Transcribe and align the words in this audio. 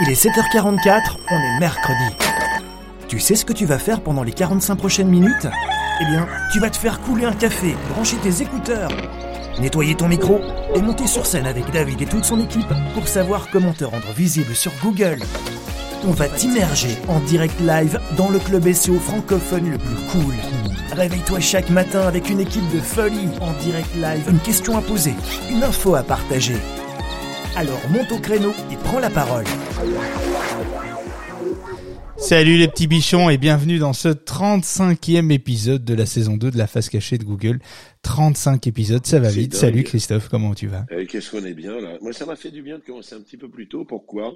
Il 0.00 0.08
est 0.08 0.14
7h44, 0.14 1.16
on 1.30 1.36
est 1.36 1.60
mercredi. 1.60 2.16
Tu 3.08 3.20
sais 3.20 3.34
ce 3.34 3.44
que 3.44 3.52
tu 3.52 3.66
vas 3.66 3.78
faire 3.78 4.00
pendant 4.00 4.22
les 4.22 4.32
45 4.32 4.74
prochaines 4.76 5.08
minutes? 5.08 5.46
Eh 6.00 6.06
bien, 6.06 6.26
tu 6.50 6.60
vas 6.60 6.70
te 6.70 6.78
faire 6.78 7.00
couler 7.02 7.26
un 7.26 7.34
café, 7.34 7.76
brancher 7.94 8.16
tes 8.16 8.42
écouteurs, 8.42 8.90
nettoyer 9.60 9.94
ton 9.94 10.08
micro 10.08 10.40
et 10.74 10.80
monter 10.80 11.06
sur 11.06 11.26
scène 11.26 11.46
avec 11.46 11.70
David 11.70 12.00
et 12.00 12.06
toute 12.06 12.24
son 12.24 12.40
équipe 12.40 12.72
pour 12.94 13.06
savoir 13.06 13.48
comment 13.52 13.74
te 13.74 13.84
rendre 13.84 14.10
visible 14.16 14.54
sur 14.54 14.72
Google. 14.82 15.18
On 16.04 16.12
va 16.12 16.26
t'immerger 16.26 16.96
en 17.08 17.20
direct 17.20 17.60
live 17.60 18.00
dans 18.16 18.30
le 18.30 18.38
club 18.38 18.72
SEO 18.72 18.98
francophone 18.98 19.70
le 19.70 19.78
plus 19.78 19.94
cool. 20.10 20.34
Réveille-toi 20.96 21.38
chaque 21.38 21.68
matin 21.68 22.08
avec 22.08 22.30
une 22.30 22.40
équipe 22.40 22.68
de 22.74 22.80
folie 22.80 23.28
en 23.42 23.52
direct 23.62 23.94
live, 23.96 24.24
une 24.28 24.40
question 24.40 24.76
à 24.76 24.80
poser, 24.80 25.14
une 25.50 25.62
info 25.62 25.94
à 25.94 26.02
partager. 26.02 26.56
Alors 27.56 27.80
monte 27.90 28.10
au 28.10 28.18
créneau 28.18 28.54
et 28.70 28.76
prends 28.76 28.98
la 28.98 29.10
parole. 29.10 29.44
Salut 32.16 32.56
les 32.56 32.68
petits 32.68 32.86
bichons 32.86 33.28
et 33.30 33.36
bienvenue 33.38 33.78
dans 33.78 33.92
ce 33.92 34.08
35e 34.08 35.30
épisode 35.32 35.84
de 35.84 35.94
la 35.94 36.06
saison 36.06 36.36
2 36.36 36.50
de 36.50 36.58
la 36.58 36.66
face 36.66 36.88
cachée 36.88 37.18
de 37.18 37.24
Google. 37.24 37.58
35 38.02 38.66
épisodes, 38.66 39.04
ça 39.04 39.18
va 39.18 39.28
vite. 39.28 39.52
dingue. 39.52 39.60
Salut 39.60 39.82
Christophe, 39.82 40.28
comment 40.28 40.54
tu 40.54 40.68
vas? 40.68 40.86
Eh, 40.90 41.06
Qu'est-ce 41.06 41.30
qu'on 41.32 41.44
est 41.44 41.54
bien 41.54 41.80
là? 41.80 41.98
Moi, 42.00 42.12
ça 42.12 42.26
m'a 42.26 42.36
fait 42.36 42.50
du 42.50 42.62
bien 42.62 42.78
de 42.78 42.82
commencer 42.84 43.14
un 43.14 43.20
petit 43.20 43.36
peu 43.36 43.48
plus 43.48 43.68
tôt. 43.68 43.84
Pourquoi? 43.84 44.34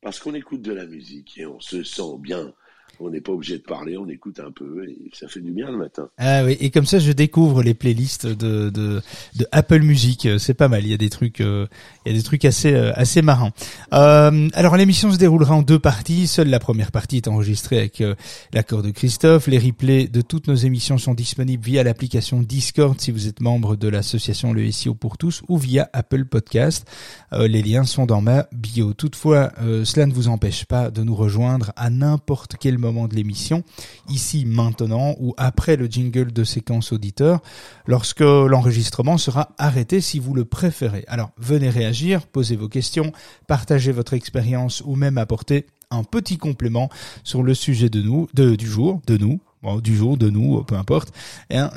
Parce 0.00 0.20
qu'on 0.20 0.34
écoute 0.34 0.62
de 0.62 0.72
la 0.72 0.86
musique 0.86 1.36
et 1.38 1.46
on 1.46 1.60
se 1.60 1.82
sent 1.82 2.16
bien. 2.20 2.52
On 3.00 3.10
n'est 3.10 3.20
pas 3.20 3.30
obligé 3.32 3.58
de 3.58 3.62
parler, 3.62 3.96
on 3.96 4.08
écoute 4.08 4.40
un 4.40 4.50
peu 4.50 4.82
et 4.88 4.96
ça 5.12 5.28
fait 5.28 5.38
du 5.40 5.52
bien 5.52 5.70
le 5.70 5.76
matin. 5.76 6.08
Ah 6.18 6.42
oui, 6.44 6.56
et 6.58 6.70
comme 6.70 6.86
ça 6.86 6.98
je 6.98 7.12
découvre 7.12 7.62
les 7.62 7.74
playlists 7.74 8.26
de 8.26 8.70
de, 8.70 9.00
de 9.36 9.46
Apple 9.52 9.82
Music, 9.82 10.26
Euh, 10.26 10.38
c'est 10.38 10.54
pas 10.54 10.66
mal. 10.66 10.82
Il 10.84 10.88
y 10.90 10.94
a 10.94 10.96
des 10.96 11.10
trucs, 11.10 11.40
euh, 11.40 11.68
il 12.08 12.12
y 12.12 12.14
a 12.14 12.18
des 12.18 12.24
trucs 12.24 12.44
assez 12.44 12.72
euh, 12.72 12.92
assez 12.94 13.22
marrants. 13.22 13.52
Euh, 13.92 14.48
alors 14.54 14.76
l'émission 14.76 15.12
se 15.12 15.18
déroulera 15.18 15.54
en 15.54 15.62
deux 15.62 15.78
parties. 15.78 16.26
Seule 16.26 16.48
la 16.48 16.58
première 16.58 16.90
partie 16.90 17.18
est 17.18 17.28
enregistrée 17.28 17.78
avec 17.78 18.00
euh, 18.00 18.14
l'accord 18.52 18.82
de 18.82 18.90
Christophe. 18.90 19.46
Les 19.46 19.58
replays 19.58 20.08
de 20.08 20.20
toutes 20.22 20.48
nos 20.48 20.54
émissions 20.54 20.96
sont 20.98 21.14
disponibles 21.14 21.62
via 21.62 21.82
l'application 21.82 22.40
Discord 22.40 22.98
si 22.98 23.10
vous 23.10 23.28
êtes 23.28 23.40
membre 23.40 23.76
de 23.76 23.88
l'association 23.88 24.52
Le 24.52 24.70
SEO 24.70 24.94
pour 24.94 25.18
tous 25.18 25.42
ou 25.48 25.58
via 25.58 25.88
Apple 25.92 26.24
Podcast. 26.24 26.86
Les 27.32 27.62
liens 27.62 27.84
sont 27.84 28.06
dans 28.06 28.20
ma 28.20 28.46
bio. 28.52 28.94
Toutefois, 28.94 29.52
cela 29.84 30.06
ne 30.06 30.12
vous 30.12 30.28
empêche 30.28 30.64
pas 30.64 30.90
de 30.90 31.02
nous 31.02 31.14
rejoindre 31.14 31.72
à 31.76 31.90
n'importe 31.90 32.56
quel 32.58 32.78
moment 32.78 33.06
de 33.06 33.14
l'émission, 33.14 33.62
ici 34.08 34.44
maintenant 34.46 35.14
ou 35.20 35.34
après 35.36 35.76
le 35.76 35.86
jingle 35.86 36.32
de 36.32 36.44
séquence 36.44 36.92
auditeur, 36.92 37.40
lorsque 37.86 38.20
l'enregistrement 38.20 39.18
sera 39.18 39.50
arrêté 39.58 40.00
si 40.00 40.18
vous 40.18 40.34
le 40.34 40.44
préférez. 40.44 41.04
Alors 41.08 41.30
venez 41.38 41.68
réagir, 41.68 41.97
posez 42.32 42.56
vos 42.56 42.68
questions, 42.68 43.12
partagez 43.46 43.92
votre 43.92 44.14
expérience 44.14 44.82
ou 44.84 44.94
même 44.94 45.18
apporter 45.18 45.66
un 45.90 46.04
petit 46.04 46.36
complément 46.36 46.90
sur 47.24 47.42
le 47.42 47.54
sujet 47.54 47.88
de 47.88 48.02
nous, 48.02 48.28
de, 48.34 48.56
du 48.56 48.66
jour, 48.66 49.00
de 49.06 49.16
nous, 49.16 49.40
bon, 49.62 49.78
du 49.80 49.96
jour, 49.96 50.16
de 50.16 50.30
nous, 50.30 50.62
peu 50.64 50.74
importe. 50.76 51.12
Hein, 51.50 51.70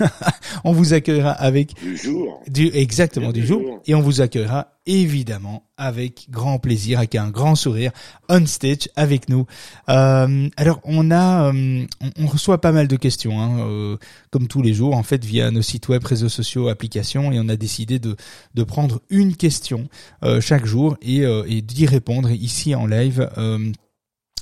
on 0.64 0.72
vous 0.72 0.92
accueillera 0.94 1.30
avec 1.32 1.74
Du 1.80 1.96
jour. 1.96 2.42
du, 2.48 2.70
exactement 2.74 3.32
du 3.32 3.40
du 3.40 3.46
jour. 3.46 3.60
jour. 3.60 3.80
Et 3.86 3.94
on 3.94 4.00
vous 4.02 4.20
accueillera 4.20 4.68
évidemment 4.84 5.62
avec 5.76 6.26
grand 6.28 6.58
plaisir, 6.58 6.98
avec 6.98 7.14
un 7.14 7.30
grand 7.30 7.54
sourire, 7.54 7.92
on 8.28 8.44
stage 8.46 8.88
avec 8.96 9.28
nous. 9.28 9.46
Euh, 9.88 10.48
alors 10.56 10.80
on 10.84 11.10
a, 11.12 11.52
euh, 11.52 11.84
on, 12.00 12.24
on 12.24 12.26
reçoit 12.26 12.60
pas 12.60 12.72
mal 12.72 12.88
de 12.88 12.96
questions, 12.96 13.40
hein, 13.40 13.60
euh, 13.60 13.96
comme 14.30 14.48
tous 14.48 14.60
les 14.62 14.74
jours 14.74 14.96
en 14.96 15.02
fait 15.04 15.24
via 15.24 15.50
nos 15.52 15.62
sites 15.62 15.88
web, 15.88 16.04
réseaux 16.04 16.28
sociaux, 16.28 16.68
applications, 16.68 17.30
et 17.30 17.38
on 17.38 17.48
a 17.48 17.56
décidé 17.56 17.98
de 18.00 18.16
de 18.54 18.62
prendre 18.64 19.00
une 19.08 19.36
question 19.36 19.88
euh, 20.24 20.40
chaque 20.40 20.66
jour 20.66 20.96
et, 21.00 21.20
euh, 21.24 21.44
et 21.48 21.62
d'y 21.62 21.86
répondre 21.86 22.30
ici 22.32 22.74
en 22.74 22.86
live. 22.86 23.28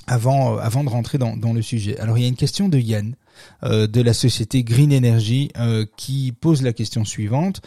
Avant, 0.07 0.55
euh, 0.55 0.59
avant 0.59 0.83
de 0.83 0.89
rentrer 0.89 1.17
dans, 1.17 1.37
dans 1.37 1.53
le 1.53 1.61
sujet. 1.61 1.97
Alors 1.99 2.17
il 2.17 2.21
y 2.21 2.25
a 2.25 2.29
une 2.29 2.35
question 2.35 2.69
de 2.69 2.77
Yann 2.77 3.15
euh, 3.63 3.87
de 3.87 4.01
la 4.01 4.13
société 4.13 4.63
Green 4.63 4.93
Energy 4.93 5.49
euh, 5.57 5.85
qui 5.97 6.31
pose 6.31 6.61
la 6.61 6.73
question 6.73 7.05
suivante. 7.05 7.61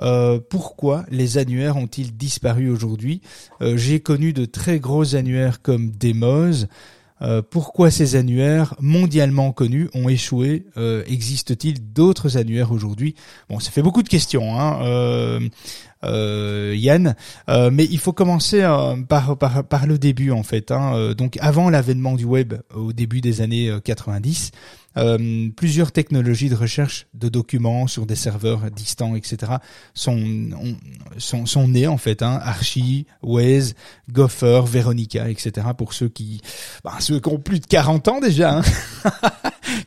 Euh, 0.00 0.40
pourquoi 0.40 1.04
les 1.10 1.36
annuaires 1.36 1.76
ont-ils 1.76 2.16
disparu 2.16 2.70
aujourd'hui? 2.70 3.20
Euh, 3.60 3.76
J'ai 3.76 4.00
connu 4.00 4.32
de 4.32 4.46
très 4.46 4.80
gros 4.80 5.14
annuaires 5.14 5.60
comme 5.60 5.90
Demos. 5.90 6.66
Euh, 7.20 7.42
pourquoi 7.42 7.90
ces 7.90 8.16
annuaires 8.16 8.74
mondialement 8.80 9.52
connus 9.52 9.88
ont 9.94 10.08
échoué? 10.08 10.64
Existe-t-il 11.06 11.92
d'autres 11.92 12.36
annuaires 12.36 12.72
aujourd'hui? 12.72 13.14
Bon, 13.48 13.60
ça 13.60 13.70
fait 13.70 13.82
beaucoup 13.82 14.02
de 14.02 14.08
questions, 14.08 14.58
hein, 14.58 15.38
Yann, 16.04 17.14
Euh, 17.48 17.70
mais 17.72 17.84
il 17.84 17.98
faut 17.98 18.12
commencer 18.12 18.62
euh, 18.62 18.96
par, 19.08 19.36
par, 19.36 19.64
par 19.64 19.86
le 19.86 19.98
début 19.98 20.30
en 20.30 20.42
fait. 20.42 20.70
Hein. 20.70 20.94
Euh, 20.94 21.14
donc 21.14 21.38
avant 21.40 21.70
l'avènement 21.70 22.14
du 22.14 22.24
web 22.24 22.54
au 22.74 22.92
début 22.92 23.20
des 23.20 23.40
années 23.40 23.68
euh, 23.68 23.80
90, 23.80 24.52
euh, 24.96 25.48
plusieurs 25.56 25.92
technologies 25.92 26.48
de 26.48 26.54
recherche 26.54 27.06
de 27.14 27.28
documents 27.28 27.86
sur 27.86 28.06
des 28.06 28.16
serveurs 28.16 28.70
distants, 28.70 29.14
etc., 29.16 29.52
sont, 29.94 30.16
ont- 30.16 30.76
sont, 31.18 31.46
sont 31.46 31.68
nées 31.68 31.86
en 31.86 31.96
fait. 31.98 32.22
Hein. 32.22 32.40
Archie, 32.42 33.06
Waze, 33.22 33.74
Gopher, 34.10 34.62
Veronica, 34.66 35.28
etc. 35.30 35.68
Pour 35.76 35.92
ceux 35.94 36.08
qui, 36.08 36.40
bah, 36.84 36.94
ceux 37.00 37.20
qui 37.20 37.28
ont 37.28 37.38
plus 37.38 37.60
de 37.60 37.66
40 37.66 38.08
ans 38.08 38.20
déjà. 38.20 38.58
Hein. 38.58 38.62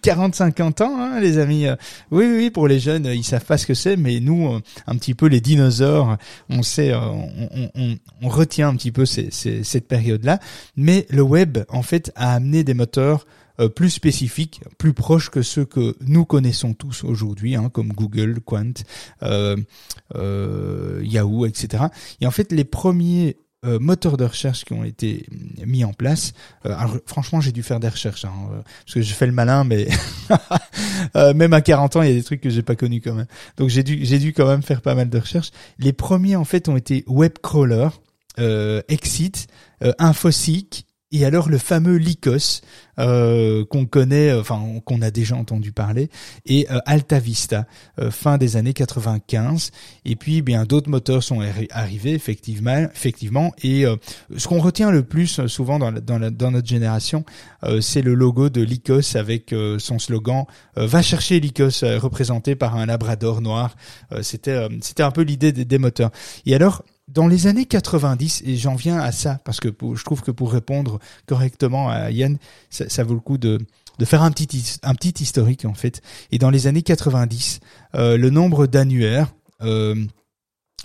40-50 0.04 0.84
ans, 0.84 0.98
hein, 1.00 1.20
les 1.20 1.38
amis. 1.38 1.66
Oui, 2.12 2.26
oui, 2.26 2.50
pour 2.50 2.68
les 2.68 2.80
jeunes, 2.80 3.06
ils 3.06 3.24
savent 3.24 3.46
pas 3.46 3.58
ce 3.58 3.66
que 3.66 3.74
c'est, 3.74 3.98
mais 3.98 4.20
nous, 4.20 4.48
euh, 4.54 4.60
un 4.88 4.96
petit 4.98 5.14
peu 5.14 5.28
les 5.28 5.42
dinosaures, 5.42 6.18
on 6.50 6.64
sait, 6.64 6.92
euh, 6.92 7.00
on, 7.00 7.70
on- 7.76 7.96
on- 8.22 8.30
retient 8.30 8.70
un 8.70 8.76
petit 8.76 8.92
peu 8.92 9.06
ces- 9.06 9.30
ces- 9.32 9.64
cette 9.64 9.88
période-là. 9.88 10.40
Mais 10.76 11.06
le 11.10 11.22
web, 11.22 11.60
en 11.70 11.84
fait, 11.84 12.12
a 12.16 12.34
amené 12.34 12.64
des 12.64 12.74
moteurs 12.74 13.26
plus 13.76 13.90
spécifiques, 13.90 14.62
plus 14.78 14.94
proches 14.94 15.30
que 15.30 15.42
ceux 15.42 15.66
que 15.66 15.96
nous 16.02 16.26
connaissons 16.26 16.74
tous 16.74 17.04
aujourd'hui, 17.04 17.56
hein, 17.56 17.70
comme 17.70 17.94
Google, 17.94 18.40
Quant, 18.44 18.74
euh, 19.24 19.56
euh, 20.16 21.02
Yahoo, 21.04 21.46
etc. 21.46 21.86
Et 22.22 22.28
en 22.28 22.32
fait, 22.32 22.52
les 22.52 22.64
premiers 22.64 23.38
euh, 23.66 23.80
moteurs 23.80 24.18
de 24.18 24.26
recherche 24.26 24.64
qui 24.64 24.74
ont 24.74 24.84
été 24.84 25.26
mis 25.66 25.84
en 25.84 25.94
place. 25.94 26.34
euh, 26.66 26.76
alors, 26.78 26.98
franchement, 27.06 27.42
j'ai 27.42 27.52
dû 27.52 27.64
faire 27.64 27.80
des 27.80 27.90
recherches, 27.90 28.26
hein, 28.26 28.34
euh, 28.52 28.62
parce 28.86 28.94
que 28.94 29.02
je 29.02 29.14
fais 29.14 29.26
le 29.26 29.32
malin, 29.32 29.64
mais 29.64 29.88
euh, 31.16 31.34
même 31.34 31.54
à 31.54 31.62
40 31.62 31.96
ans, 31.96 32.02
il 32.02 32.10
y 32.10 32.12
a 32.12 32.16
des 32.16 32.24
trucs 32.24 32.42
que 32.42 32.50
j'ai 32.50 32.62
pas 32.62 32.76
connus 32.76 33.02
quand 33.02 33.14
même. 33.14 33.28
Donc 33.58 33.70
j'ai 33.70 33.84
dû, 33.84 34.00
j'ai 34.04 34.20
dû 34.20 34.34
quand 34.34 34.48
même 34.48 34.62
faire 34.62 34.82
pas 34.82 34.96
mal 34.96 35.10
de 35.10 35.18
recherches. 35.18 35.52
Les 35.80 35.94
premiers, 35.94 36.36
en 36.36 36.46
fait, 36.46 36.70
ont 36.70 36.78
été 36.78 37.04
Webcrawler, 37.08 37.90
euh, 38.40 38.82
Exit, 38.88 39.48
euh, 39.84 39.94
Infoseek, 39.98 40.86
et 41.16 41.26
alors 41.26 41.50
le 41.50 41.58
fameux 41.58 41.96
Lycos 41.96 42.62
euh, 43.00 43.66
qu'on 43.66 43.86
connaît, 43.86 44.30
euh, 44.30 44.42
enfin 44.42 44.62
qu'on 44.86 45.02
a 45.02 45.12
déjà 45.12 45.36
entendu 45.36 45.72
parler, 45.72 46.10
et 46.46 46.68
euh, 46.72 46.80
Alta 46.86 47.20
Vista, 47.20 47.66
euh, 48.00 48.12
fin 48.12 48.38
des 48.38 48.58
années 48.58 48.74
95. 48.74 49.72
Et 50.06 50.16
puis 50.16 50.42
bien 50.42 50.64
d'autres 50.66 50.90
moteurs 50.90 51.24
sont 51.24 51.42
arri- 51.42 51.68
arrivés 51.72 52.14
effectivement, 52.14 52.88
effectivement. 52.94 53.54
Et 53.64 53.86
euh, 53.86 53.96
ce 54.36 54.48
qu'on 54.48 54.60
retient 54.60 54.92
le 54.92 55.04
plus 55.04 55.46
souvent 55.48 55.80
dans, 55.80 55.92
notre 55.92 56.68
génération, 56.68 57.26
c'est 57.82 58.02
le 58.02 58.14
logo 58.14 58.50
de 58.50 58.62
Lycos 58.62 59.16
avec 59.16 59.54
son 59.80 60.00
slogan 60.00 60.46
"Va 60.76 61.02
chercher 61.02 61.40
Lycos", 61.40 61.82
représenté 62.00 62.56
par 62.56 62.76
un 62.76 62.86
Labrador 62.86 63.42
noir. 63.42 63.76
C'était 64.22 64.68
c'était 64.82 65.04
un 65.04 65.12
peu 65.12 65.22
l'idée 65.22 65.52
des, 65.52 65.66
des 65.66 65.78
moteurs. 65.78 66.12
Et 66.46 66.56
alors 66.56 66.84
dans 67.08 67.28
les 67.28 67.48
années 67.48 67.66
90, 67.66 68.42
et 68.46 68.56
j'en 68.58 68.76
viens 68.76 68.98
à 69.00 69.12
ça, 69.12 69.40
parce 69.46 69.60
que 69.60 69.70
pour- 69.70 69.96
je 69.96 70.04
trouve 70.04 70.22
que 70.22 70.32
pour 70.32 70.52
répondre 70.52 71.00
correctement 71.28 71.90
à 71.90 72.10
Yann, 72.12 72.38
ça, 72.70 73.04
vaut 73.04 73.14
le 73.14 73.20
coup 73.20 73.38
de, 73.38 73.60
faire 74.04 74.24
un 74.24 74.32
petit, 74.32 74.78
un 74.84 74.96
petit 74.96 75.24
historique 75.24 75.66
en 75.66 75.74
fait. 75.76 76.02
Et 76.32 76.40
dans 76.40 76.50
les 76.50 76.68
années 76.68 76.82
90, 76.82 77.60
euh, 77.94 78.18
le 78.18 78.30
nombre 78.32 78.66
d'annuaires, 78.68 79.34
euh, 79.62 79.96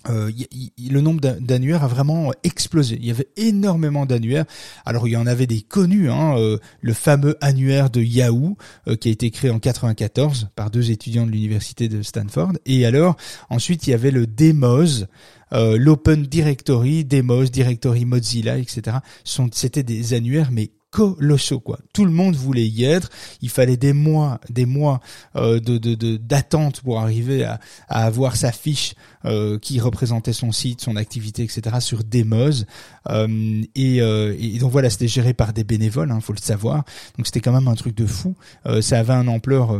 euh, 0.09 0.31
le 0.79 1.01
nombre 1.01 1.21
d'a- 1.21 1.41
d'annuaires 1.41 1.85
a 1.85 1.89
vraiment 1.89 2.33
explosé. 2.45 2.97
Il 3.01 3.07
y 3.07 3.11
avait 3.11 3.29
énormément 3.37 4.07
d'annuaires. 4.07 4.45
Alors 4.87 5.09
il 5.09 5.13
y 5.13 5.17
en 5.17 5.27
avait 5.27 5.47
des 5.47 5.61
connus, 5.63 6.11
hein, 6.11 6.37
le 6.81 6.93
fameux 6.95 7.37
annuaire 7.41 7.91
de 7.91 8.01
Yahoo 8.01 8.57
qui 9.01 9.09
a 9.09 9.13
été 9.13 9.31
créé 9.31 9.51
en 9.51 9.59
94 9.59 10.49
par 10.55 10.71
deux 10.71 10.91
étudiants 10.91 11.27
de 11.27 11.33
l'université 11.33 11.89
de 11.89 12.03
Stanford. 12.03 12.53
Et 12.65 12.87
alors 12.87 13.17
ensuite 13.51 13.87
il 13.87 13.91
y 13.91 13.95
avait 13.95 14.11
le 14.11 14.27
Demos, 14.27 15.05
l'Open 15.53 16.23
Directory, 16.23 17.05
Demos, 17.05 17.45
Directory 17.47 18.05
Mozilla, 18.05 18.59
etc. 18.59 18.99
Sont, 19.25 19.49
c'était 19.53 19.83
des 19.83 20.15
annuaires 20.15 20.51
mais 20.53 20.71
colossaux 20.91 21.61
quoi. 21.61 21.79
Tout 21.93 22.05
le 22.05 22.11
monde 22.11 22.35
voulait 22.35 22.67
y 22.67 22.85
être. 22.85 23.11
Il 23.43 23.49
fallait 23.49 23.77
des 23.77 23.93
mois, 23.93 24.41
des 24.49 24.67
mois 24.67 25.01
euh, 25.37 25.61
de 25.61 26.17
d'attente 26.17 26.81
pour 26.81 27.01
arriver 27.01 27.45
à, 27.45 27.61
à, 27.89 28.05
avoir 28.05 28.37
sa 28.37 28.53
fiche 28.53 28.95
euh, 29.25 29.59
qui 29.59 29.81
représentait 29.81 30.33
son 30.33 30.51
site, 30.51 30.81
son 30.81 30.97
activité, 30.97 31.43
etc. 31.43 31.77
sur 31.81 32.05
Demos. 32.05 32.65
Euh, 33.11 33.63
et, 33.75 34.01
euh, 34.01 34.35
et, 34.39 34.59
donc 34.59 34.73
voilà, 34.73 34.89
c'était 34.89 35.09
géré 35.09 35.35
par 35.35 35.53
des 35.53 35.65
bénévoles, 35.65 36.11
hein, 36.11 36.21
faut 36.21 36.33
le 36.33 36.39
savoir. 36.39 36.85
Donc 37.17 37.27
c'était 37.27 37.41
quand 37.41 37.53
même 37.53 37.69
un 37.69 37.75
truc 37.75 37.95
de 37.95 38.07
fou. 38.07 38.35
Euh, 38.67 38.81
ça 38.81 38.99
avait 38.99 39.13
un 39.13 39.29
ampleur, 39.29 39.79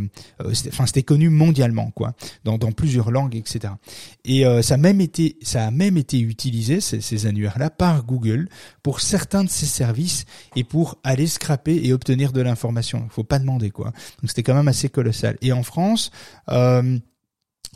enfin 0.69 0.87
c'était 0.87 1.03
connu 1.03 1.31
mondialement 1.31 1.91
quoi, 1.91 2.13
dans, 2.45 2.59
dans 2.59 2.73
plusieurs 2.73 3.11
langues, 3.11 3.35
etc. 3.35 3.75
Et 4.25 4.45
ça 4.63 4.75
a 4.75 4.77
même 4.77 5.01
été, 5.01 5.39
ça 5.43 5.67
a 5.67 5.71
même 5.71 5.97
été 5.97 6.21
utilisé 6.21 6.81
ces, 6.81 7.01
ces 7.01 7.27
annuaires-là 7.27 7.71
par 7.71 8.05
Google 8.05 8.49
pour 8.83 9.01
certains 9.01 9.45
de 9.45 9.49
ses 9.49 9.67
services 9.67 10.27
et 10.55 10.65
pour 10.65 10.99
aller 11.05 11.27
scraper 11.27 11.81
et 11.83 11.93
obtenir 11.93 12.33
de 12.33 12.41
l'information. 12.41 13.03
Il 13.05 13.11
faut 13.11 13.25
pas 13.25 13.39
demander 13.39 13.71
quoi. 13.71 13.87
Donc 13.87 14.29
c'était 14.29 14.43
quand 14.43 14.55
même 14.55 14.69
assez 14.69 14.89
colossal. 14.89 15.37
Et 15.43 15.53
en 15.53 15.63
France, 15.63 16.11
euh, 16.51 16.99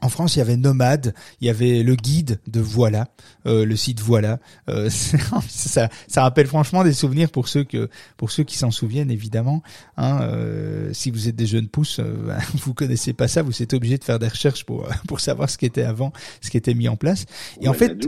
en 0.02 0.08
France, 0.08 0.36
il 0.36 0.40
y 0.40 0.42
avait 0.42 0.56
Nomade, 0.56 1.14
il 1.40 1.46
y 1.46 1.50
avait 1.50 1.82
le 1.82 1.94
guide 1.94 2.40
de 2.46 2.60
Voilà, 2.60 3.08
euh, 3.46 3.64
le 3.64 3.76
site 3.76 4.00
Voilà. 4.00 4.38
Euh, 4.68 4.90
ça, 5.48 5.88
ça 6.08 6.22
rappelle 6.22 6.46
franchement 6.46 6.84
des 6.84 6.92
souvenirs 6.92 7.30
pour 7.30 7.48
ceux 7.48 7.64
que 7.64 7.88
pour 8.16 8.30
ceux 8.30 8.44
qui 8.44 8.58
s'en 8.58 8.70
souviennent 8.70 9.10
évidemment. 9.10 9.62
Hein, 9.96 10.20
euh, 10.22 10.92
si 10.92 11.10
vous 11.10 11.28
êtes 11.28 11.36
des 11.36 11.46
jeunes 11.46 11.68
pousses, 11.68 12.00
euh, 12.00 12.36
vous 12.64 12.74
connaissez 12.74 13.12
pas 13.12 13.28
ça, 13.28 13.42
vous 13.42 13.62
êtes 13.62 13.72
obligé 13.72 13.96
de 13.96 14.04
faire 14.04 14.18
des 14.18 14.28
recherches 14.28 14.64
pour 14.64 14.86
pour 15.06 15.20
savoir 15.20 15.48
ce 15.48 15.56
qui 15.56 15.66
était 15.66 15.84
avant, 15.84 16.12
ce 16.40 16.50
qui 16.50 16.56
était 16.56 16.74
mis 16.74 16.88
en 16.88 16.96
place. 16.96 17.24
Et 17.60 17.68
en 17.68 17.74
fait, 17.74 18.06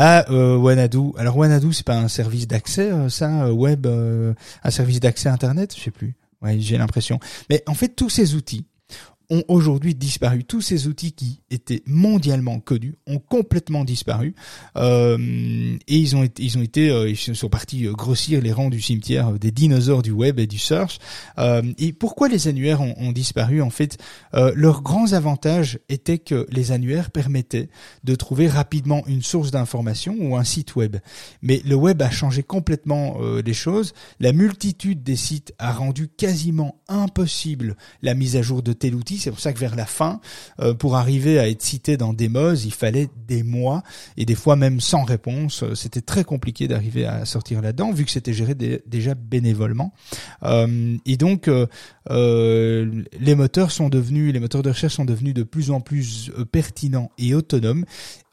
ah, 0.00 0.24
euh, 0.30 0.56
Wanadu. 0.56 1.10
Alors 1.18 1.36
Wanadu, 1.36 1.72
c'est 1.72 1.84
pas 1.84 1.98
un 1.98 2.06
service 2.06 2.46
d'accès, 2.46 2.92
euh, 2.92 3.08
ça, 3.08 3.46
euh, 3.46 3.50
web, 3.50 3.84
euh, 3.84 4.32
un 4.62 4.70
service 4.70 5.00
d'accès 5.00 5.28
Internet, 5.28 5.74
je 5.76 5.82
sais 5.82 5.90
plus. 5.90 6.14
Ouais, 6.40 6.56
j'ai 6.60 6.78
l'impression. 6.78 7.18
Mais 7.50 7.64
en 7.66 7.74
fait, 7.74 7.88
tous 7.88 8.08
ces 8.08 8.36
outils, 8.36 8.64
ont 9.30 9.44
aujourd'hui 9.48 9.94
disparu. 9.94 10.44
Tous 10.44 10.62
ces 10.62 10.86
outils 10.86 11.12
qui 11.12 11.40
étaient 11.50 11.82
mondialement 11.86 12.60
connus 12.60 12.94
ont 13.06 13.18
complètement 13.18 13.84
disparu 13.84 14.34
euh, 14.76 15.18
et 15.86 15.96
ils 15.96 16.16
ont 16.16 16.26
ils 16.38 16.58
ont 16.58 16.62
été, 16.62 16.88
euh, 16.88 17.14
sont 17.14 17.48
partis 17.48 17.86
euh, 17.86 17.92
grossir 17.92 18.40
les 18.40 18.52
rangs 18.52 18.70
du 18.70 18.80
cimetière 18.80 19.32
des 19.32 19.50
dinosaures 19.50 20.02
du 20.02 20.12
web 20.12 20.38
et 20.38 20.46
du 20.46 20.58
search. 20.58 20.98
et 21.78 21.92
pourquoi 21.92 22.28
les 22.28 22.48
annuaires 22.48 22.80
ont, 22.80 22.94
ont 22.98 23.12
disparu 23.12 23.60
En 23.60 23.70
fait, 23.70 23.98
leurs 24.32 24.82
grands 24.82 25.12
avantages 25.12 25.78
étaient 25.88 26.18
que 26.18 26.46
les 26.50 26.72
annuaires 26.72 27.10
permettaient 27.10 27.68
de 28.04 28.14
trouver 28.14 28.48
rapidement 28.48 29.02
une 29.06 29.22
source 29.22 29.50
d'information 29.50 30.16
ou 30.20 30.36
un 30.36 30.44
site 30.44 30.76
web. 30.76 30.96
Mais 31.42 31.60
le 31.64 31.74
web 31.74 32.00
a 32.02 32.10
changé 32.10 32.42
complètement 32.42 33.18
les 33.44 33.54
choses. 33.54 33.92
La 34.20 34.32
multitude 34.32 35.02
des 35.02 35.16
sites 35.16 35.54
a 35.58 35.72
rendu 35.72 36.08
quasiment 36.08 36.80
impossible 36.88 37.76
la 38.02 38.14
mise 38.14 38.36
à 38.36 38.42
jour 38.42 38.62
de 38.62 38.72
tel 38.72 38.94
outil 38.94 39.17
c'est 39.18 39.30
pour 39.30 39.40
ça 39.40 39.52
que 39.52 39.58
vers 39.58 39.76
la 39.76 39.86
fin, 39.86 40.20
euh, 40.60 40.74
pour 40.74 40.96
arriver 40.96 41.38
à 41.38 41.48
être 41.48 41.62
cité 41.62 41.96
dans 41.96 42.12
Demos, 42.12 42.54
il 42.54 42.72
fallait 42.72 43.08
des 43.26 43.42
mois 43.42 43.82
et 44.16 44.24
des 44.24 44.34
fois 44.34 44.56
même 44.56 44.80
sans 44.80 45.04
réponse. 45.04 45.62
Euh, 45.62 45.74
c'était 45.74 46.00
très 46.00 46.24
compliqué 46.24 46.68
d'arriver 46.68 47.06
à 47.06 47.24
sortir 47.24 47.60
là-dedans, 47.60 47.92
vu 47.92 48.04
que 48.04 48.10
c'était 48.10 48.32
géré 48.32 48.54
déjà 48.54 49.14
bénévolement. 49.14 49.92
Euh, 50.42 50.96
et 51.06 51.16
donc, 51.16 51.50
les 52.10 53.34
moteurs 53.34 53.70
sont 53.70 53.88
devenus, 53.88 54.32
les 54.32 54.40
moteurs 54.40 54.62
de 54.62 54.70
recherche 54.70 54.94
sont 54.94 55.04
devenus 55.04 55.34
de 55.34 55.42
plus 55.42 55.70
en 55.70 55.80
plus 55.80 56.30
pertinents 56.50 57.10
et 57.18 57.34
autonomes, 57.34 57.84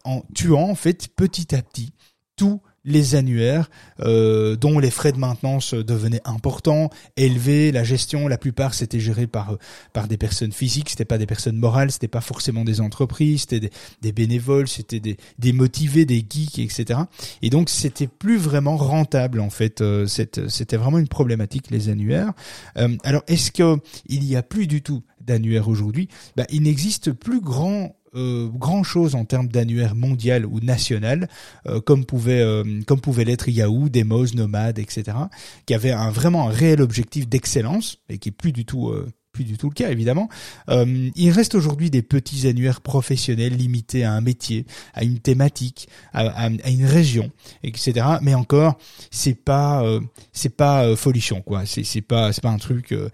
en 0.04 0.24
tuant 0.34 0.70
en 0.70 0.76
fait 0.76 1.10
petit 1.16 1.56
à 1.56 1.62
petit 1.62 1.94
tout 2.36 2.62
les 2.86 3.16
annuaires, 3.16 3.70
euh, 4.00 4.56
dont 4.56 4.80
les 4.80 4.92
frais 4.92 5.12
de 5.12 5.18
maintenance 5.18 5.74
devenaient 5.74 6.22
importants, 6.26 6.90
élevés, 7.18 7.72
la 7.72 7.84
gestion, 7.84 8.28
la 8.28 8.38
plupart 8.38 8.74
c'était 8.74 9.00
géré 9.00 9.28
par 9.28 9.58
par 9.94 10.08
des 10.08 10.18
personnes 10.18 10.52
physiques, 10.52 10.90
c'était 10.90 11.06
pas 11.06 11.18
des 11.18 11.26
personnes 11.26 11.58
morales, 11.58 11.92
c'était 11.92 12.08
pas 12.08 12.22
forcément 12.22 12.64
des 12.64 12.82
entreprises, 12.82 13.42
c'était 13.42 13.60
des, 13.60 13.72
des, 14.02 14.12
bénévoles, 14.12 14.68
c'était 14.68 15.00
des, 15.00 15.18
des 15.40 15.54
motivés, 15.54 16.06
des 16.06 16.26
geeks, 16.28 16.60
etc. 16.60 17.00
Et 17.42 17.50
donc 17.50 17.70
c'était 17.70 18.08
plus 18.08 18.38
vraiment 18.38 18.78
rentable 18.78 19.40
en 19.40 19.50
fait. 19.50 19.82
Euh, 19.82 20.06
c'était 20.08 20.78
vraiment 20.78 21.00
une 21.00 21.08
problématique 21.08 21.72
les 21.72 21.90
annuaires. 21.90 22.34
Euh, 22.78 22.96
alors 23.04 23.24
est-ce 23.28 23.52
que 23.52 23.78
il 24.06 24.24
y 24.24 24.36
a 24.36 24.44
plus 24.44 24.68
du 24.68 24.82
tout 24.82 25.04
d'annuaires 25.22 25.68
aujourd'hui? 25.68 26.08
Bah, 26.36 26.46
Il 26.50 26.64
n'existe 26.64 27.12
plus 27.12 27.42
grand 27.42 27.96
euh, 28.16 28.48
grand 28.48 28.84
chose 28.84 29.16
en 29.16 29.26
termes 29.26 29.48
d'annuaire 29.48 29.96
mondial 29.96 30.46
ou 30.46 30.60
national, 30.60 31.28
euh, 31.68 31.82
comme 31.82 32.06
pouvait 32.06 32.42
euh, 32.42 32.64
comme 32.88 33.02
pouvait 33.02 33.26
l'être 33.26 33.50
Yahoo, 33.50 33.90
Demos, 33.90 34.28
Nomad, 34.34 34.80
etc., 34.80 35.18
qui 35.66 35.74
avait 35.74 35.92
un 35.92 36.12
vraiment 36.12 36.48
un 36.48 36.52
réel 36.52 36.82
objectif 36.82 37.28
d'excellence 37.28 37.98
et 38.10 38.18
qui 38.18 38.30
est 38.30 38.32
plus 38.32 38.52
du 38.52 38.66
tout 38.66 38.94
plus 39.36 39.44
du 39.44 39.58
tout 39.58 39.68
le 39.68 39.74
cas 39.74 39.92
évidemment. 39.92 40.30
Euh, 40.70 41.10
il 41.14 41.32
reste 41.32 41.56
aujourd'hui 41.56 41.90
des 41.90 42.02
petits 42.02 42.48
annuaires 42.48 42.80
professionnels 42.80 43.54
limités 43.58 44.06
à 44.06 44.14
un 44.14 44.22
métier, 44.22 44.66
à 44.94 45.04
une 45.04 45.20
thématique, 45.20 45.90
à, 46.14 46.48
une 46.48 46.86
région, 46.86 47.32
etc. 47.62 48.06
Mais 48.22 48.34
encore, 48.34 48.78
c'est 49.12 49.36
pas 49.36 49.84
euh, 49.84 50.00
c'est 50.32 50.56
pas 50.56 50.86
euh, 50.86 50.96
folichon 50.96 51.42
quoi. 51.42 51.66
C'est 51.66 51.84
c'est 51.84 52.02
pas 52.02 52.32
c'est 52.32 52.42
pas 52.42 52.50
un 52.50 52.58
truc 52.58 52.94
euh, 52.94 53.10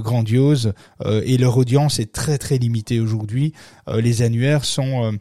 grandiose 0.00 0.72
et 1.04 1.36
leur 1.36 1.58
audience 1.58 1.98
est 1.98 2.12
très 2.12 2.38
très 2.38 2.56
limitée 2.56 3.00
aujourd'hui. 3.00 3.52
les 3.88 4.22
annuaires 4.22 4.64
sont 4.64 5.18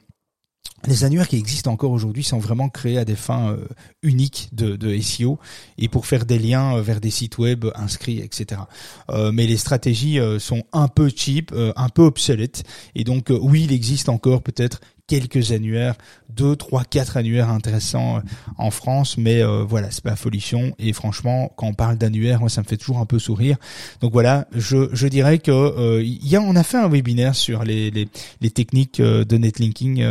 les 0.88 1.04
annuaires 1.04 1.28
qui 1.28 1.38
existent 1.38 1.72
encore 1.72 1.92
aujourd'hui 1.92 2.24
sont 2.24 2.40
vraiment 2.40 2.70
créés 2.70 2.98
à 2.98 3.06
des 3.06 3.16
fins 3.16 3.52
euh, 3.52 3.68
uniques 4.02 4.50
de, 4.54 5.00
SEO 5.02 5.40
et 5.78 5.88
pour 5.88 6.06
faire 6.06 6.26
des 6.26 6.40
liens 6.40 6.76
euh, 6.76 6.82
vers 6.82 7.02
des 7.02 7.12
sites 7.12 7.38
web 7.38 7.66
inscrits, 7.76 8.20
etc. 8.20 8.62
Euh, 9.10 9.32
mais 9.32 9.48
les 9.48 9.58
stratégies 9.58 10.20
sont 10.40 10.64
un 10.74 10.88
peu 10.88 11.10
cheap, 11.14 11.54
un 11.76 11.90
peu 11.90 12.04
obsolètes. 12.04 12.64
Et 12.96 13.04
donc 13.04 13.28
oui, 13.30 13.64
il 13.64 13.72
existe 13.72 14.10
encore 14.10 14.42
peut-être 14.42 14.82
quelques 15.10 15.52
annuaires, 15.52 15.96
deux, 16.30 16.56
trois, 16.56 16.84
quatre 16.84 17.18
annuaires 17.18 17.50
intéressants 17.50 18.18
euh, 18.18 18.22
en 18.58 18.70
France, 18.70 19.18
mais 19.18 19.42
euh, 19.42 19.66
voilà, 19.68 19.90
c'est 19.90 20.04
pas 20.04 20.16
folichon. 20.16 20.72
Et 20.78 20.94
franchement, 20.94 21.52
quand 21.58 21.68
on 21.68 21.74
parle 21.74 21.98
d'annuaires, 21.98 22.40
moi, 22.40 22.50
ça 22.50 22.62
me 22.62 22.68
fait 22.68 22.78
toujours 22.78 23.00
un 23.00 23.08
peu 23.08 23.18
sourire. 23.18 23.58
Donc 24.02 24.14
voilà, 24.14 24.48
je, 24.56 24.90
je 24.94 25.08
dirais 25.08 25.40
que 25.40 25.52
euh, 25.52 26.04
y 26.04 26.36
a, 26.36 26.42
on 26.42 26.56
a 26.56 26.64
fait 26.64 26.78
un 26.78 26.88
webinaire 26.88 27.36
sur 27.36 27.64
les, 27.64 27.90
les, 27.90 28.08
les 28.40 28.52
techniques 28.52 29.02
de 29.02 29.38
netlinking. 29.38 30.06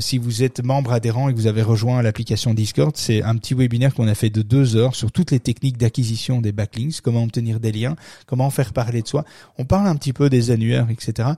si 0.00 0.18
vous 0.18 0.42
êtes 0.42 0.64
membre 0.64 0.92
adhérent 0.92 1.28
et 1.28 1.32
que 1.32 1.38
vous 1.38 1.46
avez 1.46 1.62
rejoint 1.62 2.02
l'application 2.02 2.54
Discord, 2.54 2.96
c'est 2.96 3.22
un 3.22 3.36
petit 3.36 3.54
webinaire 3.54 3.94
qu'on 3.94 4.08
a 4.08 4.14
fait 4.14 4.30
de 4.30 4.42
deux 4.42 4.76
heures 4.76 4.96
sur 4.96 5.12
toutes 5.12 5.30
les 5.30 5.40
techniques 5.40 5.78
d'acquisition 5.78 6.40
des 6.40 6.52
backlinks, 6.52 7.00
comment 7.02 7.22
obtenir 7.22 7.60
des 7.60 7.70
liens, 7.70 7.94
comment 8.26 8.50
faire 8.50 8.72
parler 8.72 9.02
de 9.02 9.06
soi. 9.06 9.24
On 9.58 9.64
parle 9.64 9.86
un 9.86 9.94
petit 9.94 10.12
peu 10.12 10.28
des 10.28 10.50
annuaires, 10.50 10.88
etc. 10.90 11.28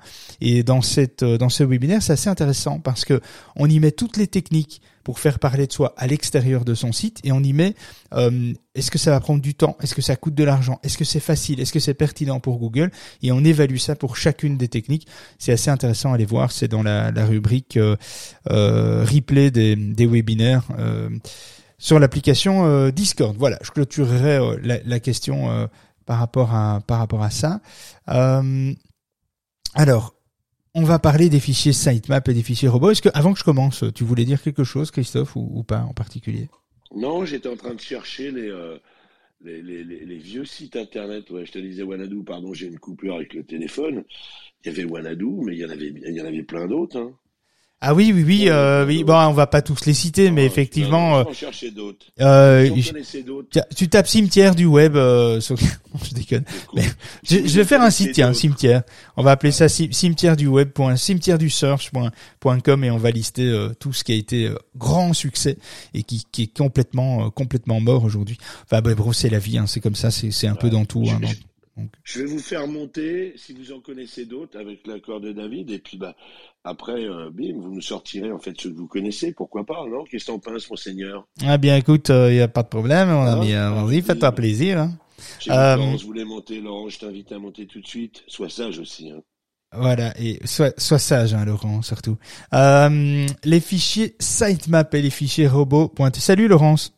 Et 0.41 0.63
dans 0.63 0.81
cette 0.81 1.25
dans 1.25 1.49
ce 1.49 1.65
webinaire, 1.65 2.03
c'est 2.03 2.13
assez 2.13 2.31
intéressant 2.31 2.81
parce 2.87 3.05
que 3.05 3.21
on 3.57 3.69
y 3.69 3.81
met 3.81 3.91
toutes 3.91 4.17
les 4.17 4.29
techniques 4.29 4.81
pour 5.03 5.19
faire 5.19 5.41
parler 5.41 5.67
de 5.67 5.73
soi 5.73 5.93
à 5.97 6.07
l'extérieur 6.07 6.65
de 6.65 6.73
son 6.75 6.93
site 6.93 7.19
et 7.25 7.33
on 7.33 7.41
y 7.41 7.53
met 7.53 7.75
euh, 8.15 8.53
est-ce 8.77 8.93
que 8.93 8.99
ça 8.99 9.11
va 9.11 9.19
prendre 9.19 9.43
du 9.43 9.57
temps, 9.57 9.77
est-ce 9.83 9.93
que 9.93 10.03
ça 10.03 10.15
coûte 10.15 10.37
de 10.37 10.45
l'argent, 10.45 10.79
est-ce 10.85 10.97
que 10.97 11.05
c'est 11.05 11.19
facile, 11.19 11.59
est-ce 11.59 11.73
que 11.73 11.81
c'est 11.81 11.95
pertinent 11.95 12.39
pour 12.39 12.59
Google? 12.59 12.93
Et 13.23 13.33
on 13.33 13.43
évalue 13.43 13.79
ça 13.79 13.97
pour 13.97 14.17
chacune 14.17 14.57
des 14.57 14.69
techniques. 14.69 15.09
C'est 15.37 15.51
assez 15.51 15.69
intéressant 15.69 16.13
à 16.13 16.15
aller 16.15 16.27
voir, 16.27 16.53
c'est 16.53 16.69
dans 16.69 16.85
la, 16.85 17.11
rubrique 17.27 17.77
euh, 17.77 17.97
euh, 18.51 19.05
replay 19.05 19.51
des, 19.51 19.75
des 19.75 20.07
webinaires 20.07 20.63
sur 21.79 21.99
l'application 21.99 22.89
Discord. 22.91 23.37
Voilà, 23.37 23.59
je 23.63 23.73
clôturerai 23.73 24.39
la, 24.63 25.01
question 25.01 25.69
par 26.05 26.21
rapport 26.21 26.55
à 26.55 26.81
par 26.87 27.01
rapport 27.01 27.25
à 27.25 27.31
ça. 27.31 27.61
alors, 29.75 30.16
on 30.77 30.83
va 30.83 30.99
parler 30.99 31.31
des 31.31 31.41
fichiers 31.41 31.73
sitemap 31.73 32.29
et 32.29 32.35
des 32.35 32.43
fichiers 32.43 32.69
robots. 32.69 32.91
Est-ce 32.91 33.01
que, 33.01 33.09
avant 33.15 33.33
que 33.33 33.39
je 33.39 33.45
commence, 33.45 33.83
tu 33.95 34.05
voulais 34.05 34.27
dire 34.27 34.43
quelque 34.43 34.63
chose, 34.63 34.91
Christophe, 34.91 35.35
ou, 35.35 35.65
pas 35.65 35.81
en 35.81 35.95
particulier? 35.95 36.49
Non, 36.95 37.25
j'étais 37.25 37.49
en 37.49 37.57
train 37.57 37.73
de 37.73 37.81
chercher 37.81 38.31
euh, 38.35 38.79
les, 39.41 40.19
vieux 40.19 40.45
sites 40.45 40.77
internet. 40.77 41.31
Ouais, 41.31 41.47
je 41.47 41.53
te 41.53 41.59
disais 41.59 41.83
Wanadu, 41.83 42.23
pardon, 42.25 42.53
j'ai 42.53 42.67
une 42.67 42.79
coupure 42.79 43.15
avec 43.17 43.33
le 43.33 43.43
téléphone. 43.43 44.05
Il 44.65 44.69
y 44.69 44.71
avait 44.71 44.85
Wanadu, 44.85 45.25
mais 45.45 45.55
il 45.55 45.61
y 45.61 45.65
en 45.65 45.71
avait, 45.71 45.89
il 45.89 46.15
y 46.15 46.21
en 46.21 46.27
avait 46.27 46.43
plein 46.43 46.67
d'autres. 46.67 46.99
Hein. 46.99 47.13
Ah 47.83 47.95
oui, 47.95 48.11
oui, 48.15 48.25
oui, 48.25 48.45
euh, 48.49 48.87
oui. 48.87 49.05
Bon, 49.05 49.15
on 49.15 49.33
va 49.33 49.47
pas 49.47 49.61
tous 49.61 49.85
les 49.85 49.93
citer, 49.93 50.31
mais 50.31 50.47
effectivement. 50.47 51.23
Non, 51.25 51.33
chercher 51.35 51.71
d'autres. 51.71 52.07
Euh, 52.21 52.71
tu 53.77 53.89
tapes 53.89 54.09
cimetière 54.09 54.55
du 54.55 54.65
web. 54.65 54.97
Euh, 54.97 55.41
je 56.03 56.15
déconne. 56.15 56.45
je, 57.23 57.37
vais 57.37 57.65
faire 57.65 57.83
un 57.83 57.91
site, 57.91 58.13
tiens, 58.13 58.33
cimetière. 58.33 58.83
On 59.19 59.23
va 59.23 59.33
appeler 59.33 59.53
ça 59.53 59.69
cimetière 59.69 60.39
du 60.39 60.47
web. 60.47 60.71
Cimetière 60.97 61.37
du 61.37 61.51
search.com 61.51 62.85
et 62.85 62.91
on 62.91 62.97
va 62.97 63.11
lister 63.11 63.47
euh, 63.47 63.69
tout 63.79 63.93
ce 63.93 64.05
qui 64.05 64.13
a 64.13 64.17
été 64.17 64.47
euh, 64.47 64.57
grand 64.77 65.13
succès 65.13 65.59
et 65.93 66.03
qui, 66.03 66.25
qui 66.33 66.45
est 66.45 66.57
complètement, 66.57 67.31
complètement 67.31 67.81
mort 67.81 68.05
aujourd'hui. 68.05 68.39
Enfin, 68.65 68.81
bref, 68.81 68.97
c'est 69.13 69.29
la 69.29 69.39
vie. 69.39 69.59
Hein, 69.59 69.67
c'est 69.67 69.81
comme 69.81 69.97
ça. 69.97 70.11
C'est 70.11 70.47
un 70.47 70.55
peu 70.55 70.71
dans 70.71 70.87
tout. 70.87 71.05
Hein, 71.11 71.21
je 72.05 72.21
vais 72.21 72.27
vous 72.27 72.39
faire 72.39 72.67
monter, 72.67 73.35
si 73.37 73.53
vous 73.53 73.73
en 73.73 73.81
connaissez 73.81 74.25
d'autres, 74.25 74.59
avec 74.59 74.87
l'accord 74.87 75.21
de 75.21 75.33
David, 75.33 75.71
et 75.71 75.79
puis 75.79 75.99
bah 75.99 76.17
après, 76.65 77.05
euh, 77.05 77.31
bim, 77.31 77.55
vous 77.59 77.75
nous 77.75 77.81
sortirez 77.81 78.33
en 78.33 78.39
fait 78.39 78.55
ceux 78.59 78.71
que 78.71 78.77
vous 78.77 78.89
connaissez, 78.89 79.33
pourquoi 79.33 79.65
pas, 79.65 79.85
non 79.87 80.05
Qu'est-ce 80.05 80.27
que 80.27 80.33
t'en 80.33 80.39
penses, 80.39 80.71
monseigneur? 80.71 81.27
Ah 81.45 81.59
bien, 81.59 81.77
écoute, 81.77 82.09
il 82.09 82.15
euh, 82.15 82.33
n'y 82.33 82.41
a 82.41 82.49
pas 82.49 82.63
de 82.63 82.69
problème, 82.69 83.09
mon 83.11 83.27
ami. 83.27 83.53
Hein, 83.53 83.85
vas-y, 83.85 84.03
faites-toi 84.03 84.33
plaisir. 84.33 84.79
Hein. 84.79 84.99
Vu 85.19 85.51
que 85.51 85.51
Laurence 85.51 86.05
voulait 86.05 86.25
monter, 86.25 86.61
Laurent, 86.61 86.89
je 86.89 86.99
t'invite 86.99 87.33
à 87.33 87.39
monter 87.39 87.67
tout 87.67 87.81
de 87.81 87.87
suite. 87.87 88.25
Sois 88.27 88.49
sage 88.49 88.79
aussi. 88.79 89.11
Hein. 89.11 89.21
Voilà, 89.73 90.15
et 90.19 90.41
sois, 90.47 90.73
sois 90.79 90.99
sage, 90.99 91.35
hein, 91.35 91.45
Laurent, 91.45 91.83
surtout. 91.83 92.17
Euh, 92.55 93.27
les 93.45 93.61
fichiers 93.61 94.17
sitemap 94.19 94.95
et 94.95 95.03
les 95.03 95.11
fichiers 95.11 95.49
robots. 95.49 95.93
Salut, 96.15 96.49
Laurence. 96.49 96.96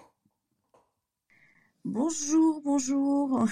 Bonjour, 1.90 2.60
bonjour. 2.62 3.46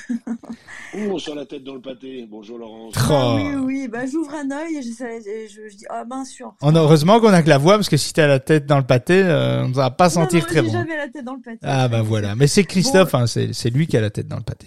oh, 1.11 1.19
sur 1.19 1.35
la 1.35 1.47
tête 1.47 1.65
dans 1.65 1.75
le 1.75 1.81
pâté. 1.81 2.27
Bonjour 2.31 2.59
Laurence. 2.59 2.93
Ah, 3.09 3.35
oui, 3.35 3.55
oui, 3.55 3.89
bah, 3.89 4.05
j'ouvre 4.05 4.35
un 4.35 4.51
œil 4.51 4.77
et 4.77 4.83
je, 4.83 4.91
je, 4.91 5.71
je 5.71 5.75
dis, 5.75 5.87
ah 5.89 6.05
ben 6.05 6.23
sûr. 6.27 6.55
heureusement 6.63 7.19
qu'on 7.19 7.33
a 7.33 7.43
que 7.43 7.49
la 7.49 7.57
voix, 7.57 7.77
parce 7.77 7.89
que 7.89 7.97
si 7.97 8.13
t'as 8.13 8.27
la 8.27 8.39
tête 8.39 8.67
dans 8.67 8.77
le 8.77 8.85
pâté, 8.85 9.23
euh, 9.23 9.65
on 9.65 9.69
ne 9.69 9.75
va 9.75 9.91
pas 9.91 10.11
sentir 10.11 10.47
très 10.47 10.61
bon. 10.61 10.71
jamais 10.71 10.99
la 10.99 11.09
tête 11.09 11.25
dans 11.25 11.35
le 11.35 11.41
pâté. 11.41 11.61
Ah 11.63 11.89
bah 11.89 12.03
voilà, 12.03 12.37
mais 12.37 12.47
c'est 12.47 12.65
Christophe, 12.65 13.15
hein, 13.15 13.27
c'est 13.27 13.71
lui 13.71 13.87
qui 13.87 13.97
a 13.97 14.03
la 14.03 14.11
tête 14.11 14.29
dans 14.29 14.37
le 14.37 14.43
pâté. 14.43 14.67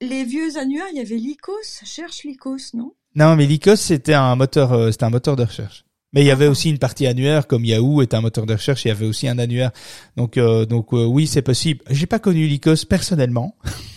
Les 0.00 0.22
vieux 0.22 0.56
annuaires, 0.56 0.86
il 0.92 0.98
y 0.98 1.00
avait 1.00 1.16
Lycos, 1.16 1.52
cherche 1.84 2.22
Lycos, 2.22 2.72
non? 2.74 2.92
Non, 3.16 3.34
mais 3.34 3.46
Lycos, 3.46 3.74
c'était 3.76 4.14
un 4.14 4.36
moteur, 4.36 4.72
euh, 4.72 4.92
c'était 4.92 5.04
un 5.04 5.10
moteur 5.10 5.34
de 5.34 5.42
recherche. 5.42 5.84
Mais 6.14 6.22
il 6.22 6.26
y 6.26 6.30
avait 6.30 6.46
aussi 6.46 6.70
une 6.70 6.78
partie 6.78 7.06
annuaire, 7.06 7.46
comme 7.46 7.66
Yahoo 7.66 8.00
est 8.00 8.14
un 8.14 8.22
moteur 8.22 8.46
de 8.46 8.54
recherche, 8.54 8.86
il 8.86 8.88
y 8.88 8.90
avait 8.90 9.04
aussi 9.04 9.28
un 9.28 9.38
annuaire. 9.38 9.72
Donc, 10.16 10.38
euh, 10.38 10.64
donc 10.64 10.94
euh, 10.94 11.04
oui, 11.04 11.26
c'est 11.26 11.42
possible. 11.42 11.84
J'ai 11.90 12.06
pas 12.06 12.18
connu 12.18 12.46
Lycos 12.46 12.86
personnellement. 12.88 13.54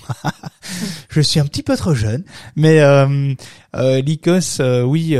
je 1.10 1.22
suis 1.22 1.40
un 1.40 1.46
petit 1.46 1.64
peu 1.64 1.78
trop 1.78 1.94
jeune, 1.94 2.26
mais 2.58 2.82
euh, 2.82 3.34
euh 3.78 4.02
Lycos, 4.02 4.60
oui, 4.86 5.16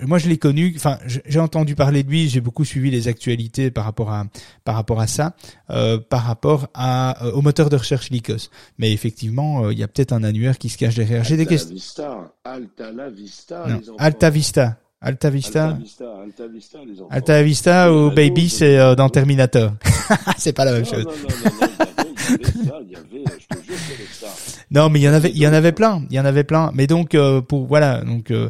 moi 0.00 0.16
je 0.16 0.28
l'ai 0.28 0.38
connu. 0.38 0.72
Enfin, 0.74 0.98
j'ai 1.04 1.38
entendu 1.38 1.74
parler 1.74 2.02
de 2.02 2.08
lui. 2.08 2.30
J'ai 2.30 2.40
beaucoup 2.40 2.64
suivi 2.64 2.90
les 2.90 3.08
actualités 3.08 3.70
par 3.70 3.84
rapport 3.84 4.10
à 4.10 4.24
par 4.64 4.74
rapport 4.74 5.02
à 5.02 5.06
ça, 5.06 5.34
par 5.68 6.24
rapport 6.24 6.68
à 6.72 7.26
au 7.34 7.42
moteur 7.42 7.68
de 7.68 7.76
recherche 7.76 8.08
Lycos. 8.08 8.48
Mais 8.78 8.90
effectivement, 8.92 9.68
il 9.68 9.78
y 9.78 9.82
a 9.82 9.88
peut-être 9.88 10.12
un 10.12 10.24
annuaire 10.24 10.56
qui 10.56 10.70
se 10.70 10.78
cache 10.78 10.94
derrière. 10.94 11.24
J'ai 11.24 11.36
des 11.36 11.44
questions. 11.44 11.76
Alta 12.42 12.90
La 12.90 13.10
Vista, 13.10 13.66
Alta 13.98 14.30
Vista. 14.30 14.78
Alta 15.04 15.30
Vista. 15.30 15.64
Alta 15.64 15.78
Vista, 15.80 16.04
Alta 16.22 16.46
Vista, 16.46 16.78
les 16.86 17.00
enfants. 17.00 17.08
Alta 17.10 17.42
Vista 17.42 17.92
ou 17.92 18.10
Baby, 18.12 18.48
c'est 18.48 18.78
euh, 18.78 18.94
dans 18.94 19.08
Terminator. 19.08 19.72
c'est 20.38 20.52
pas 20.52 20.64
la 20.64 20.72
même 20.72 20.84
chose. 20.86 21.04
Non, 24.70 24.88
mais 24.88 25.00
il 25.00 25.02
y 25.02 25.08
en 25.08 25.12
avait, 25.12 25.30
il 25.30 25.38
y 25.38 25.46
en 25.48 25.52
avait 25.52 25.72
plein, 25.72 26.04
il 26.08 26.16
y 26.16 26.20
en 26.20 26.24
avait 26.24 26.44
plein. 26.44 26.70
Mais 26.74 26.86
donc, 26.86 27.16
euh, 27.16 27.40
pour 27.40 27.66
voilà, 27.66 28.02
donc 28.02 28.30
euh, 28.30 28.48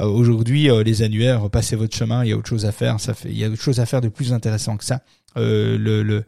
aujourd'hui, 0.00 0.68
les 0.84 1.02
annuaires, 1.02 1.48
passez 1.50 1.76
votre 1.76 1.96
chemin. 1.96 2.24
Il 2.24 2.30
y 2.30 2.32
a 2.32 2.36
autre 2.36 2.48
chose 2.48 2.66
à 2.66 2.72
faire. 2.72 2.98
Ça 2.98 3.14
fait, 3.14 3.28
il 3.28 3.38
y 3.38 3.44
a 3.44 3.48
autre 3.48 3.62
chose 3.62 3.78
à 3.78 3.86
faire 3.86 4.00
de 4.00 4.08
plus 4.08 4.32
intéressant 4.32 4.76
que 4.76 4.84
ça. 4.84 5.02
le, 5.36 5.76
le 6.02 6.24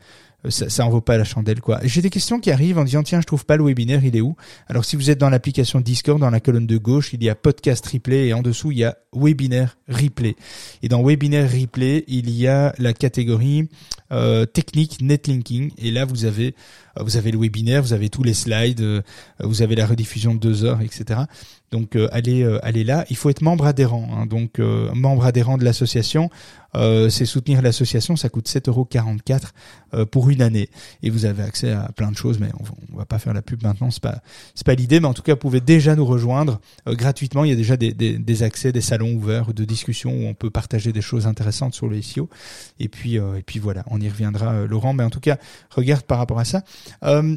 ça, 0.49 0.69
ça 0.69 0.87
en 0.87 0.91
vaut 0.91 1.01
pas 1.01 1.17
la 1.17 1.25
chandelle 1.25 1.61
quoi. 1.61 1.81
J'ai 1.85 2.03
des 2.03 2.11
questions 2.11 2.41
qui 2.41 2.51
arrivent 2.51 2.79
en 2.79 2.85
disant 2.85 3.03
tiens 3.03 3.21
je 3.21 3.27
trouve 3.27 3.45
pas 3.45 3.57
le 3.57 3.65
webinaire 3.65 4.05
il 4.05 4.17
est 4.17 4.21
où? 4.21 4.37
Alors 4.69 4.85
si 4.85 4.97
vous 4.97 5.11
êtes 5.11 5.19
dans 5.19 5.31
l'application 5.31 5.81
Discord 5.81 6.21
dans 6.21 6.31
la 6.31 6.41
colonne 6.41 6.67
de 6.67 6.77
gauche 6.77 7.13
il 7.13 7.23
y 7.23 7.31
a 7.31 7.35
podcast 7.35 7.87
replay 7.87 8.29
et 8.29 8.35
en 8.35 8.43
dessous 8.43 8.73
il 8.73 8.79
y 8.79 8.85
a 8.85 8.97
webinaire 9.15 9.77
replay. 9.89 10.37
Et 10.83 10.89
dans 10.89 11.03
webinaire 11.03 11.51
replay 11.51 12.05
il 12.09 12.31
y 12.31 12.47
a 12.47 12.75
la 12.79 12.93
catégorie 12.93 13.69
euh, 14.13 14.47
technique 14.47 15.01
netlinking 15.01 15.73
et 15.79 15.91
là 15.91 16.05
vous 16.05 16.25
avez 16.25 16.55
euh, 16.99 17.03
vous 17.03 17.17
avez 17.17 17.31
le 17.31 17.39
webinaire, 17.39 17.83
vous 17.83 17.93
avez 17.93 18.09
tous 18.09 18.23
les 18.23 18.35
slides, 18.35 18.81
euh, 18.81 19.03
vous 19.41 19.63
avez 19.63 19.75
la 19.75 19.87
rediffusion 19.87 20.35
de 20.35 20.41
deux 20.41 20.65
heures, 20.65 20.81
etc. 20.81 21.21
Donc 21.75 21.99
allez 22.13 22.45
allez 22.63 22.85
là. 22.85 23.05
Il 23.11 23.17
faut 23.17 23.31
être 23.31 23.43
membre 23.43 23.67
adhérent. 23.67 24.09
Hein. 24.15 24.27
donc 24.27 24.59
membre 24.59 25.27
adhérent 25.27 25.59
de 25.59 25.65
l'association, 25.65 26.31
c'est 26.75 27.27
soutenir 27.27 27.63
l'association. 27.63 28.15
Ça 28.15 28.29
coûte 28.29 28.49
7,44€ 28.49 30.07
pour 30.07 30.31
une 30.31 30.41
année 30.41 30.71
et 31.03 31.11
vous 31.11 31.25
avez 31.25 31.43
accès 31.43 31.73
à 31.73 31.91
plein 31.97 32.13
de 32.13 32.17
choses. 32.17 32.39
Mais 32.39 32.51
on, 32.93 32.97
va 32.97 33.05
pas 33.05 33.19
faire 33.19 33.35
la 33.35 33.43
pub 33.43 33.65
maintenant. 33.65 33.91
C'est 33.91 34.03
pas 34.03 34.21
c'est 34.55 34.65
pas 34.65 34.75
l'idée. 34.75 35.01
Mais 35.01 35.09
en 35.09 35.15
tout 35.15 35.23
cas, 35.23 35.33
vous 35.33 35.41
pouvez 35.41 35.61
déjà 35.61 35.97
nous 35.97 36.07
rejoindre 36.07 36.61
gratuitement. 36.87 37.43
Il 37.45 37.51
y 37.51 37.53
a 37.53 37.57
déjà 37.57 37.77
des, 37.77 37.93
des, 37.93 38.19
des 38.19 38.43
accès, 38.45 38.71
des 38.71 38.81
salons 38.81 39.13
ouverts 39.15 39.53
de 39.53 39.65
discussion 39.65 40.13
où 40.13 40.27
on 40.27 40.35
peut 40.35 40.51
partager 40.51 40.93
des 40.93 41.03
choses 41.03 41.27
intéressantes 41.27 41.75
sur 41.75 41.89
le 41.89 42.01
SEO. 42.01 42.29
Et 42.79 42.89
puis 42.89 43.17
et 43.17 43.43
puis 43.45 43.59
voilà, 43.59 43.85
on 43.91 44.01
y 44.01 44.09
reviendra, 44.09 44.67
Laurent. 44.67 44.93
Mais 44.93 45.05
en 45.05 45.11
tout 45.11 45.21
cas, 45.21 45.39
regarde 45.71 46.03
par 46.03 46.19
rapport 46.19 46.39
à 46.39 46.45
ça. 46.45 46.63
Euh, 47.05 47.37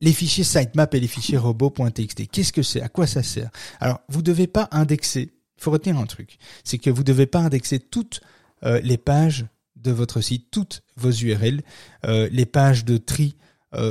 les 0.00 0.12
fichiers 0.12 0.44
sitemap 0.44 0.94
et 0.94 1.00
les 1.00 1.06
fichiers 1.06 1.38
robots.txt, 1.38 2.28
qu'est-ce 2.28 2.52
que 2.52 2.62
c'est? 2.62 2.80
À 2.80 2.88
quoi 2.88 3.06
ça 3.06 3.22
sert? 3.22 3.50
Alors, 3.80 4.00
vous 4.08 4.22
devez 4.22 4.46
pas 4.46 4.68
indexer. 4.72 5.32
Il 5.58 5.62
faut 5.62 5.70
retenir 5.70 5.98
un 5.98 6.06
truc, 6.06 6.38
c'est 6.64 6.78
que 6.78 6.88
vous 6.88 7.04
devez 7.04 7.26
pas 7.26 7.40
indexer 7.40 7.78
toutes 7.78 8.22
euh, 8.64 8.80
les 8.80 8.96
pages 8.96 9.46
de 9.76 9.90
votre 9.90 10.20
site, 10.20 10.50
toutes 10.50 10.82
vos 10.96 11.10
URL, 11.10 11.62
euh, 12.06 12.28
les 12.32 12.46
pages 12.46 12.84
de 12.84 12.96
tri 12.96 13.36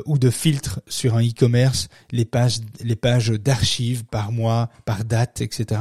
ou 0.06 0.18
de 0.18 0.30
filtre 0.30 0.82
sur 0.90 1.16
un 1.16 1.26
e-commerce, 1.26 1.88
les 2.12 2.26
pages, 2.26 2.60
les 2.82 2.98
pages 2.98 3.30
d'archives 3.30 4.04
par 4.04 4.34
mois, 4.34 4.70
par 4.84 5.06
date, 5.06 5.40
etc., 5.40 5.80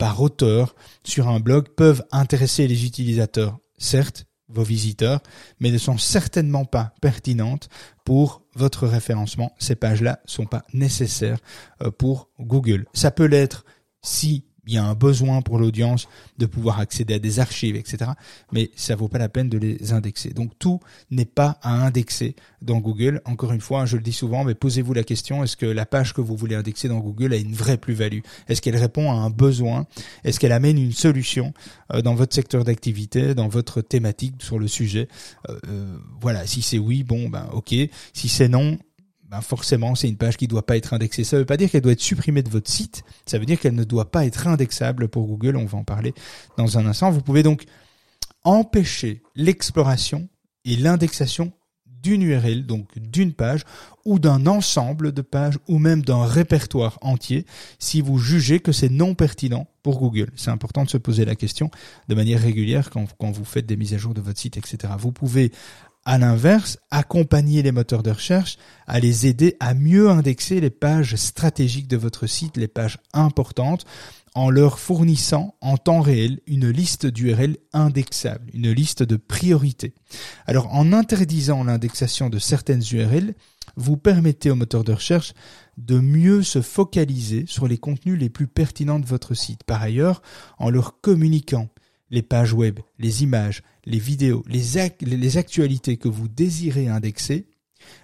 par 0.00 0.20
auteur 0.20 0.74
sur 1.04 1.28
un 1.28 1.38
blog 1.38 1.68
peuvent 1.68 2.02
intéresser 2.10 2.66
les 2.66 2.84
utilisateurs, 2.84 3.60
certes, 3.78 4.26
vos 4.52 4.62
visiteurs, 4.62 5.20
mais 5.60 5.70
ne 5.70 5.78
sont 5.78 5.98
certainement 5.98 6.64
pas 6.64 6.94
pertinentes 7.00 7.68
pour 8.04 8.42
votre 8.54 8.86
référencement. 8.86 9.52
Ces 9.58 9.76
pages-là 9.76 10.20
sont 10.24 10.46
pas 10.46 10.62
nécessaires 10.72 11.38
euh, 11.82 11.90
pour 11.90 12.30
Google. 12.40 12.86
Ça 12.92 13.10
peut 13.10 13.26
l'être 13.26 13.64
si 14.02 14.44
il 14.66 14.74
y 14.74 14.78
a 14.78 14.84
un 14.84 14.94
besoin 14.94 15.42
pour 15.42 15.58
l'audience 15.58 16.08
de 16.38 16.46
pouvoir 16.46 16.80
accéder 16.80 17.14
à 17.14 17.18
des 17.18 17.40
archives, 17.40 17.76
etc. 17.76 18.12
Mais 18.52 18.70
ça 18.76 18.96
vaut 18.96 19.08
pas 19.08 19.18
la 19.18 19.28
peine 19.28 19.48
de 19.48 19.58
les 19.58 19.92
indexer. 19.92 20.30
Donc 20.30 20.52
tout 20.58 20.80
n'est 21.10 21.24
pas 21.24 21.58
à 21.62 21.84
indexer 21.84 22.36
dans 22.62 22.78
Google. 22.78 23.20
Encore 23.24 23.52
une 23.52 23.60
fois, 23.60 23.86
je 23.86 23.96
le 23.96 24.02
dis 24.02 24.12
souvent, 24.12 24.44
mais 24.44 24.54
posez-vous 24.54 24.92
la 24.92 25.02
question, 25.02 25.42
est-ce 25.42 25.56
que 25.56 25.66
la 25.66 25.86
page 25.86 26.12
que 26.12 26.20
vous 26.20 26.36
voulez 26.36 26.54
indexer 26.54 26.88
dans 26.88 26.98
Google 26.98 27.32
a 27.32 27.36
une 27.36 27.54
vraie 27.54 27.78
plus-value? 27.78 28.20
Est-ce 28.48 28.60
qu'elle 28.60 28.76
répond 28.76 29.10
à 29.10 29.14
un 29.14 29.30
besoin? 29.30 29.86
Est-ce 30.24 30.38
qu'elle 30.38 30.52
amène 30.52 30.78
une 30.78 30.92
solution 30.92 31.52
euh, 31.92 32.02
dans 32.02 32.14
votre 32.14 32.34
secteur 32.34 32.64
d'activité, 32.64 33.34
dans 33.34 33.48
votre 33.48 33.80
thématique 33.80 34.34
sur 34.42 34.58
le 34.58 34.68
sujet? 34.68 35.08
Euh, 35.48 35.58
euh, 35.68 35.96
Voilà, 36.20 36.46
si 36.46 36.62
c'est 36.62 36.78
oui, 36.78 37.02
bon, 37.02 37.28
ben 37.28 37.48
ok. 37.52 37.74
Si 38.12 38.28
c'est 38.28 38.48
non, 38.48 38.78
ben 39.30 39.40
forcément, 39.40 39.94
c'est 39.94 40.08
une 40.08 40.16
page 40.16 40.36
qui 40.36 40.46
ne 40.46 40.50
doit 40.50 40.66
pas 40.66 40.76
être 40.76 40.92
indexée. 40.92 41.22
Ça 41.22 41.36
ne 41.36 41.42
veut 41.42 41.46
pas 41.46 41.56
dire 41.56 41.70
qu'elle 41.70 41.82
doit 41.82 41.92
être 41.92 42.00
supprimée 42.00 42.42
de 42.42 42.50
votre 42.50 42.68
site. 42.68 43.04
Ça 43.26 43.38
veut 43.38 43.46
dire 43.46 43.60
qu'elle 43.60 43.76
ne 43.76 43.84
doit 43.84 44.10
pas 44.10 44.26
être 44.26 44.48
indexable 44.48 45.08
pour 45.08 45.26
Google. 45.26 45.56
On 45.56 45.66
va 45.66 45.78
en 45.78 45.84
parler 45.84 46.14
dans 46.56 46.78
un 46.78 46.86
instant. 46.86 47.12
Vous 47.12 47.22
pouvez 47.22 47.44
donc 47.44 47.64
empêcher 48.42 49.22
l'exploration 49.36 50.28
et 50.64 50.76
l'indexation 50.76 51.52
d'une 52.02 52.22
URL, 52.22 52.66
donc 52.66 52.98
d'une 52.98 53.32
page, 53.32 53.64
ou 54.04 54.18
d'un 54.18 54.46
ensemble 54.46 55.12
de 55.12 55.22
pages, 55.22 55.58
ou 55.68 55.78
même 55.78 56.02
d'un 56.02 56.24
répertoire 56.24 56.98
entier, 57.02 57.44
si 57.78 58.00
vous 58.00 58.18
jugez 58.18 58.58
que 58.58 58.72
c'est 58.72 58.88
non 58.88 59.14
pertinent 59.14 59.68
pour 59.82 59.98
Google. 59.98 60.30
C'est 60.34 60.50
important 60.50 60.84
de 60.84 60.90
se 60.90 60.96
poser 60.96 61.24
la 61.24 61.36
question 61.36 61.70
de 62.08 62.14
manière 62.14 62.40
régulière 62.40 62.90
quand, 62.90 63.06
quand 63.18 63.30
vous 63.30 63.44
faites 63.44 63.66
des 63.66 63.76
mises 63.76 63.94
à 63.94 63.98
jour 63.98 64.14
de 64.14 64.20
votre 64.20 64.38
site, 64.38 64.56
etc. 64.56 64.94
Vous 64.98 65.12
pouvez 65.12 65.52
à 66.04 66.18
l'inverse, 66.18 66.78
accompagner 66.90 67.62
les 67.62 67.72
moteurs 67.72 68.02
de 68.02 68.10
recherche 68.10 68.56
à 68.86 69.00
les 69.00 69.26
aider 69.26 69.56
à 69.60 69.74
mieux 69.74 70.08
indexer 70.08 70.60
les 70.60 70.70
pages 70.70 71.16
stratégiques 71.16 71.88
de 71.88 71.96
votre 71.96 72.26
site, 72.26 72.56
les 72.56 72.68
pages 72.68 72.98
importantes, 73.12 73.84
en 74.34 74.48
leur 74.48 74.78
fournissant 74.78 75.56
en 75.60 75.76
temps 75.76 76.00
réel 76.00 76.40
une 76.46 76.68
liste 76.70 77.06
d'URL 77.06 77.56
indexables, 77.72 78.50
une 78.54 78.70
liste 78.70 79.02
de 79.02 79.16
priorités. 79.16 79.94
Alors 80.46 80.72
en 80.74 80.92
interdisant 80.92 81.64
l'indexation 81.64 82.30
de 82.30 82.38
certaines 82.38 82.82
URL, 82.92 83.34
vous 83.76 83.96
permettez 83.96 84.50
aux 84.50 84.56
moteurs 84.56 84.84
de 84.84 84.92
recherche 84.92 85.34
de 85.78 85.98
mieux 85.98 86.42
se 86.42 86.62
focaliser 86.62 87.44
sur 87.46 87.66
les 87.66 87.78
contenus 87.78 88.18
les 88.18 88.28
plus 88.28 88.46
pertinents 88.46 89.00
de 89.00 89.06
votre 89.06 89.34
site. 89.34 89.64
Par 89.64 89.82
ailleurs, 89.82 90.22
en 90.58 90.70
leur 90.70 91.00
communiquant 91.00 91.68
les 92.10 92.22
pages 92.22 92.52
web, 92.52 92.80
les 92.98 93.22
images, 93.22 93.62
les 93.84 93.98
vidéos, 93.98 94.44
les, 94.48 95.36
actualités 95.36 95.96
que 95.96 96.08
vous 96.08 96.28
désirez 96.28 96.88
indexer, 96.88 97.46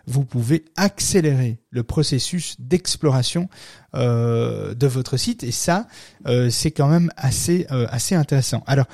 vous 0.06 0.24
pouvez 0.24 0.64
accélérer 0.76 1.60
le 1.70 1.82
processus 1.82 2.56
d'exploration 2.58 3.48
euh, 3.94 4.74
de 4.74 4.86
votre 4.86 5.16
site 5.16 5.42
et 5.42 5.52
ça 5.52 5.86
euh, 6.26 6.48
c'est 6.48 6.70
quand 6.70 6.88
même 6.88 7.10
assez 7.16 7.66
euh, 7.70 7.86
assez 7.90 8.14
intéressant. 8.14 8.64
Alors 8.66 8.86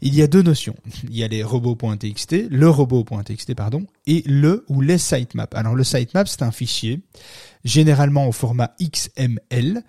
il 0.00 0.14
y 0.14 0.22
a 0.22 0.26
deux 0.26 0.42
notions. 0.42 0.76
Il 1.04 1.16
y 1.16 1.24
a 1.24 1.28
les 1.28 1.42
robots.txt, 1.42 2.48
le 2.50 2.70
robot.txt 2.70 3.54
pardon, 3.54 3.86
et 4.06 4.22
le 4.26 4.64
ou 4.68 4.80
les 4.80 4.98
sitemaps. 4.98 5.56
Alors 5.56 5.74
le 5.74 5.84
sitemap 5.84 6.28
c'est 6.28 6.42
un 6.42 6.52
fichier 6.52 7.00
généralement 7.64 8.28
au 8.28 8.32
format 8.32 8.74
XML 8.80 9.82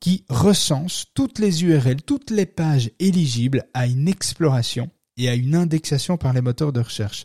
qui 0.00 0.24
recense 0.28 1.06
toutes 1.14 1.38
les 1.38 1.64
URL, 1.64 2.02
toutes 2.02 2.30
les 2.30 2.46
pages 2.46 2.90
éligibles 3.00 3.64
à 3.74 3.86
une 3.86 4.08
exploration 4.08 4.90
et 5.16 5.28
à 5.28 5.34
une 5.34 5.54
indexation 5.54 6.16
par 6.16 6.32
les 6.32 6.40
moteurs 6.40 6.72
de 6.72 6.80
recherche. 6.80 7.24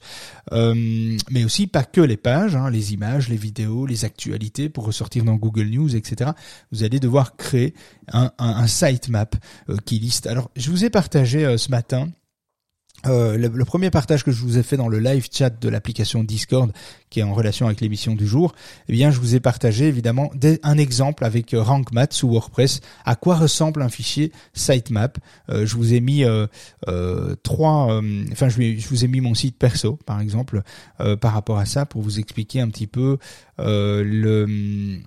Euh, 0.54 1.18
mais 1.30 1.44
aussi 1.44 1.68
pas 1.68 1.84
que 1.84 2.02
les 2.02 2.18
pages, 2.18 2.56
hein, 2.56 2.70
les 2.70 2.94
images, 2.94 3.30
les 3.30 3.36
vidéos, 3.36 3.86
les 3.86 4.06
actualités 4.06 4.70
pour 4.70 4.86
ressortir 4.86 5.24
dans 5.24 5.36
Google 5.36 5.68
News, 5.68 5.96
etc. 5.96 6.32
Vous 6.72 6.84
allez 6.84 7.00
devoir 7.00 7.36
créer 7.36 7.74
un, 8.12 8.32
un, 8.38 8.68
sitemap 8.68 9.36
euh, 9.70 9.78
qui 9.86 10.00
liste. 10.00 10.28
Alors, 10.28 10.52
je 10.56 10.72
vous 10.72 10.86
ai 10.86 10.90
partagé 10.90 11.46
euh, 11.46 11.58
ce 11.58 11.70
matin 11.70 12.10
euh, 13.06 13.38
le, 13.38 13.48
le 13.48 13.66
premier 13.66 13.90
partage 13.90 14.24
que 14.24 14.32
je 14.32 14.42
vous 14.42 14.58
ai 14.58 14.64
fait 14.64 14.78
dans 14.78 14.88
le 14.88 15.00
live 15.00 15.28
chat 15.32 15.50
de 15.50 15.70
l'application 15.70 16.24
Discord, 16.24 16.72
qui 17.10 17.20
est 17.20 17.24
en 17.24 17.34
relation 17.34 17.66
avec 17.66 17.82
l'émission 17.82 18.16
du 18.16 18.26
jour, 18.28 18.54
eh 18.88 18.94
bien, 18.94 19.12
je 19.12 19.20
vous 19.20 19.36
ai 19.36 19.40
partagé 19.40 19.88
évidemment 19.88 20.32
des- 20.36 20.60
un 20.64 20.78
exemple 20.78 21.26
avec 21.26 21.54
euh, 21.54 21.62
RankMath 21.62 22.14
sous 22.14 22.30
WordPress. 22.30 22.82
À 23.06 23.16
quoi 23.16 23.36
ressemble 23.36 23.82
un 23.82 23.90
fichier 23.90 24.32
sitemap? 24.54 25.18
Euh, 25.50 25.66
Je 25.66 25.76
vous 25.76 25.94
ai 25.94 26.00
mis 26.02 26.24
euh, 26.24 26.48
euh, 26.88 27.36
trois, 27.44 28.02
enfin, 28.32 28.50
je, 28.50 28.62
je 28.78 28.88
vous 28.88 29.04
ai 29.06 29.08
mis 29.08 29.22
mon 29.22 29.34
site 29.34 29.58
perso, 29.58 29.98
par 30.06 30.22
exemple, 30.22 30.62
par 31.20 31.34
rapport 31.34 31.58
à 31.58 31.66
ça, 31.66 31.86
pour 31.86 32.02
vous 32.02 32.20
expliquer 32.20 32.62
un 32.62 32.70
petit 32.70 32.88
peu 32.88 33.18
le 33.58 35.00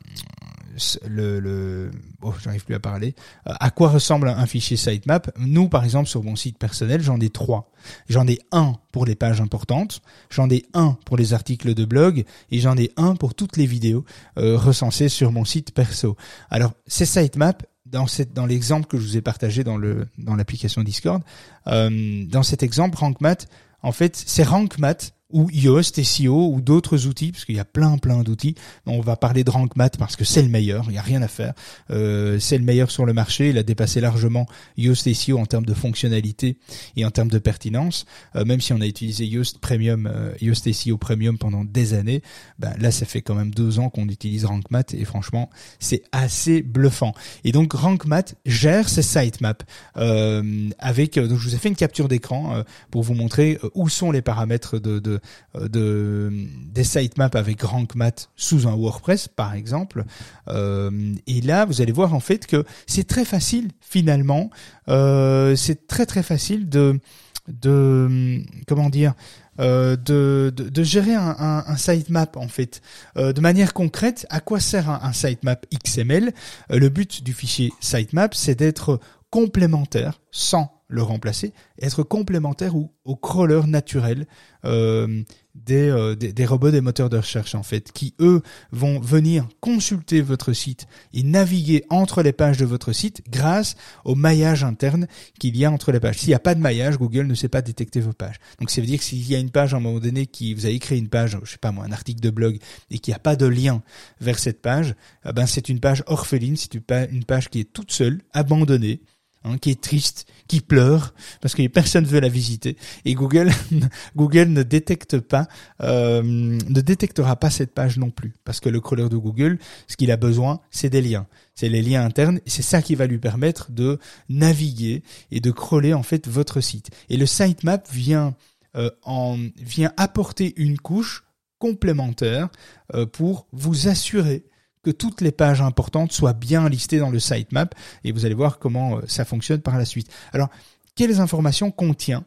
le, 1.07 1.41
le 1.41 1.91
oh, 2.23 2.35
j'arrive 2.43 2.65
plus 2.65 2.75
à 2.75 2.81
parler. 2.81 3.15
Euh, 3.47 3.53
à 3.61 3.71
quoi 3.71 3.89
ressemble 3.89 4.29
un 4.29 4.47
fichier 4.47 4.77
sitemap? 4.77 5.31
Nous, 5.39 5.69
par 5.69 5.85
exemple, 5.85 6.09
sur 6.09 6.23
mon 6.23 6.37
site 6.37 6.59
personnel, 6.59 7.03
j'en 7.03 7.21
ai 7.21 7.31
trois. 7.31 7.71
J'en 8.09 8.27
ai 8.27 8.39
un 8.53 8.75
pour 8.93 9.07
les 9.07 9.15
pages 9.15 9.41
importantes, 9.41 10.01
j'en 10.31 10.49
ai 10.51 10.65
un 10.73 10.97
pour 11.05 11.17
les 11.17 11.35
articles 11.35 11.75
de 11.75 11.85
blog 11.85 12.25
et 12.51 12.59
j'en 12.59 12.77
ai 12.77 12.93
un 12.97 13.17
pour 13.17 13.35
toutes 13.35 13.57
les 13.57 13.67
vidéos 13.67 14.05
euh, 14.39 14.57
recensées 14.57 15.09
sur 15.09 15.33
mon 15.33 15.45
site 15.45 15.73
perso. 15.73 16.17
Alors, 16.51 16.73
ces 16.87 17.07
sitemaps, 17.07 17.65
dans, 17.87 18.07
cette, 18.07 18.33
dans 18.33 18.47
l'exemple 18.47 18.87
que 18.87 18.99
je 18.99 19.07
vous 19.07 19.17
ai 19.17 19.21
partagé 19.21 19.63
dans, 19.63 19.77
le, 19.77 20.07
dans 20.19 20.35
l'application 20.35 20.83
Discord, 20.83 21.23
euh, 21.67 22.25
dans 22.27 22.43
cet 22.43 22.63
exemple, 22.63 22.97
RankMath, 22.97 23.49
en 23.83 23.93
fait, 23.93 24.17
c'est 24.17 24.43
RankMath 24.43 25.15
ou 25.35 25.51
Yoast, 25.53 26.03
SEO 26.03 26.53
ou 26.53 26.61
d'autres 26.61 27.07
outils, 27.07 27.33
parce 27.33 27.45
qu'il 27.45 27.57
y 27.57 27.61
a 27.61 27.65
plein 27.65 27.99
plein 27.99 28.23
d'outils. 28.23 28.55
On 28.87 29.01
va 29.01 29.17
parler 29.17 29.45
de 29.45 29.51
RankMath 29.51 29.99
parce 29.99 30.17
que 30.17 30.25
c'est 30.25 30.43
le 30.43 30.49
meilleur, 30.49 30.85
il 30.87 30.93
n'y 30.93 30.99
a 30.99 31.03
rien 31.03 31.21
à 31.23 31.29
faire. 31.29 31.53
Euh, 31.91 32.39
c'est 32.39 32.57
le 32.57 32.65
meilleur 32.65 32.91
sur 32.91 33.05
le 33.05 33.13
marché, 33.13 33.51
il 33.51 33.59
a 33.59 33.63
dépassé 33.63 34.01
largement 34.01 34.47
Yoast 34.79 35.13
SEO 35.13 35.39
en 35.39 35.47
termes 35.47 35.67
de 35.67 35.75
fonctionnalité 35.75 36.57
et 36.97 37.05
en 37.05 37.11
termes 37.11 37.31
de 37.31 37.39
pertinence. 37.39 38.07
Euh, 38.37 38.45
même 38.45 38.61
si 38.61 38.73
on 38.73 38.81
a 38.81 38.87
utilisé 38.87 39.27
Yoast 39.27 39.59
Premium, 39.59 40.07
euh, 40.07 40.33
Yoast 40.41 40.73
SEO 40.73 40.97
Premium 40.97 41.37
pendant 41.37 41.65
des 41.65 41.95
années, 41.95 42.23
ben 42.59 42.73
là 42.79 42.91
ça 42.91 43.05
fait 43.05 43.21
quand 43.21 43.35
même 43.35 43.53
deux 43.53 43.81
ans 43.81 43.91
qu'on 43.91 44.09
utilise 44.09 44.45
RankMath 44.45 44.95
et 44.95 45.05
franchement 45.05 45.51
c'est 45.81 46.05
assez 46.13 46.63
bluffant. 46.63 47.13
Et 47.43 47.51
donc 47.51 47.73
RankMath 47.73 48.37
gère 48.47 48.89
ces 48.89 49.03
sitemaps 49.03 49.65
euh, 49.97 50.71
avec. 50.79 51.19
Donc 51.19 51.39
je 51.39 51.49
vous 51.49 51.55
ai 51.55 51.59
fait 51.59 51.69
une 51.69 51.77
capture 51.77 52.09
d'écran 52.09 52.57
euh, 52.57 52.63
pour 52.91 53.03
vous 53.03 53.15
montrer 53.15 53.59
euh, 53.65 53.71
où 53.75 53.89
sont 53.89 54.11
les 54.11 54.23
paramètres 54.23 54.79
de, 54.79 54.99
de, 54.99 55.13
euh, 55.15 55.19
de 55.61 56.33
des 56.73 56.85
sitemaps 56.85 57.37
avec 57.37 57.63
RankMath 57.63 58.31
sous 58.37 58.67
un 58.67 58.75
WordPress 58.75 59.29
par 59.29 59.55
exemple. 59.55 60.05
Euh, 60.49 61.15
et 61.27 61.41
là 61.41 61.65
vous 61.65 61.81
allez 61.81 61.93
voir 61.93 62.15
en 62.15 62.21
fait 62.21 62.47
que 62.47 62.65
c'est 62.87 63.07
très 63.07 63.25
facile 63.25 63.71
finalement. 63.81 64.51
Euh, 64.89 65.57
c'est 65.57 65.87
très 65.87 66.07
très 66.07 66.23
facile 66.23 66.69
de 66.69 67.01
de 67.49 68.43
comment 68.67 68.89
dire 68.89 69.15
euh, 69.61 69.97
de, 69.97 70.53
de, 70.57 70.83
gérer 70.83 71.15
un, 71.15 71.77
sitemap 71.77 72.37
en 72.37 72.49
fait. 72.49 72.81
Euh, 73.17 73.33
de 73.33 73.41
manière 73.41 73.73
concrète, 73.73 74.27
à 74.29 74.41
quoi 74.41 74.59
sert 74.59 74.91
un, 74.91 75.13
sitemap 75.13 75.65
XML 75.85 76.33
Euh, 76.73 76.79
Le 76.79 76.89
but 76.89 77.23
du 77.23 77.33
fichier 77.33 77.73
sitemap, 77.81 78.35
c'est 78.35 78.57
d'être 78.57 78.99
complémentaire 79.31 80.21
sans 80.33 80.73
le 80.95 81.03
remplacer, 81.03 81.53
être 81.83 82.05
complémentaire 82.05 82.77
ou 82.77 82.93
au 83.05 83.17
crawler 83.17 83.63
naturel 83.67 84.27
euh, 84.65 85.23
des, 85.55 85.89
euh, 85.89 86.15
des, 86.17 86.47
robots 86.47 86.71
des 86.71 86.81
moteurs 86.81 87.11
de 87.11 87.17
recherche 87.17 87.55
en 87.55 87.63
fait, 87.63 87.93
qui 87.93 88.15
eux 88.21 88.43
vont 88.73 88.99
venir 89.01 89.47
consulter 89.61 90.21
votre 90.21 90.53
site 90.53 90.87
et 91.13 91.23
naviguer 91.23 91.85
entre 91.91 92.23
les 92.23 92.33
pages 92.33 92.59
de 92.59 92.65
votre 92.65 92.93
site 92.93 93.23
grâce 93.29 93.77
au 94.05 94.15
maillage 94.15 94.65
interne 94.65 95.07
qu'il 95.39 95.57
y 95.57 95.65
a 95.65 95.71
entre 95.71 95.93
les 95.93 96.01
pages. 96.01 96.19
S'il 96.19 96.29
n'y 96.29 96.35
a 96.35 96.41
pas 96.41 96.55
de 96.55 96.61
maillage, 96.61 96.97
Google 96.97 97.27
ne 97.27 97.35
sait 97.35 97.49
pas 97.49 97.63
détecter 97.63 98.01
vos 98.01 98.13
pages. 98.13 98.37
Donc 98.59 98.71
ça 98.71 98.81
veut 98.81 98.87
dire 98.87 98.99
que 98.99 99.05
s'il 99.05 99.29
y 99.29 99.35
a 99.35 99.39
une 99.39 99.51
page 99.51 99.75
à 99.75 99.77
un 99.77 99.81
moment 99.81 100.01
donné 100.01 100.27
qui 100.27 100.55
vous 100.55 100.67
avez 100.67 100.79
créé 100.79 100.99
une 100.99 101.09
page, 101.09 101.39
je 101.43 101.51
sais 101.51 101.59
pas 101.59 101.73
moi, 101.73 101.85
un 101.85 101.93
article 101.93 102.21
de 102.21 102.31
blog 102.31 102.59
et 102.91 102.99
qu'il 102.99 103.13
n'y 103.13 103.17
a 103.17 103.21
pas 103.21 103.37
de 103.37 103.47
lien 103.47 103.83
vers 104.21 104.39
cette 104.39 104.63
page, 104.63 104.95
eh 105.29 105.33
ben 105.33 105.47
c'est 105.47 105.69
une 105.69 105.81
page 105.81 106.05
orpheline, 106.07 106.57
c'est 106.57 106.75
une 106.75 107.25
page 107.25 107.49
qui 107.51 107.61
est 107.61 107.73
toute 107.73 107.93
seule, 107.93 108.23
abandonnée, 108.33 109.01
hein, 109.45 109.59
qui 109.59 109.71
est 109.71 109.81
triste, 109.81 110.27
qui 110.49 110.61
pleure 110.61 111.15
parce 111.41 111.55
que 111.55 111.67
personne 111.69 112.05
veut 112.05 112.21
la 112.21 112.29
visiter. 112.29 112.77
Et 113.05 113.15
Google 113.15 113.51
Google 114.17 114.49
ne 114.49 114.63
détecte 114.63 115.19
pas 115.21 115.47
euh, 115.83 116.23
ne 116.23 116.81
détectera 116.81 117.37
pas 117.37 117.51
cette 117.51 117.73
page 117.73 117.99
non 117.99 118.11
plus. 118.11 118.35
Parce 118.45 118.61
que 118.61 118.69
le 118.69 118.81
crawler 118.81 119.09
de 119.09 119.17
Google 119.17 119.59
ce 119.87 119.97
qu'il 119.97 120.11
a 120.11 120.17
besoin 120.17 120.61
c'est 120.71 120.91
des 120.91 121.03
liens. 121.03 121.27
C'est 121.55 121.69
les 121.69 121.83
liens 121.83 122.05
internes 122.05 122.41
c'est 122.47 122.63
ça 122.63 122.83
qui 122.83 122.95
va 122.95 123.07
lui 123.07 123.19
permettre 123.19 123.71
de 123.71 123.99
naviguer 124.29 125.03
et 125.31 125.41
de 125.41 125.51
crawler 125.51 125.95
en 125.95 126.03
fait 126.03 126.27
votre 126.29 126.61
site. 126.61 126.91
Et 127.09 127.17
le 127.17 127.27
sitemap 127.27 127.89
vient 127.93 128.35
euh, 128.77 128.91
en 129.05 129.39
vient 129.57 129.93
apporter 129.97 130.53
une 130.57 130.79
couche 130.79 131.25
complémentaire 131.59 132.49
euh, 132.95 133.07
pour 133.07 133.47
vous 133.53 133.89
assurer 133.89 134.45
que 134.85 134.91
toutes 134.91 135.21
les 135.21 135.33
pages 135.33 135.61
importantes 135.61 136.13
soient 136.13 136.33
bien 136.33 136.69
listées 136.69 136.99
dans 136.99 137.11
le 137.11 137.19
sitemap 137.19 137.75
et 138.05 138.13
vous 138.13 138.25
allez 138.25 138.35
voir 138.35 138.59
comment 138.59 138.99
euh, 138.99 139.01
ça 139.09 139.25
fonctionne 139.25 139.61
par 139.61 139.79
la 139.79 139.85
suite. 139.85 140.09
Alors, 140.33 140.49
quelles 140.95 141.21
informations 141.21 141.73
contient 141.73 142.25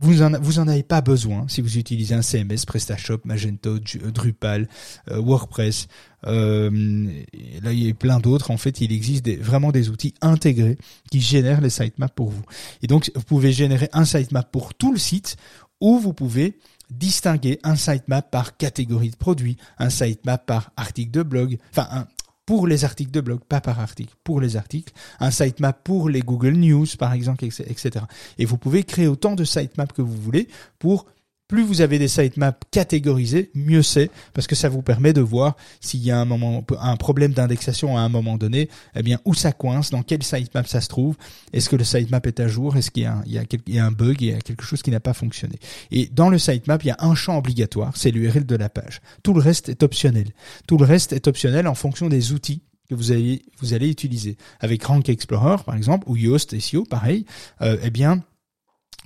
Vous 0.00 0.22
en, 0.22 0.32
avez 0.66 0.82
pas 0.82 1.02
besoin 1.02 1.46
si 1.46 1.60
vous 1.60 1.78
utilisez 1.78 2.16
un 2.16 2.22
CMS, 2.22 2.64
PrestaShop, 2.66 3.20
Magento, 3.24 3.76
Ju- 3.84 4.00
Drupal, 4.12 4.66
euh, 5.08 5.20
WordPress. 5.20 5.86
Euh, 6.26 6.68
là, 7.62 7.72
il 7.72 7.86
y 7.86 7.90
a 7.90 7.94
plein 7.94 8.18
d'autres. 8.18 8.50
En 8.50 8.56
fait, 8.56 8.80
il 8.80 8.90
existe 8.92 9.28
vraiment 9.38 9.70
des 9.70 9.88
outils 9.88 10.14
intégrés 10.22 10.78
qui 11.12 11.20
génèrent 11.20 11.60
les 11.60 11.70
sitemaps 11.70 12.14
pour 12.16 12.30
vous. 12.30 12.42
Et 12.82 12.88
donc, 12.88 13.12
vous 13.14 13.22
pouvez 13.22 13.52
générer 13.52 13.88
un 13.92 14.04
sitemap 14.04 14.50
pour 14.50 14.74
tout 14.74 14.90
le 14.92 14.98
site 14.98 15.36
ou 15.80 16.00
vous 16.00 16.12
pouvez 16.14 16.58
distinguer 16.90 17.58
un 17.62 17.76
sitemap 17.76 18.30
par 18.30 18.56
catégorie 18.56 19.10
de 19.10 19.16
produit, 19.16 19.56
un 19.78 19.90
sitemap 19.90 20.44
par 20.44 20.70
article 20.76 21.10
de 21.10 21.22
blog, 21.22 21.58
enfin 21.70 21.88
un, 21.90 22.06
pour 22.46 22.66
les 22.66 22.84
articles 22.84 23.12
de 23.12 23.20
blog, 23.20 23.40
pas 23.44 23.60
par 23.60 23.78
article, 23.78 24.14
pour 24.24 24.40
les 24.40 24.56
articles, 24.56 24.92
un 25.20 25.30
sitemap 25.30 25.84
pour 25.84 26.08
les 26.08 26.20
Google 26.20 26.54
News 26.54 26.86
par 26.98 27.12
exemple, 27.12 27.44
etc. 27.44 27.90
Et 28.38 28.44
vous 28.44 28.58
pouvez 28.58 28.82
créer 28.82 29.06
autant 29.06 29.36
de 29.36 29.44
sitemaps 29.44 29.92
que 29.92 30.02
vous 30.02 30.20
voulez 30.20 30.48
pour 30.78 31.06
plus 31.50 31.64
vous 31.64 31.80
avez 31.80 31.98
des 31.98 32.06
sitemaps 32.06 32.60
catégorisés, 32.70 33.50
mieux 33.54 33.82
c'est, 33.82 34.08
parce 34.34 34.46
que 34.46 34.54
ça 34.54 34.68
vous 34.68 34.82
permet 34.82 35.12
de 35.12 35.20
voir 35.20 35.56
s'il 35.80 36.00
y 36.00 36.12
a 36.12 36.18
un 36.18 36.24
moment, 36.24 36.64
un 36.80 36.96
problème 36.96 37.32
d'indexation 37.32 37.98
à 37.98 38.02
un 38.02 38.08
moment 38.08 38.38
donné, 38.38 38.68
eh 38.94 39.02
bien, 39.02 39.18
où 39.24 39.34
ça 39.34 39.50
coince, 39.50 39.90
dans 39.90 40.04
quel 40.04 40.22
sitemap 40.22 40.68
ça 40.68 40.80
se 40.80 40.86
trouve, 40.86 41.16
est-ce 41.52 41.68
que 41.68 41.74
le 41.74 41.82
sitemap 41.82 42.24
est 42.28 42.38
à 42.38 42.46
jour, 42.46 42.76
est-ce 42.76 42.92
qu'il 42.92 43.02
y 43.02 43.06
a, 43.06 43.14
un, 43.14 43.24
y 43.26 43.78
a, 43.78 43.90
bug, 43.90 44.22
il 44.22 44.28
y 44.28 44.32
a 44.32 44.38
quelque 44.38 44.62
chose 44.62 44.80
qui 44.80 44.92
n'a 44.92 45.00
pas 45.00 45.12
fonctionné. 45.12 45.58
Et 45.90 46.08
dans 46.12 46.28
le 46.28 46.38
sitemap, 46.38 46.84
il 46.84 46.88
y 46.88 46.92
a 46.92 46.98
un 47.00 47.16
champ 47.16 47.36
obligatoire, 47.36 47.96
c'est 47.96 48.12
l'URL 48.12 48.46
de 48.46 48.56
la 48.56 48.68
page. 48.68 49.00
Tout 49.24 49.34
le 49.34 49.40
reste 49.40 49.68
est 49.68 49.82
optionnel. 49.82 50.28
Tout 50.68 50.78
le 50.78 50.84
reste 50.84 51.12
est 51.12 51.26
optionnel 51.26 51.66
en 51.66 51.74
fonction 51.74 52.08
des 52.08 52.32
outils 52.32 52.62
que 52.88 52.94
vous 52.94 53.10
allez, 53.10 53.42
vous 53.58 53.74
allez 53.74 53.90
utiliser. 53.90 54.36
Avec 54.60 54.84
Rank 54.84 55.08
Explorer, 55.08 55.56
par 55.66 55.74
exemple, 55.74 56.08
ou 56.08 56.16
Yoast 56.16 56.56
SEO, 56.60 56.84
pareil, 56.84 57.26
euh, 57.60 57.76
eh 57.82 57.90
bien, 57.90 58.22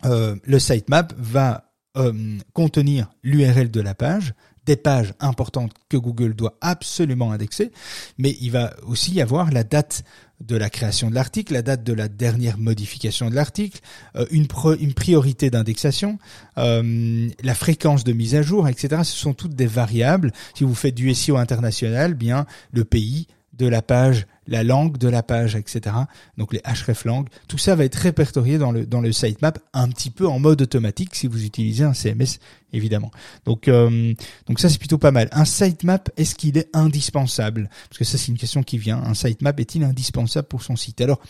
euh, 0.04 0.36
le 0.44 0.58
sitemap 0.58 1.14
va 1.16 1.63
euh, 1.96 2.38
contenir 2.52 3.10
l'URL 3.22 3.70
de 3.70 3.80
la 3.80 3.94
page, 3.94 4.34
des 4.66 4.76
pages 4.76 5.14
importantes 5.20 5.72
que 5.88 5.96
Google 5.96 6.34
doit 6.34 6.56
absolument 6.60 7.32
indexer, 7.32 7.70
mais 8.18 8.36
il 8.40 8.50
va 8.50 8.74
aussi 8.86 9.12
y 9.12 9.20
avoir 9.20 9.50
la 9.50 9.62
date 9.62 10.04
de 10.40 10.56
la 10.56 10.70
création 10.70 11.10
de 11.10 11.14
l'article, 11.14 11.52
la 11.52 11.62
date 11.62 11.84
de 11.84 11.92
la 11.92 12.08
dernière 12.08 12.58
modification 12.58 13.30
de 13.30 13.34
l'article, 13.34 13.80
euh, 14.16 14.26
une, 14.30 14.46
priorité 14.94 15.50
d'indexation, 15.50 16.18
euh, 16.58 17.28
la 17.42 17.54
fréquence 17.54 18.04
de 18.04 18.12
mise 18.12 18.34
à 18.34 18.42
jour, 18.42 18.68
etc. 18.68 19.02
Ce 19.04 19.16
sont 19.16 19.34
toutes 19.34 19.54
des 19.54 19.66
variables. 19.66 20.32
Si 20.54 20.64
vous 20.64 20.74
faites 20.74 20.94
du 20.94 21.12
SEO 21.14 21.36
international, 21.36 22.14
bien 22.14 22.46
le 22.72 22.84
pays 22.84 23.28
de 23.56 23.66
la 23.66 23.82
page, 23.82 24.26
la 24.46 24.62
langue 24.62 24.98
de 24.98 25.08
la 25.08 25.22
page, 25.22 25.56
etc. 25.56 25.96
Donc 26.36 26.52
les 26.52 26.60
href 26.64 27.04
langues, 27.04 27.28
tout 27.48 27.58
ça 27.58 27.74
va 27.74 27.84
être 27.84 27.94
répertorié 27.94 28.58
dans 28.58 28.72
le 28.72 28.86
dans 28.86 29.00
le 29.00 29.12
sitemap 29.12 29.58
un 29.72 29.88
petit 29.88 30.10
peu 30.10 30.26
en 30.26 30.38
mode 30.38 30.62
automatique 30.62 31.14
si 31.14 31.26
vous 31.26 31.44
utilisez 31.44 31.84
un 31.84 31.94
CMS 31.94 32.38
évidemment. 32.72 33.10
Donc 33.44 33.68
euh, 33.68 34.12
donc 34.46 34.60
ça 34.60 34.68
c'est 34.68 34.78
plutôt 34.78 34.98
pas 34.98 35.12
mal. 35.12 35.28
Un 35.32 35.44
sitemap 35.44 36.10
est-ce 36.16 36.34
qu'il 36.34 36.58
est 36.58 36.68
indispensable? 36.74 37.70
Parce 37.88 37.98
que 37.98 38.04
ça 38.04 38.18
c'est 38.18 38.28
une 38.28 38.38
question 38.38 38.62
qui 38.62 38.78
vient. 38.78 38.98
Un 38.98 39.14
sitemap 39.14 39.58
est-il 39.60 39.84
indispensable 39.84 40.48
pour 40.48 40.62
son 40.62 40.76
site? 40.76 41.00
Alors 41.00 41.20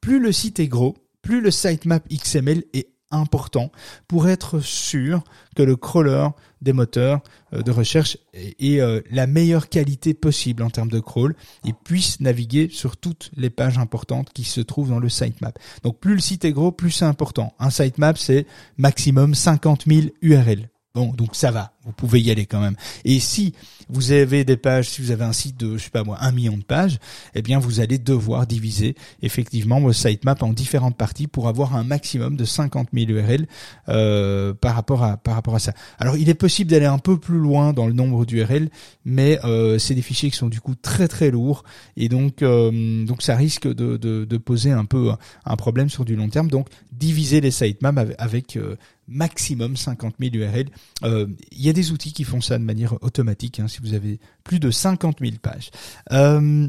plus 0.00 0.20
le 0.20 0.32
site 0.32 0.60
est 0.60 0.68
gros, 0.68 0.96
plus 1.22 1.40
le 1.40 1.50
sitemap 1.50 2.06
XML 2.08 2.64
est 2.72 2.88
important 3.14 3.70
pour 4.08 4.28
être 4.28 4.60
sûr 4.60 5.22
que 5.56 5.62
le 5.62 5.76
crawler 5.76 6.28
des 6.62 6.72
moteurs 6.72 7.20
euh, 7.52 7.62
de 7.62 7.70
recherche 7.70 8.18
ait 8.34 8.80
euh, 8.80 9.00
la 9.10 9.26
meilleure 9.26 9.68
qualité 9.68 10.14
possible 10.14 10.62
en 10.62 10.70
termes 10.70 10.90
de 10.90 11.00
crawl 11.00 11.34
et 11.64 11.72
puisse 11.72 12.20
naviguer 12.20 12.68
sur 12.70 12.96
toutes 12.96 13.30
les 13.36 13.50
pages 13.50 13.78
importantes 13.78 14.32
qui 14.32 14.44
se 14.44 14.60
trouvent 14.60 14.90
dans 14.90 14.98
le 14.98 15.08
sitemap. 15.08 15.58
Donc 15.82 15.98
plus 15.98 16.14
le 16.14 16.20
site 16.20 16.44
est 16.44 16.52
gros, 16.52 16.72
plus 16.72 16.90
c'est 16.90 17.04
important. 17.04 17.54
Un 17.58 17.70
sitemap, 17.70 18.18
c'est 18.18 18.46
maximum 18.78 19.34
50 19.34 19.84
000 19.86 20.08
URL. 20.22 20.68
Bon, 20.94 21.12
donc 21.12 21.34
ça 21.34 21.50
va, 21.50 21.72
vous 21.82 21.90
pouvez 21.90 22.20
y 22.20 22.30
aller 22.30 22.46
quand 22.46 22.60
même. 22.60 22.76
Et 23.04 23.18
si 23.18 23.52
vous 23.88 24.12
avez 24.12 24.44
des 24.44 24.56
pages, 24.56 24.88
si 24.88 25.02
vous 25.02 25.10
avez 25.10 25.24
un 25.24 25.32
site 25.32 25.56
de, 25.58 25.76
je 25.76 25.82
sais 25.82 25.90
pas 25.90 26.04
moi, 26.04 26.18
un 26.20 26.30
million 26.30 26.56
de 26.56 26.62
pages, 26.62 27.00
eh 27.34 27.42
bien 27.42 27.58
vous 27.58 27.80
allez 27.80 27.98
devoir 27.98 28.46
diviser 28.46 28.94
effectivement 29.20 29.80
votre 29.80 29.98
sitemap 29.98 30.40
en 30.44 30.52
différentes 30.52 30.96
parties 30.96 31.26
pour 31.26 31.48
avoir 31.48 31.74
un 31.74 31.82
maximum 31.82 32.36
de 32.36 32.44
50 32.44 32.90
000 32.92 33.10
URL 33.10 33.48
euh, 33.88 34.54
par 34.54 34.76
rapport 34.76 35.02
à 35.02 35.16
par 35.16 35.34
rapport 35.34 35.56
à 35.56 35.58
ça. 35.58 35.72
Alors 35.98 36.16
il 36.16 36.28
est 36.28 36.34
possible 36.34 36.70
d'aller 36.70 36.86
un 36.86 36.98
peu 36.98 37.18
plus 37.18 37.38
loin 37.38 37.72
dans 37.72 37.88
le 37.88 37.92
nombre 37.92 38.24
d'URL, 38.24 38.68
mais 39.04 39.40
euh, 39.44 39.80
c'est 39.80 39.96
des 39.96 40.02
fichiers 40.02 40.30
qui 40.30 40.36
sont 40.36 40.48
du 40.48 40.60
coup 40.60 40.76
très 40.76 41.08
très 41.08 41.32
lourds 41.32 41.64
et 41.96 42.08
donc 42.08 42.40
euh, 42.42 43.04
donc 43.04 43.22
ça 43.22 43.34
risque 43.34 43.66
de, 43.66 43.96
de, 43.96 44.24
de, 44.24 44.36
poser 44.36 44.70
un 44.70 44.84
peu 44.84 45.10
un 45.44 45.56
problème 45.56 45.88
sur 45.88 46.04
du 46.04 46.14
long 46.14 46.28
terme. 46.28 46.48
Donc 46.48 46.68
diviser 46.92 47.40
les 47.40 47.50
sitemaps 47.50 47.98
avec, 47.98 48.14
avec 48.18 48.56
euh, 48.56 48.76
maximum 49.06 49.76
50 49.76 50.14
000 50.20 50.34
URL. 50.34 50.68
Il 51.02 51.62
y 51.62 51.68
a 51.68 51.72
des 51.72 51.92
outils 51.92 52.12
qui 52.12 52.24
font 52.24 52.40
ça 52.40 52.58
de 52.58 52.64
manière 52.64 53.02
automatique, 53.02 53.60
hein, 53.60 53.68
si 53.68 53.80
vous 53.80 53.94
avez 53.94 54.20
plus 54.42 54.60
de 54.60 54.70
50 54.70 55.18
000 55.20 55.32
pages. 55.42 55.70
Euh, 56.12 56.68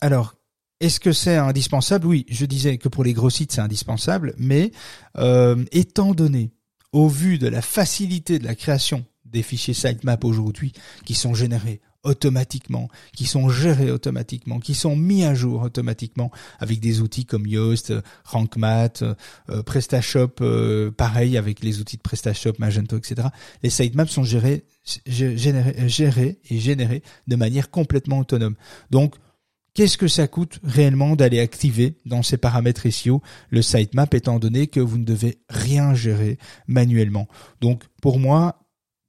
alors, 0.00 0.34
est-ce 0.80 1.00
que 1.00 1.12
c'est 1.12 1.36
indispensable? 1.36 2.06
Oui, 2.06 2.26
je 2.28 2.44
disais 2.44 2.78
que 2.78 2.88
pour 2.88 3.04
les 3.04 3.12
gros 3.12 3.30
sites, 3.30 3.52
c'est 3.52 3.60
indispensable, 3.60 4.34
mais 4.36 4.72
euh, 5.16 5.64
étant 5.72 6.12
donné, 6.12 6.50
au 6.92 7.08
vu 7.08 7.38
de 7.38 7.48
la 7.48 7.62
facilité 7.62 8.38
de 8.38 8.44
la 8.44 8.54
création 8.54 9.04
des 9.24 9.42
fichiers 9.42 9.74
sitemap 9.74 10.24
aujourd'hui, 10.24 10.72
qui 11.04 11.14
sont 11.14 11.34
générés 11.34 11.80
automatiquement, 12.04 12.88
qui 13.14 13.26
sont 13.26 13.48
gérés 13.48 13.90
automatiquement, 13.90 14.60
qui 14.60 14.74
sont 14.74 14.96
mis 14.96 15.24
à 15.24 15.34
jour 15.34 15.62
automatiquement 15.62 16.30
avec 16.58 16.80
des 16.80 17.00
outils 17.00 17.26
comme 17.26 17.46
Yoast, 17.46 17.92
RankMath, 18.24 19.02
euh, 19.02 19.62
PrestaShop, 19.62 20.40
euh, 20.40 20.90
pareil 20.90 21.36
avec 21.36 21.62
les 21.62 21.80
outils 21.80 21.96
de 21.96 22.02
PrestaShop, 22.02 22.54
Magento, 22.58 22.96
etc. 22.96 23.28
Les 23.62 23.70
sitemaps 23.70 24.12
sont 24.12 24.24
gérés, 24.24 24.64
gérés, 25.06 25.88
gérés 25.88 26.38
et 26.48 26.58
générés 26.58 27.02
de 27.26 27.36
manière 27.36 27.70
complètement 27.70 28.18
autonome. 28.18 28.56
Donc, 28.90 29.16
Qu'est-ce 29.74 29.98
que 29.98 30.06
ça 30.06 30.28
coûte 30.28 30.60
réellement 30.62 31.16
d'aller 31.16 31.40
activer 31.40 31.98
dans 32.06 32.22
ces 32.22 32.36
paramètres 32.36 32.88
SEO 32.88 33.22
le 33.50 33.60
sitemap 33.60 34.14
étant 34.14 34.38
donné 34.38 34.68
que 34.68 34.78
vous 34.78 34.98
ne 34.98 35.04
devez 35.04 35.38
rien 35.48 35.94
gérer 35.94 36.38
manuellement? 36.68 37.26
Donc 37.60 37.82
pour 38.00 38.20
moi, 38.20 38.63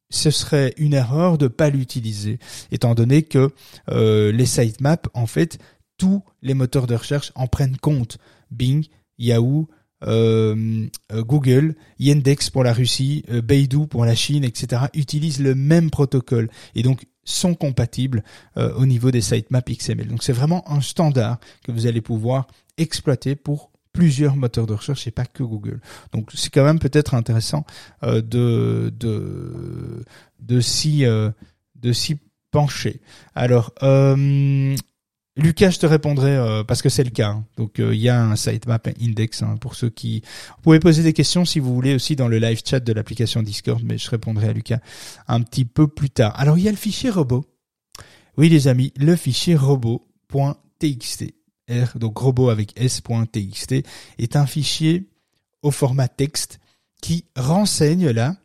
ce 0.10 0.32
serait 0.32 0.74
une 0.78 0.94
erreur 0.94 1.38
de 1.38 1.48
pas 1.48 1.70
l'utiliser, 1.70 2.40
étant 2.72 2.96
donné 2.96 3.24
que 3.24 3.50
euh, 3.90 4.32
les 4.32 4.46
sitemaps, 4.46 5.10
en 5.14 5.28
fait, 5.28 5.58
tous 5.98 6.24
les 6.42 6.54
moteurs 6.54 6.88
de 6.88 6.96
recherche 6.96 7.32
en 7.36 7.48
prennent 7.48 7.78
compte. 7.78 8.18
Bing, 8.52 8.86
Yahoo, 9.18 9.68
euh, 10.04 10.88
euh, 11.12 11.24
Google, 11.24 11.76
Yandex 12.00 12.50
pour 12.50 12.64
la 12.64 12.74
Russie, 12.74 13.24
euh, 13.30 13.42
Beidou 13.42 13.88
pour 13.88 14.06
la 14.06 14.16
Chine, 14.16 14.44
etc. 14.44 14.84
utilisent 14.94 15.40
le 15.40 15.56
même 15.56 15.90
protocole 15.90 16.50
et 16.76 16.84
donc 16.84 17.06
sont 17.28 17.56
compatibles 17.56 18.24
au 18.56 18.86
niveau 18.86 19.10
des 19.10 19.22
sitemaps 19.22 19.76
XML. 19.76 20.10
Donc 20.10 20.22
c'est 20.22 20.32
vraiment 20.32 20.64
un 20.72 20.80
standard 20.80 21.40
que 21.64 21.72
vous 21.72 21.88
allez 21.88 22.02
pouvoir 22.02 22.46
exploiter 22.78 23.36
pour 23.36 23.72
plusieurs 23.96 24.36
moteurs 24.36 24.68
de 24.68 24.74
recherche 24.74 25.08
et 25.08 25.12
pas 25.12 25.26
que 25.26 25.42
Google. 25.42 25.80
Donc 26.12 26.30
c'est 26.34 26.54
quand 26.54 26.66
même 26.66 26.80
peut-être 26.80 27.16
intéressant 27.16 27.66
euh, 28.04 28.22
de 28.22 28.94
de 29.00 30.04
de 30.42 30.60
s'y 30.60 31.06
euh, 31.06 31.32
de 31.76 31.94
pencher. 32.52 33.00
Alors 33.36 33.74
euh, 33.84 34.76
Lucas, 35.38 35.70
je 35.72 35.80
te 35.80 35.86
répondrai 35.86 36.64
parce 36.68 36.82
que 36.82 36.90
c'est 36.90 37.04
le 37.04 37.10
cas. 37.10 37.30
Hein. 37.30 37.46
Donc 37.58 37.76
il 37.80 37.96
y 37.96 38.10
a 38.10 38.22
un 38.22 38.36
sitemap 38.36 38.88
index 39.02 39.44
hein, 39.44 39.56
pour 39.60 39.76
ceux 39.76 39.90
qui. 39.90 40.22
Vous 40.58 40.62
pouvez 40.64 40.80
poser 40.80 41.04
des 41.04 41.14
questions 41.14 41.46
si 41.46 41.60
vous 41.60 41.74
voulez 41.74 41.96
aussi 41.96 42.16
dans 42.16 42.28
le 42.28 42.38
live 42.38 42.62
chat 42.66 42.80
de 42.80 42.94
l'application 42.94 43.44
Discord, 43.44 43.82
mais 43.84 43.98
je 43.98 44.10
répondrai 44.10 44.50
à 44.50 44.54
Lucas 44.54 44.80
un 45.28 45.42
petit 45.42 45.66
peu 45.66 45.88
plus 45.88 46.10
tard. 46.10 46.34
Alors 46.38 46.58
il 46.58 46.64
y 46.64 46.68
a 46.68 46.72
le 46.72 46.78
fichier 46.78 47.10
robot. 47.10 47.46
Oui 48.38 48.50
les 48.50 48.68
amis, 48.68 48.92
le 48.98 49.16
fichier 49.16 49.56
robot.txt. 49.56 51.45
R, 51.70 51.98
donc 51.98 52.18
robot 52.18 52.50
avec 52.50 52.74
s.txt, 52.80 53.84
est 54.18 54.36
un 54.36 54.46
fichier 54.46 55.10
au 55.62 55.72
format 55.72 56.08
texte 56.08 56.60
qui 57.02 57.26
renseigne 57.36 58.10
là 58.10 58.36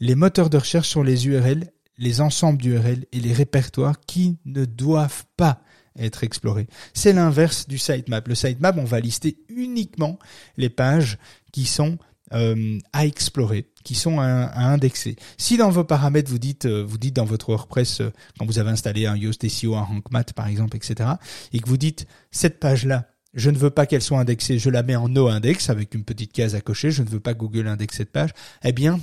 les 0.00 0.14
moteurs 0.14 0.50
de 0.50 0.58
recherche 0.58 0.88
sur 0.88 1.04
les 1.04 1.26
URL, 1.26 1.70
les 1.98 2.20
ensembles 2.20 2.60
d'URL 2.60 3.06
et 3.12 3.20
les 3.20 3.32
répertoires 3.32 4.00
qui 4.00 4.38
ne 4.44 4.64
doivent 4.64 5.24
pas 5.36 5.60
être 5.96 6.24
explorés. 6.24 6.66
C'est 6.92 7.12
l'inverse 7.12 7.68
du 7.68 7.78
sitemap. 7.78 8.26
Le 8.26 8.34
sitemap, 8.34 8.76
on 8.78 8.84
va 8.84 9.00
lister 9.00 9.38
uniquement 9.48 10.18
les 10.56 10.68
pages 10.68 11.18
qui 11.52 11.64
sont 11.66 11.98
euh, 12.32 12.78
à 12.94 13.04
explorer, 13.04 13.66
qui 13.84 13.94
sont 13.94 14.18
à, 14.18 14.50
indexer. 14.56 15.16
Si 15.36 15.58
dans 15.58 15.68
vos 15.68 15.84
paramètres 15.84 16.30
vous 16.30 16.38
dites, 16.38 16.64
euh, 16.64 16.82
vous 16.82 16.96
dites 16.96 17.14
dans 17.14 17.26
votre 17.26 17.50
WordPress 17.50 18.00
euh, 18.00 18.10
quand 18.38 18.46
vous 18.46 18.58
avez 18.58 18.70
installé 18.70 19.04
un 19.04 19.14
Yoast 19.14 19.46
SEO, 19.46 19.74
un 19.74 19.82
RankMath 19.82 20.32
par 20.32 20.48
exemple, 20.48 20.74
etc., 20.74 21.10
et 21.52 21.60
que 21.60 21.68
vous 21.68 21.76
dites 21.76 22.06
cette 22.30 22.60
page-là, 22.60 23.08
je 23.34 23.50
ne 23.50 23.58
veux 23.58 23.68
pas 23.68 23.84
qu'elle 23.84 24.00
soit 24.00 24.18
indexée, 24.18 24.58
je 24.58 24.70
la 24.70 24.82
mets 24.82 24.96
en 24.96 25.10
no 25.10 25.28
index 25.28 25.68
avec 25.68 25.94
une 25.94 26.04
petite 26.04 26.32
case 26.32 26.54
à 26.54 26.62
cocher, 26.62 26.90
je 26.90 27.02
ne 27.02 27.08
veux 27.08 27.20
pas 27.20 27.34
Google 27.34 27.68
index 27.68 27.94
cette 27.96 28.10
page, 28.10 28.30
eh 28.62 28.72
bien, 28.72 29.00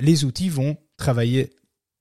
les 0.00 0.24
outils 0.24 0.50
vont 0.50 0.76
travailler 0.98 1.50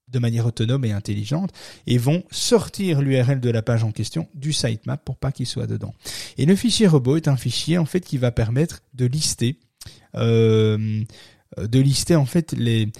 de 0.10 0.20
manière 0.20 0.46
autonome 0.46 0.86
et 0.86 0.92
intelligente 0.92 1.52
et 1.88 1.98
vont 1.98 2.24
sortir 2.32 3.02
l'URL 3.02 3.40
de 3.40 3.50
la 3.50 3.62
page 3.62 3.84
en 3.84 3.92
question 3.92 4.28
du 4.34 4.54
sitemap 4.54 5.04
pour 5.04 5.18
pas 5.18 5.32
qu'il 5.32 5.48
soit 5.48 5.68
dedans. 5.68 5.94
Et 6.38 6.46
le 6.46 6.56
fichier 6.56 6.88
robot 6.88 7.18
est 7.18 7.28
un 7.28 7.38
fichier 7.38 7.78
en 7.78 7.86
fait 7.86 8.02
qui 8.02 8.18
va 8.18 8.32
permettre 8.32 8.82
de 8.94 9.06
lister 9.06 9.60
euh, 9.60 9.69
de 10.14 11.80
lister 11.80 12.16
en 12.16 12.26
fait 12.26 12.54
les, 12.54 12.92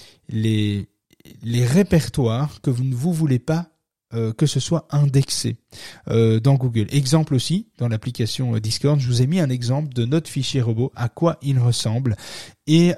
répertoires 1.44 2.62
que 2.62 2.70
vous 2.70 2.84
ne 2.84 2.96
voulez 2.96 3.40
pas 3.40 3.70
euh, 4.16 4.34
que 4.34 4.48
ce 4.48 4.60
soit 4.60 4.88
indexé 4.90 5.58
euh, 6.10 6.40
dans 6.40 6.56
Google. 6.56 6.88
Exemple 6.90 7.36
aussi, 7.36 7.68
dans 7.78 7.88
l'application 7.88 8.58
Discord, 8.58 9.00
je 9.00 9.06
vous 9.08 9.22
ai 9.22 9.28
mis 9.28 9.40
un 9.40 9.50
exemple 9.50 9.94
de 9.94 10.04
notre 10.06 10.30
fichier 10.30 10.62
robot, 10.62 10.92
à 10.96 11.10
quoi 11.10 11.38
il 11.44 11.60
ressemble. 11.60 12.16
Et 12.66 12.94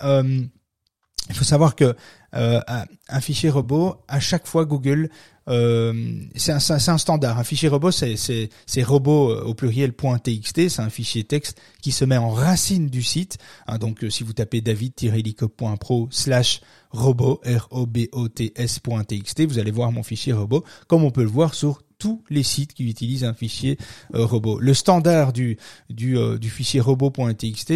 il 1.30 1.36
faut 1.36 1.44
savoir 1.44 1.76
que 1.76 1.96
un 2.34 3.22
fichier 3.22 3.50
robot, 3.50 3.98
à 4.08 4.20
chaque 4.22 4.48
fois 4.48 4.66
Google 4.66 5.10
euh, 5.48 5.94
c'est 6.36 6.52
un, 6.52 6.60
standard. 6.98 7.40
Un 7.40 7.44
fichier 7.44 7.68
robot, 7.68 7.92
c'est, 7.92 8.50
robot 8.84 9.32
euh, 9.32 9.44
au 9.44 9.54
pluriel 9.54 9.94
.txt. 9.94 10.70
C'est 10.70 10.82
un 10.82 10.90
fichier 10.90 11.24
texte 11.24 11.62
qui 11.82 11.92
se 11.92 12.06
met 12.06 12.18
en 12.18 12.30
racine 12.30 12.88
du 12.88 13.04
site. 13.04 13.38
Hein, 13.68 13.78
donc, 13.78 14.04
euh, 14.04 14.10
si 14.10 14.24
vous 14.24 14.34
tapez 14.34 14.62
david-helicop.pro 14.62 16.08
slash 16.12 16.62
robot, 16.92 17.42
R-O-B-O-T-S.txt, 17.46 19.42
vous 19.46 19.60
allez 19.60 19.72
voir 19.72 19.92
mon 19.92 20.04
fichier 20.04 20.34
robot, 20.34 20.64
comme 20.88 21.04
on 21.04 21.12
peut 21.12 21.24
le 21.24 21.30
voir 21.30 21.54
sur 21.54 21.82
tous 21.98 22.24
les 22.30 22.44
sites 22.44 22.74
qui 22.74 22.90
utilisent 22.90 23.24
un 23.24 23.34
fichier 23.34 23.78
robot. 24.14 24.60
Le 24.60 24.74
standard 24.74 25.34
du, 25.34 25.58
du, 25.90 26.18
du 26.40 26.50
fichier 26.50 26.80
robot.txt 26.80 27.74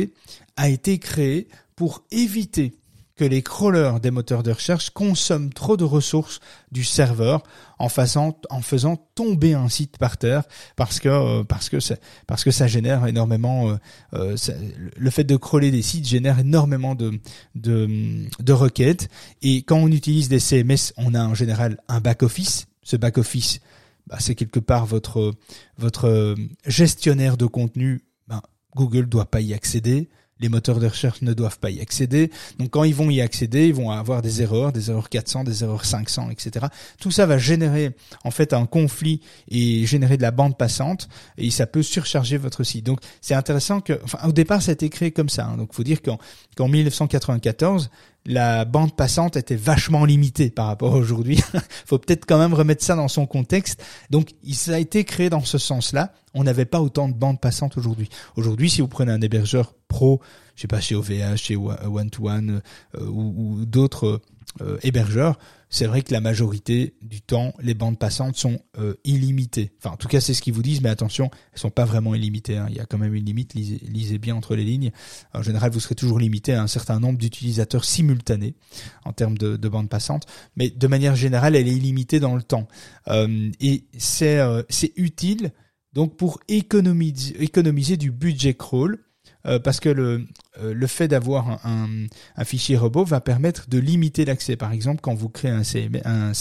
a 0.58 0.69
été 0.69 0.97
créé 0.97 1.47
pour 1.75 2.04
éviter 2.12 2.73
que 3.15 3.23
les 3.23 3.41
crawlers 3.41 3.99
des 4.01 4.12
moteurs 4.12 4.43
de 4.43 4.51
recherche 4.51 4.89
consomment 4.89 5.54
trop 5.54 5.78
de 5.78 5.86
ressources 5.86 6.41
du 6.71 6.84
serveur 6.84 7.43
en 7.80 7.88
faisant, 7.88 8.38
en 8.49 8.62
faisant 8.62 8.97
tomber 9.15 9.54
un 9.54 9.69
site 9.69 9.97
par 9.97 10.17
terre 10.17 10.43
parce 10.75 10.99
que 10.99 11.08
euh, 11.08 11.43
parce 11.43 11.69
que 11.69 11.80
ça, 11.80 11.95
parce 12.28 12.43
que 12.43 12.51
ça 12.51 12.67
génère 12.67 13.06
énormément 13.08 13.69
euh, 13.69 13.78
euh, 14.13 14.36
le 14.97 15.10
fait 15.10 15.23
de 15.23 15.38
crawler 15.38 15.71
des 15.71 15.82
sites 15.82 16.08
génère 16.08 16.39
énormément 16.39 16.93
de, 16.93 17.19
de 17.56 18.25
de 18.39 18.54
requêtes. 18.54 19.10
Et 19.41 19.63
quand 19.63 19.78
on 19.78 19.88
utilise 19.88 20.28
des 20.28 20.39
CMS 20.39 20.93
on 20.97 21.13
a 21.13 21.23
en 21.25 21.34
général 21.34 21.80
un 21.88 22.01
back 22.01 22.23
office. 22.23 22.67
Ce 22.84 22.97
back 22.97 23.17
office 23.17 23.62
bah, 24.08 24.17
c'est 24.19 24.36
quelque 24.36 24.60
part 24.60 24.86
votre 24.86 25.34
votre 25.78 26.36
gestionnaire 26.65 27.38
de 27.38 27.45
contenu. 27.45 28.04
Ben, 28.28 28.41
Google 28.75 29.08
doit 29.08 29.25
pas 29.25 29.39
y 29.39 29.54
accéder 29.54 30.10
les 30.39 30.50
moteurs 30.50 30.80
de 30.80 30.88
recherche 30.88 31.21
ne 31.21 31.34
doivent 31.34 31.60
pas 31.60 31.69
y 31.69 31.80
accéder. 31.80 32.32
Donc 32.60 32.71
quand 32.71 32.84
ils 32.84 32.95
vont 32.95 33.10
y 33.10 33.21
accéder, 33.21 33.67
ils 33.67 33.74
vont 33.74 33.91
avoir 33.91 34.21
des 34.21 34.41
erreurs, 34.41 34.74
des 34.74 34.89
erreurs 34.89 35.10
400, 35.10 35.45
des 35.45 35.63
erreurs 35.63 35.86
500, 35.86 36.30
etc. 36.30 36.65
Tout 37.00 37.12
ça 37.12 37.26
va 37.26 37.38
générer 37.38 37.95
en 38.24 38.32
fait 38.32 38.54
un 38.54 38.65
conflit 38.65 39.21
et 39.50 39.86
générer 39.86 40.17
de 40.17 40.21
la 40.21 40.32
bande 40.32 40.58
passante 40.58 41.08
et 41.38 41.50
ça 41.52 41.67
peut 41.67 41.84
surcharger 41.84 42.38
votre 42.38 42.63
site. 42.63 42.86
Donc 42.86 43.00
c'est 43.21 43.36
intéressant 43.36 43.80
que, 43.80 44.00
enfin 44.04 44.19
au 44.28 44.32
départ 44.32 44.62
ça 44.62 44.71
a 44.71 44.74
été 44.74 44.89
créé 44.89 45.12
comme 45.12 45.30
ça. 45.30 45.45
Hein. 45.45 45.58
Donc 45.58 45.74
faut 45.74 45.84
dire 45.84 46.02
qu'en 46.02 46.19
qu'en 46.58 46.67
1994 46.67 47.89
la 48.26 48.66
bande 48.66 48.96
passante 48.96 49.38
était 49.38 49.56
vachement 49.56 50.04
limitée 50.04 50.50
par 50.50 50.68
rapport 50.68 50.96
à 50.96 50.98
aujourd'hui. 50.98 51.42
Faut 51.86 52.00
peut-être 52.00 52.26
quand 52.26 52.40
même 52.40 52.54
remettre 52.54 52.84
ça 52.84 52.96
dans 52.96 53.08
son 53.08 53.26
contexte. 53.26 53.84
Donc, 54.10 54.32
ça 54.52 54.76
a 54.76 54.80
été 54.80 55.04
créé 55.04 55.30
dans 55.30 55.44
ce 55.44 55.58
sens-là. 55.58 56.14
On 56.34 56.44
n'avait 56.44 56.66
pas 56.66 56.82
autant 56.82 57.08
de 57.08 57.14
bandes 57.14 57.40
passantes 57.40 57.78
aujourd'hui. 57.78 58.10
Aujourd'hui, 58.36 58.70
si 58.70 58.82
vous 58.82 58.88
prenez 58.88 59.12
un 59.12 59.22
hébergeur 59.22 59.76
pro, 59.88 60.22
je 60.56 60.62
sais 60.62 60.68
pas 60.68 60.82
chez 60.82 60.96
OVH, 60.96 61.38
chez 61.38 61.56
One 61.56 62.10
to 62.10 62.28
One 62.28 62.62
euh, 62.98 63.06
ou, 63.08 63.66
d'autres 63.66 64.22
euh, 64.62 64.78
hébergeurs, 64.84 65.38
c'est 65.69 65.88
vrai 65.88 66.01
que 66.01 66.13
la 66.13 66.21
majorité 66.21 66.95
du 67.01 67.21
temps, 67.21 67.54
les 67.60 67.73
bandes 67.73 67.99
passantes 67.99 68.36
sont 68.36 68.60
euh, 68.78 68.95
illimitées. 69.04 69.71
Enfin, 69.78 69.91
en 69.91 69.97
tout 69.97 70.08
cas, 70.08 70.21
c'est 70.21 70.34
ce 70.34 70.41
qu'ils 70.41 70.54
vous 70.54 70.62
disent, 70.62 70.82
mais 70.82 70.89
attention, 70.89 71.30
elles 71.54 71.60
sont 71.60 71.69
pas 71.69 71.86
vraiment 71.86 72.15
illimitées. 72.15 72.58
Hein. 72.58 72.67
Il 72.69 72.75
y 72.75 72.80
a 72.80 72.86
quand 72.86 72.97
même 72.97 73.13
une 73.13 73.25
limite. 73.25 73.54
Lisez, 73.54 74.17
bien 74.17 74.36
entre 74.36 74.56
les 74.56 74.63
lignes. 74.63 74.91
En 75.34 75.41
général, 75.41 75.71
vous 75.71 75.80
serez 75.80 75.95
toujours 75.95 76.19
limité 76.19 76.54
à 76.54 76.62
un 76.62 76.67
certain 76.67 76.99
nombre 76.99 77.17
d'utilisateurs 77.17 77.84
simultanés 77.84 78.56
en 79.04 79.13
termes 79.13 79.38
de, 79.38 79.58
de 79.58 79.69
bande 79.69 79.89
passante, 79.89 80.25
mais 80.56 80.69
de 80.69 80.88
manière 80.88 81.15
générale, 81.15 81.56
elle 81.56 81.67
est 81.67 81.75
illimitée 81.75 82.19
dans 82.19 82.36
le 82.36 82.43
temps. 82.43 82.67
Euh, 83.08 83.51
et 83.60 83.86
c'est 83.97 84.39
euh, 84.39 84.63
c'est 84.69 84.93
utile 84.95 85.51
donc 85.93 86.17
pour 86.17 86.39
économiser 86.47 87.97
du 87.97 88.12
budget 88.12 88.54
crawl 88.54 88.99
euh, 89.46 89.60
parce 89.60 89.80
que 89.80 89.90
le, 89.90 90.26
euh, 90.62 90.74
le 90.74 90.88
fait 90.88 91.08
d'avoir 91.08 91.66
un, 91.66 91.88
un, 92.36 92.46
fichier 92.46 92.78
robot 92.78 93.04
va 93.04 93.22
permettre 93.22 93.70
de 93.70 93.78
limiter 93.78 94.26
l'accès. 94.26 94.56
Par 94.56 94.72
exemple, 94.72 95.02
quand 95.02 95.14
vous 95.14 95.30
créez 95.30 95.52
un, 95.52 95.62
un, 96.06 96.32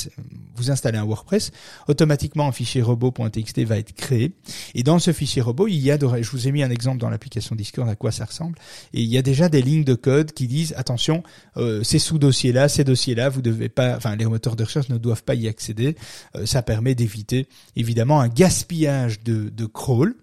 vous 0.54 0.70
installez 0.70 0.98
un 0.98 1.04
WordPress, 1.04 1.50
automatiquement 1.88 2.48
un 2.48 2.52
fichier 2.52 2.82
robot.txt 2.82 3.60
va 3.64 3.78
être 3.78 3.92
créé. 3.92 4.32
Et 4.74 4.82
dans 4.82 4.98
ce 4.98 5.12
fichier 5.12 5.42
robot, 5.42 5.68
il 5.68 5.78
y 5.78 5.90
a, 5.90 5.98
de, 5.98 6.06
je 6.22 6.30
vous 6.30 6.48
ai 6.48 6.52
mis 6.52 6.62
un 6.62 6.70
exemple 6.70 6.98
dans 6.98 7.10
l'application 7.10 7.56
Discord 7.56 7.88
à 7.88 7.96
quoi 7.96 8.12
ça 8.12 8.24
ressemble. 8.24 8.58
Et 8.92 9.02
il 9.02 9.08
y 9.08 9.18
a 9.18 9.22
déjà 9.22 9.48
des 9.48 9.62
lignes 9.62 9.84
de 9.84 9.94
code 9.94 10.32
qui 10.32 10.46
disent 10.46 10.74
attention, 10.76 11.22
euh, 11.56 11.82
ces 11.82 11.98
sous-dossiers-là, 11.98 12.68
ces 12.68 12.84
dossiers-là, 12.84 13.28
vous 13.28 13.42
devez 13.42 13.68
pas, 13.68 13.96
enfin 13.96 14.16
les 14.16 14.24
moteurs 14.24 14.56
de 14.56 14.64
recherche 14.64 14.88
ne 14.88 14.98
doivent 14.98 15.24
pas 15.24 15.34
y 15.34 15.48
accéder. 15.48 15.96
ça 16.44 16.62
permet 16.62 16.94
d'éviter 16.94 17.48
évidemment 17.76 18.20
un 18.20 18.28
gaspillage 18.28 19.22
de, 19.22 19.48
de 19.50 19.66
crawl 19.66 20.14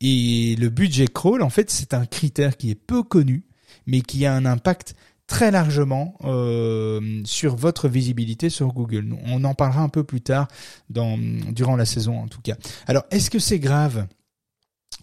et 0.00 0.56
le 0.58 0.68
budget 0.68 1.06
crawl, 1.06 1.42
en 1.42 1.50
fait, 1.50 1.70
c'est 1.70 1.94
un 1.94 2.06
critère 2.06 2.56
qui 2.56 2.70
est 2.70 2.74
peu 2.74 3.02
connu, 3.02 3.44
mais 3.86 4.00
qui 4.00 4.26
a 4.26 4.34
un 4.34 4.44
impact 4.46 4.94
très 5.26 5.50
largement 5.50 6.14
euh, 6.24 7.22
sur 7.24 7.56
votre 7.56 7.88
visibilité 7.88 8.50
sur 8.50 8.68
Google. 8.68 9.16
On 9.24 9.42
en 9.44 9.54
parlera 9.54 9.82
un 9.82 9.88
peu 9.88 10.04
plus 10.04 10.20
tard 10.20 10.48
durant 10.90 11.76
la 11.76 11.86
saison 11.86 12.18
en 12.18 12.28
tout 12.28 12.40
cas. 12.42 12.56
Alors, 12.86 13.04
est-ce 13.10 13.30
que 13.30 13.38
c'est 13.38 13.58
grave 13.58 14.06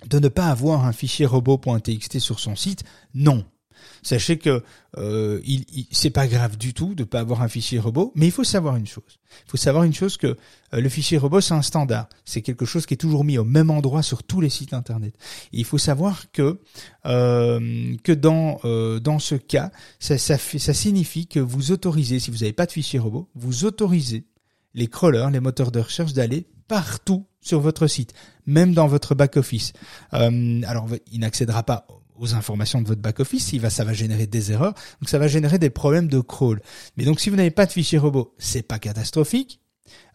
de 0.08 0.19
ne 0.19 0.28
pas 0.28 0.48
avoir 0.48 0.86
un 0.86 0.93
fichier 0.93 1.26
robot.txt 1.26 2.19
sur 2.19 2.39
son 2.39 2.56
site? 2.56 2.84
Non. 3.15 3.43
Sachez 4.02 4.38
que 4.38 4.63
euh, 4.97 5.39
il, 5.45 5.65
c'est 5.91 6.10
pas 6.10 6.28
grave 6.28 6.58
du 6.58 6.73
tout 6.73 6.95
de 6.95 7.04
pas 7.04 7.19
avoir 7.19 7.41
un 7.41 7.47
fichier 7.47 7.80
robot, 7.80 8.12
mais 8.15 8.25
il 8.25 8.32
faut 8.32 8.43
savoir 8.43 8.75
une 8.75 8.88
chose. 8.88 9.19
Il 9.45 9.52
faut 9.52 9.58
savoir 9.58 9.84
une 9.84 9.93
chose 9.93 10.17
que 10.17 10.28
euh, 10.28 10.82
le 10.82 10.89
fichier 10.89 11.17
robot 11.17 11.41
c'est 11.41 11.54
un 11.54 11.62
standard, 11.62 12.08
c'est 12.25 12.41
quelque 12.41 12.65
chose 12.65 12.86
qui 12.86 12.95
est 12.95 12.97
toujours 12.97 13.23
mis 13.23 13.38
au 13.38 13.43
même 13.43 13.69
endroit 13.69 14.02
sur 14.02 14.23
tous 14.23 14.41
les 14.41 14.49
sites 14.49 14.73
internet. 14.73 15.13
il 15.52 15.65
faut 15.65 15.78
savoir 15.78 16.32
que 16.32 16.60
euh, 17.06 17.95
que 18.04 18.12
dans 18.12 18.60
euh, 18.65 18.99
dans 18.99 19.19
ce 19.19 19.36
cas, 19.36 19.71
ça 19.99 20.17
ça, 20.17 20.38
fait, 20.38 20.60
ça 20.60 20.73
signifie 20.73 21.28
que 21.28 21.39
vous 21.39 21.71
autorisez, 21.71 22.19
si 22.19 22.32
vous 22.32 22.38
n'avez 22.38 22.54
pas 22.54 22.65
de 22.65 22.71
fichier 22.71 22.99
robot, 22.99 23.30
vous 23.36 23.65
autorisez 23.65 24.25
les 24.73 24.88
crawlers, 24.88 25.30
les 25.32 25.39
moteurs 25.39 25.71
de 25.71 25.80
recherche 25.80 26.13
d'aller 26.13 26.47
partout 26.67 27.25
sur 27.41 27.60
votre 27.60 27.88
site, 27.88 28.13
même 28.45 28.73
dans 28.73 28.88
votre 28.88 29.15
back 29.15 29.38
office. 29.38 29.73
Euh, 30.13 30.62
alors, 30.65 30.88
il 31.12 31.19
n'accédera 31.19 31.63
pas 31.63 31.88
aux 32.19 32.36
informations 32.36 32.82
de 32.82 32.88
votre 32.88 33.01
back-office, 33.01 33.55
ça 33.69 33.84
va 33.84 33.93
générer 33.93 34.27
des 34.27 34.51
erreurs, 34.51 34.73
donc 35.01 35.10
ça 35.10 35.17
va 35.17 35.27
générer 35.27 35.58
des 35.58 35.69
problèmes 35.69 36.08
de 36.08 36.19
crawl. 36.19 36.62
Mais 36.97 37.05
donc 37.05 37.19
si 37.19 37.29
vous 37.29 37.36
n'avez 37.36 37.51
pas 37.51 37.65
de 37.65 37.71
fichier 37.71 37.97
robot, 37.97 38.34
c'est 38.38 38.62
pas 38.62 38.79
catastrophique, 38.79 39.62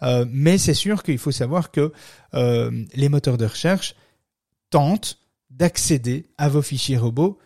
euh, 0.03 0.25
mais 0.31 0.59
c'est 0.59 0.75
sûr 0.75 1.03
qu'il 1.03 1.19
faut 1.19 1.33
savoir 1.33 1.71
que 1.71 1.93
euh, 2.35 2.85
les 2.95 3.09
moteurs 3.09 3.39
de 3.39 3.47
recherche 3.47 3.95
tentent 4.71 5.19
d'accéder 5.51 6.27
à 6.39 6.49
vos 6.49 6.63
fichiers 6.63 6.99
robots 6.99 7.39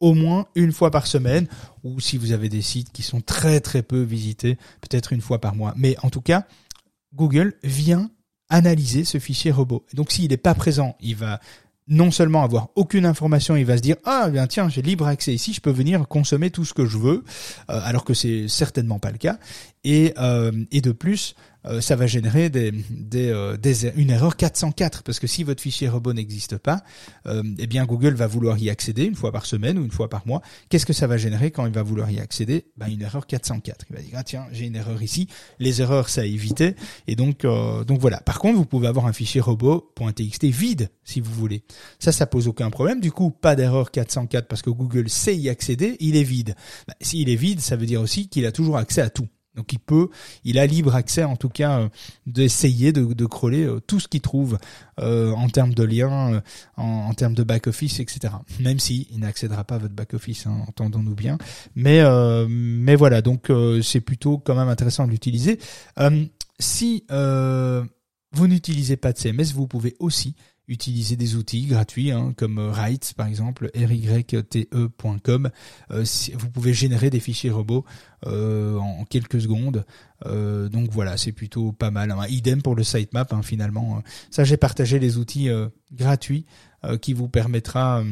au 0.00 0.12
moins 0.12 0.46
une 0.54 0.72
fois 0.72 0.90
par 0.90 1.06
semaine, 1.06 1.48
ou 1.82 1.98
si 2.00 2.18
vous 2.18 2.32
avez 2.32 2.48
des 2.48 2.62
sites 2.62 2.92
qui 2.92 3.02
sont 3.02 3.20
très 3.20 3.60
très 3.60 3.82
peu 3.82 4.02
visités, 4.02 4.58
peut-être 4.80 5.12
une 5.12 5.22
fois 5.22 5.40
par 5.40 5.54
mois. 5.54 5.72
Mais 5.76 5.96
en 6.02 6.10
tout 6.10 6.20
cas, 6.20 6.46
Google 7.14 7.54
vient 7.62 8.10
analyser 8.50 9.04
ce 9.04 9.18
fichier 9.18 9.50
robot. 9.50 9.86
Donc 9.94 10.12
s'il 10.12 10.28
n'est 10.28 10.36
pas 10.36 10.54
présent, 10.54 10.96
il 11.00 11.16
va 11.16 11.40
non 11.88 12.10
seulement 12.10 12.42
avoir 12.42 12.68
aucune 12.76 13.06
information, 13.06 13.56
il 13.56 13.66
va 13.66 13.76
se 13.76 13.82
dire 13.82 13.96
ah 14.04 14.28
bien 14.30 14.46
tiens 14.46 14.68
j'ai 14.68 14.82
libre 14.82 15.06
accès 15.06 15.34
ici, 15.34 15.52
je 15.52 15.60
peux 15.60 15.70
venir 15.70 16.08
consommer 16.08 16.50
tout 16.50 16.64
ce 16.64 16.74
que 16.74 16.86
je 16.86 16.98
veux, 16.98 17.24
euh, 17.70 17.80
alors 17.84 18.04
que 18.04 18.14
c'est 18.14 18.48
certainement 18.48 18.98
pas 18.98 19.10
le 19.10 19.18
cas. 19.18 19.38
Et 19.84 20.14
euh, 20.18 20.52
et 20.70 20.80
de 20.80 20.92
plus, 20.92 21.34
euh, 21.66 21.80
ça 21.80 21.96
va 21.96 22.06
générer 22.06 22.50
des, 22.50 22.72
des, 22.90 23.30
euh, 23.30 23.56
des, 23.56 23.88
une 23.96 24.10
erreur 24.10 24.36
404 24.36 25.02
parce 25.02 25.18
que 25.18 25.26
si 25.26 25.44
votre 25.44 25.62
fichier 25.62 25.88
robot 25.88 26.12
n'existe 26.12 26.58
pas, 26.58 26.82
euh, 27.26 27.42
eh 27.58 27.66
bien 27.66 27.84
Google 27.86 28.14
va 28.14 28.26
vouloir 28.26 28.58
y 28.58 28.68
accéder 28.68 29.04
une 29.04 29.14
fois 29.14 29.32
par 29.32 29.46
semaine 29.46 29.78
ou 29.78 29.84
une 29.84 29.90
fois 29.90 30.10
par 30.10 30.26
mois. 30.26 30.42
Qu'est-ce 30.68 30.84
que 30.84 30.92
ça 30.92 31.06
va 31.06 31.16
générer 31.16 31.50
quand 31.50 31.66
il 31.66 31.72
va 31.72 31.82
vouloir 31.82 32.10
y 32.10 32.20
accéder? 32.20 32.66
Ben 32.76 32.88
une 32.88 33.02
erreur 33.02 33.26
404. 33.26 33.86
Il 33.90 33.96
va 33.96 34.02
dire 34.02 34.12
ah 34.14 34.24
tiens 34.24 34.46
j'ai 34.52 34.66
une 34.66 34.76
erreur 34.76 35.02
ici. 35.02 35.28
Les 35.58 35.80
erreurs 35.80 36.08
ça 36.08 36.22
a 36.22 36.24
évité 36.24 36.74
et 37.06 37.16
donc 37.16 37.42
donc 37.42 37.98
voilà. 38.00 38.18
Par 38.20 38.38
contre 38.38 38.56
vous 38.56 38.66
pouvez 38.66 38.88
avoir 38.88 39.06
un 39.06 39.12
fichier 39.12 39.40
robot.txt 39.40 40.44
vide 40.44 40.90
si 41.02 41.20
vous 41.20 41.32
voulez. 41.32 41.64
Ça 41.98 42.12
ça 42.12 42.26
pose 42.26 42.46
aucun 42.46 42.70
problème. 42.70 43.00
Du 43.00 43.10
coup 43.10 43.30
pas 43.30 43.56
d'erreur 43.56 43.90
404 43.90 44.48
parce 44.48 44.62
que 44.62 44.70
Google 44.70 45.08
sait 45.08 45.36
y 45.36 45.48
accéder. 45.48 45.96
Il 46.00 46.16
est 46.16 46.22
vide. 46.24 46.54
Ben, 46.86 46.94
S'il 47.00 47.30
est 47.30 47.36
vide 47.36 47.60
ça 47.60 47.76
veut 47.76 47.86
dire 47.86 48.02
aussi 48.02 48.28
qu'il 48.28 48.44
a 48.44 48.52
toujours 48.52 48.76
accès 48.76 49.00
à 49.00 49.08
tout. 49.08 49.28
Donc 49.54 49.72
il 49.72 49.78
peut, 49.78 50.08
il 50.44 50.58
a 50.58 50.66
libre 50.66 50.94
accès 50.94 51.24
en 51.24 51.36
tout 51.36 51.48
cas 51.48 51.80
euh, 51.80 51.88
d'essayer 52.26 52.92
de, 52.92 53.04
de 53.14 53.26
crawler 53.26 53.64
euh, 53.64 53.80
tout 53.80 54.00
ce 54.00 54.08
qu'il 54.08 54.20
trouve 54.20 54.58
euh, 55.00 55.32
en 55.32 55.48
termes 55.48 55.74
de 55.74 55.84
liens, 55.84 56.42
en, 56.76 57.14
termes 57.14 57.34
de 57.34 57.44
back 57.44 57.68
office, 57.68 58.00
etc. 58.00 58.34
Même 58.60 58.78
si 58.80 59.06
il 59.12 59.20
n'accédera 59.20 59.64
pas 59.64 59.76
à 59.76 59.78
votre 59.78 59.94
back 59.94 60.14
office, 60.14 60.46
hein, 60.46 60.64
entendons-nous 60.68 61.14
bien. 61.14 61.38
Mais 61.74 62.02
mais 62.48 62.96
voilà, 62.96 63.22
donc 63.22 63.50
c'est 63.82 64.00
plutôt 64.00 64.38
quand 64.38 64.54
même 64.54 64.68
intéressant 64.68 65.06
de 65.06 65.12
l'utiliser. 65.12 65.58
si 66.58 67.04
vous 67.08 68.48
n'utilisez 68.48 68.96
pas 68.96 69.12
de 69.12 69.18
CMS, 69.18 69.52
vous 69.54 69.66
pouvez 69.66 69.94
aussi 70.00 70.34
utiliser 70.68 71.16
des 71.16 71.36
outils 71.36 71.66
gratuits 71.66 72.10
hein, 72.10 72.32
comme 72.36 72.58
Write 72.58 73.14
par 73.16 73.26
exemple, 73.26 73.70
ryte.com. 73.74 75.50
Euh, 75.90 76.04
vous 76.34 76.50
pouvez 76.50 76.72
générer 76.72 77.10
des 77.10 77.20
fichiers 77.20 77.50
robots 77.50 77.84
euh, 78.26 78.78
en 78.78 79.04
quelques 79.04 79.42
secondes. 79.42 79.84
Euh, 80.26 80.68
donc 80.68 80.90
voilà, 80.90 81.16
c'est 81.16 81.32
plutôt 81.32 81.72
pas 81.72 81.90
mal. 81.90 82.10
Hein. 82.10 82.26
Idem 82.28 82.62
pour 82.62 82.74
le 82.74 82.82
sitemap 82.82 83.32
hein, 83.32 83.42
finalement. 83.42 84.02
Ça, 84.30 84.44
j'ai 84.44 84.56
partagé 84.56 84.98
les 84.98 85.18
outils 85.18 85.48
gratuits 85.92 86.46
qui 87.00 87.12
vous 87.12 87.28
permettra 87.28 88.02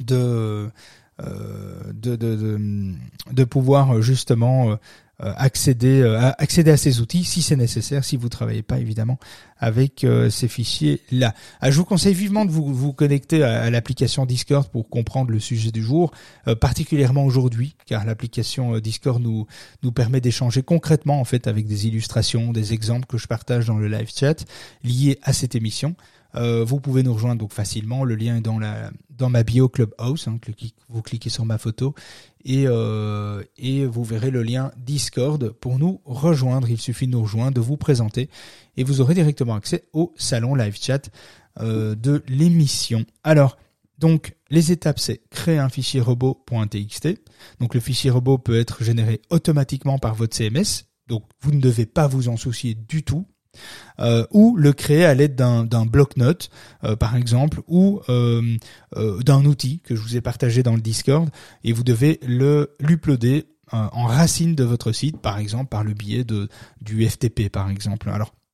de 0.00 0.70
pouvoir 3.44 4.02
justement 4.02 4.70
euh, 4.70 4.76
accéder, 5.20 6.02
euh, 6.02 6.30
accéder 6.38 6.70
à 6.70 6.76
ces 6.76 7.00
outils 7.00 7.24
si 7.24 7.42
c'est 7.42 7.56
nécessaire, 7.56 8.04
si 8.04 8.16
vous 8.16 8.28
travaillez 8.28 8.62
pas 8.62 8.78
évidemment 8.78 9.18
avec 9.58 10.04
euh, 10.04 10.28
ces 10.28 10.48
fichiers 10.48 11.00
là. 11.10 11.34
Ah, 11.60 11.70
je 11.70 11.78
vous 11.78 11.84
conseille 11.84 12.14
vivement 12.14 12.44
de 12.44 12.50
vous, 12.50 12.74
vous 12.74 12.92
connecter 12.92 13.42
à, 13.42 13.70
l'application 13.70 14.26
Discord 14.26 14.68
pour 14.68 14.88
comprendre 14.88 15.30
le 15.30 15.40
sujet 15.40 15.70
du 15.70 15.82
jour, 15.82 16.12
particulièrement 16.60 17.24
aujourd'hui, 17.24 17.76
car 17.86 18.04
l'application 18.04 18.78
Discord 18.78 19.22
nous 19.22 19.46
nous 19.82 19.92
permet 19.92 20.20
d'échanger 20.20 20.62
concrètement 20.62 21.20
en 21.20 21.24
fait 21.24 21.46
avec 21.46 21.66
des 21.66 21.86
illustrations, 21.86 22.52
des 22.52 22.72
exemples 22.72 23.06
que 23.06 23.18
je 23.18 23.26
partage 23.26 23.66
dans 23.66 23.78
le 23.78 23.88
live 23.88 24.10
chat 24.14 24.44
liés 24.84 25.18
à 25.22 25.32
cette 25.32 25.54
émission. 25.54 25.96
Euh, 26.36 26.64
vous 26.64 26.80
pouvez 26.80 27.02
nous 27.02 27.14
rejoindre 27.14 27.40
donc 27.40 27.52
facilement. 27.52 28.04
Le 28.04 28.14
lien 28.14 28.36
est 28.36 28.42
dans 28.42 28.58
la 28.58 28.90
dans 29.16 29.28
ma 29.28 29.42
bio 29.42 29.68
Clubhouse. 29.68 30.28
Hein, 30.28 30.38
vous 30.88 31.02
cliquez 31.02 31.30
sur 31.30 31.44
ma 31.44 31.58
photo 31.58 31.94
et 32.44 32.64
euh, 32.66 33.42
et 33.56 33.86
vous 33.86 34.04
verrez 34.04 34.30
le 34.30 34.42
lien 34.42 34.72
Discord 34.76 35.50
pour 35.52 35.78
nous 35.78 36.00
rejoindre. 36.04 36.68
Il 36.70 36.80
suffit 36.80 37.06
de 37.06 37.12
nous 37.12 37.22
rejoindre, 37.22 37.54
de 37.54 37.60
vous 37.60 37.76
présenter 37.76 38.28
et 38.76 38.84
vous 38.84 39.00
aurez 39.00 39.14
directement 39.14 39.54
accès 39.54 39.84
au 39.92 40.12
salon 40.16 40.54
live 40.54 40.76
chat 40.80 41.10
euh, 41.60 41.94
de 41.94 42.22
l'émission. 42.28 43.04
Alors 43.24 43.56
donc 43.98 44.36
les 44.50 44.72
étapes 44.72 44.98
c'est 44.98 45.22
créer 45.30 45.58
un 45.58 45.68
fichier 45.68 46.00
robot.txt. 46.00 47.08
Donc 47.60 47.74
le 47.74 47.80
fichier 47.80 48.10
robot 48.10 48.38
peut 48.38 48.58
être 48.58 48.82
généré 48.84 49.20
automatiquement 49.30 49.98
par 49.98 50.14
votre 50.14 50.36
CMS. 50.36 50.86
Donc 51.08 51.24
vous 51.40 51.52
ne 51.52 51.60
devez 51.60 51.86
pas 51.86 52.06
vous 52.06 52.28
en 52.28 52.36
soucier 52.36 52.74
du 52.74 53.02
tout 53.02 53.26
euh, 53.98 54.26
ou 54.30 54.56
le 54.56 54.72
créer 54.72 55.04
à 55.04 55.14
l'aide 55.14 55.34
d'un 55.34 55.86
bloc-notes, 55.86 56.50
euh, 56.84 56.96
par 56.96 57.16
exemple, 57.16 57.60
ou 57.66 58.00
euh, 58.08 58.56
d'un 58.94 59.44
outil 59.44 59.80
que 59.80 59.94
je 59.94 60.00
vous 60.00 60.16
ai 60.16 60.20
partagé 60.20 60.62
dans 60.62 60.74
le 60.74 60.80
Discord, 60.80 61.28
et 61.64 61.72
vous 61.72 61.84
devez 61.84 62.20
le 62.26 62.74
l'uploader 62.80 63.46
en 63.72 64.06
racine 64.06 64.54
de 64.54 64.62
votre 64.62 64.92
site, 64.92 65.18
par 65.18 65.38
exemple, 65.38 65.68
par 65.68 65.82
le 65.82 65.92
biais 65.92 66.22
de 66.22 66.48
du 66.80 67.04
FTP, 67.08 67.48
par 67.50 67.68
exemple. 67.68 68.08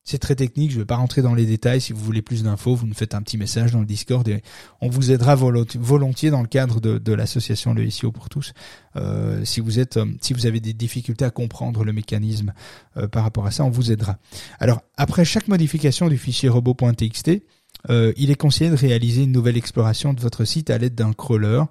C'est 0.05 0.17
très 0.17 0.35
technique, 0.35 0.71
je 0.71 0.75
ne 0.75 0.81
vais 0.81 0.85
pas 0.85 0.97
rentrer 0.97 1.21
dans 1.21 1.33
les 1.33 1.45
détails. 1.45 1.79
Si 1.79 1.93
vous 1.93 2.03
voulez 2.03 2.21
plus 2.21 2.43
d'infos, 2.43 2.75
vous 2.75 2.85
nous 2.85 2.93
faites 2.93 3.15
un 3.15 3.21
petit 3.21 3.37
message 3.37 3.71
dans 3.71 3.79
le 3.79 3.85
Discord 3.85 4.27
et 4.27 4.43
on 4.81 4.89
vous 4.89 5.11
aidera 5.11 5.35
volontiers 5.35 6.29
dans 6.29 6.41
le 6.41 6.47
cadre 6.47 6.81
de, 6.81 7.13
l'association 7.13 7.73
Le 7.73 7.89
SEO 7.89 8.11
pour 8.11 8.27
tous. 8.27 8.53
Euh, 8.97 9.45
si 9.45 9.61
vous 9.61 9.79
êtes, 9.79 9.97
euh, 9.97 10.05
si 10.19 10.33
vous 10.33 10.45
avez 10.45 10.59
des 10.59 10.73
difficultés 10.73 11.23
à 11.23 11.29
comprendre 11.29 11.85
le 11.85 11.93
mécanisme 11.93 12.53
euh, 12.97 13.07
par 13.07 13.23
rapport 13.23 13.45
à 13.45 13.51
ça, 13.51 13.63
on 13.63 13.69
vous 13.69 13.93
aidera. 13.93 14.17
Alors 14.59 14.81
après 14.97 15.23
chaque 15.23 15.47
modification 15.47 16.09
du 16.09 16.17
fichier 16.17 16.49
robot.txt, 16.49 17.31
il 17.89 18.31
est 18.31 18.35
conseillé 18.35 18.69
de 18.69 18.75
réaliser 18.75 19.23
une 19.23 19.31
nouvelle 19.31 19.57
exploration 19.57 20.13
de 20.13 20.21
votre 20.21 20.45
site 20.45 20.69
à 20.69 20.77
l'aide 20.77 20.95
d'un 20.95 21.13
crawler. 21.13 21.63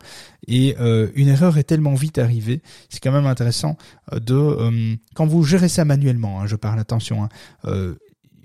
Et 0.46 0.76
une 1.14 1.28
erreur 1.28 1.56
est 1.58 1.64
tellement 1.64 1.94
vite 1.94 2.18
arrivée, 2.18 2.60
c'est 2.90 3.00
quand 3.00 3.12
même 3.12 3.26
intéressant 3.26 3.78
de 4.12 4.98
quand 5.14 5.26
vous 5.26 5.42
gérez 5.42 5.68
ça 5.68 5.86
manuellement. 5.86 6.42
Hein, 6.42 6.46
je 6.46 6.56
parle 6.56 6.80
attention. 6.80 7.24
Hein, 7.64 7.94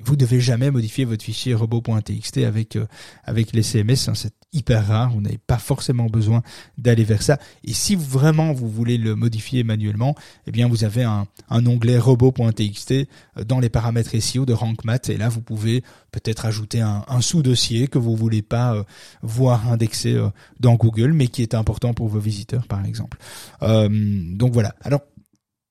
vous 0.04 0.16
devez 0.16 0.40
jamais 0.40 0.72
modifier 0.72 1.06
votre 1.06 1.24
fichier 1.24 1.54
robot.txt 1.54 2.38
avec 2.38 2.76
euh, 2.76 2.86
avec 3.24 3.54
les 3.54 3.64
CMS, 3.64 4.08
hein, 4.08 4.14
c'est 4.16 4.34
hyper 4.54 4.88
rare, 4.88 5.12
vous 5.12 5.22
n'avez 5.22 5.38
pas 5.38 5.58
forcément 5.58 6.06
besoin 6.06 6.42
d'aller 6.78 7.04
vers 7.04 7.22
ça. 7.22 7.38
Et 7.64 7.74
si 7.74 7.96
vraiment 7.96 8.54
vous 8.54 8.70
voulez 8.70 8.98
le 8.98 9.16
modifier 9.16 9.64
manuellement, 9.64 10.16
eh 10.46 10.52
bien 10.52 10.68
vous 10.68 10.84
avez 10.84 11.04
un, 11.04 11.28
un 11.50 11.66
onglet 11.66 11.98
robot.txt 11.98 12.92
euh, 12.92 13.06
dans 13.46 13.60
les 13.60 13.70
paramètres 13.70 14.18
SEO 14.20 14.46
de 14.46 14.54
RankMath 14.54 15.10
et 15.10 15.18
là 15.18 15.30
vous 15.30 15.42
pouvez 15.42 15.84
peut-être 16.12 16.46
ajouter 16.46 16.82
un, 16.82 17.04
un 17.08 17.22
sous-dossier 17.22 17.88
que 17.88 17.98
vous 17.98 18.16
voulez 18.16 18.42
pas 18.42 18.76
euh, 18.76 18.84
voir 19.22 19.72
indexé 19.72 20.18
dans 20.60 20.76
Google, 20.76 21.14
mais 21.14 21.28
qui 21.28 21.42
est 21.42 21.54
important 21.54 21.94
pour 21.94 22.08
vos 22.08 22.20
visiteurs 22.20 22.68
par 22.68 22.86
exemple. 22.86 23.18
donc 23.62 24.54
voilà. 24.54 24.76
Alors 24.82 25.02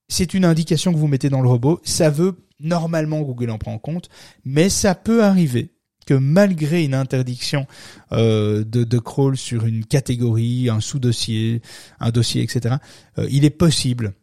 c'est 0.07 0.33
une 0.33 0.45
indication 0.45 0.93
que 0.93 0.97
vous 0.97 1.07
mettez 1.07 1.29
dans 1.29 1.41
le 1.41 1.49
robot. 1.49 1.81
Ça 1.83 2.09
veut 2.09 2.37
normalement 2.59 3.21
Google 3.21 3.51
en 3.51 3.57
prend 3.57 3.73
en 3.73 3.79
compte, 3.79 4.09
mais 4.45 4.69
ça 4.69 4.95
peut 4.95 5.23
arriver 5.23 5.71
que 6.07 6.13
malgré 6.13 6.85
une 6.85 6.93
interdiction 6.93 7.67
euh, 8.13 8.63
de, 8.63 8.97
crawl 8.97 9.37
sur 9.37 9.65
une 9.65 9.85
catégorie, 9.85 10.69
un 10.69 10.79
sous-dossier, 10.79 11.61
un 11.99 12.11
dossier, 12.11 12.41
etc., 12.41 12.75
euh, 13.19 13.27
il 13.29 13.43
est 13.45 13.51
possible 13.51 14.13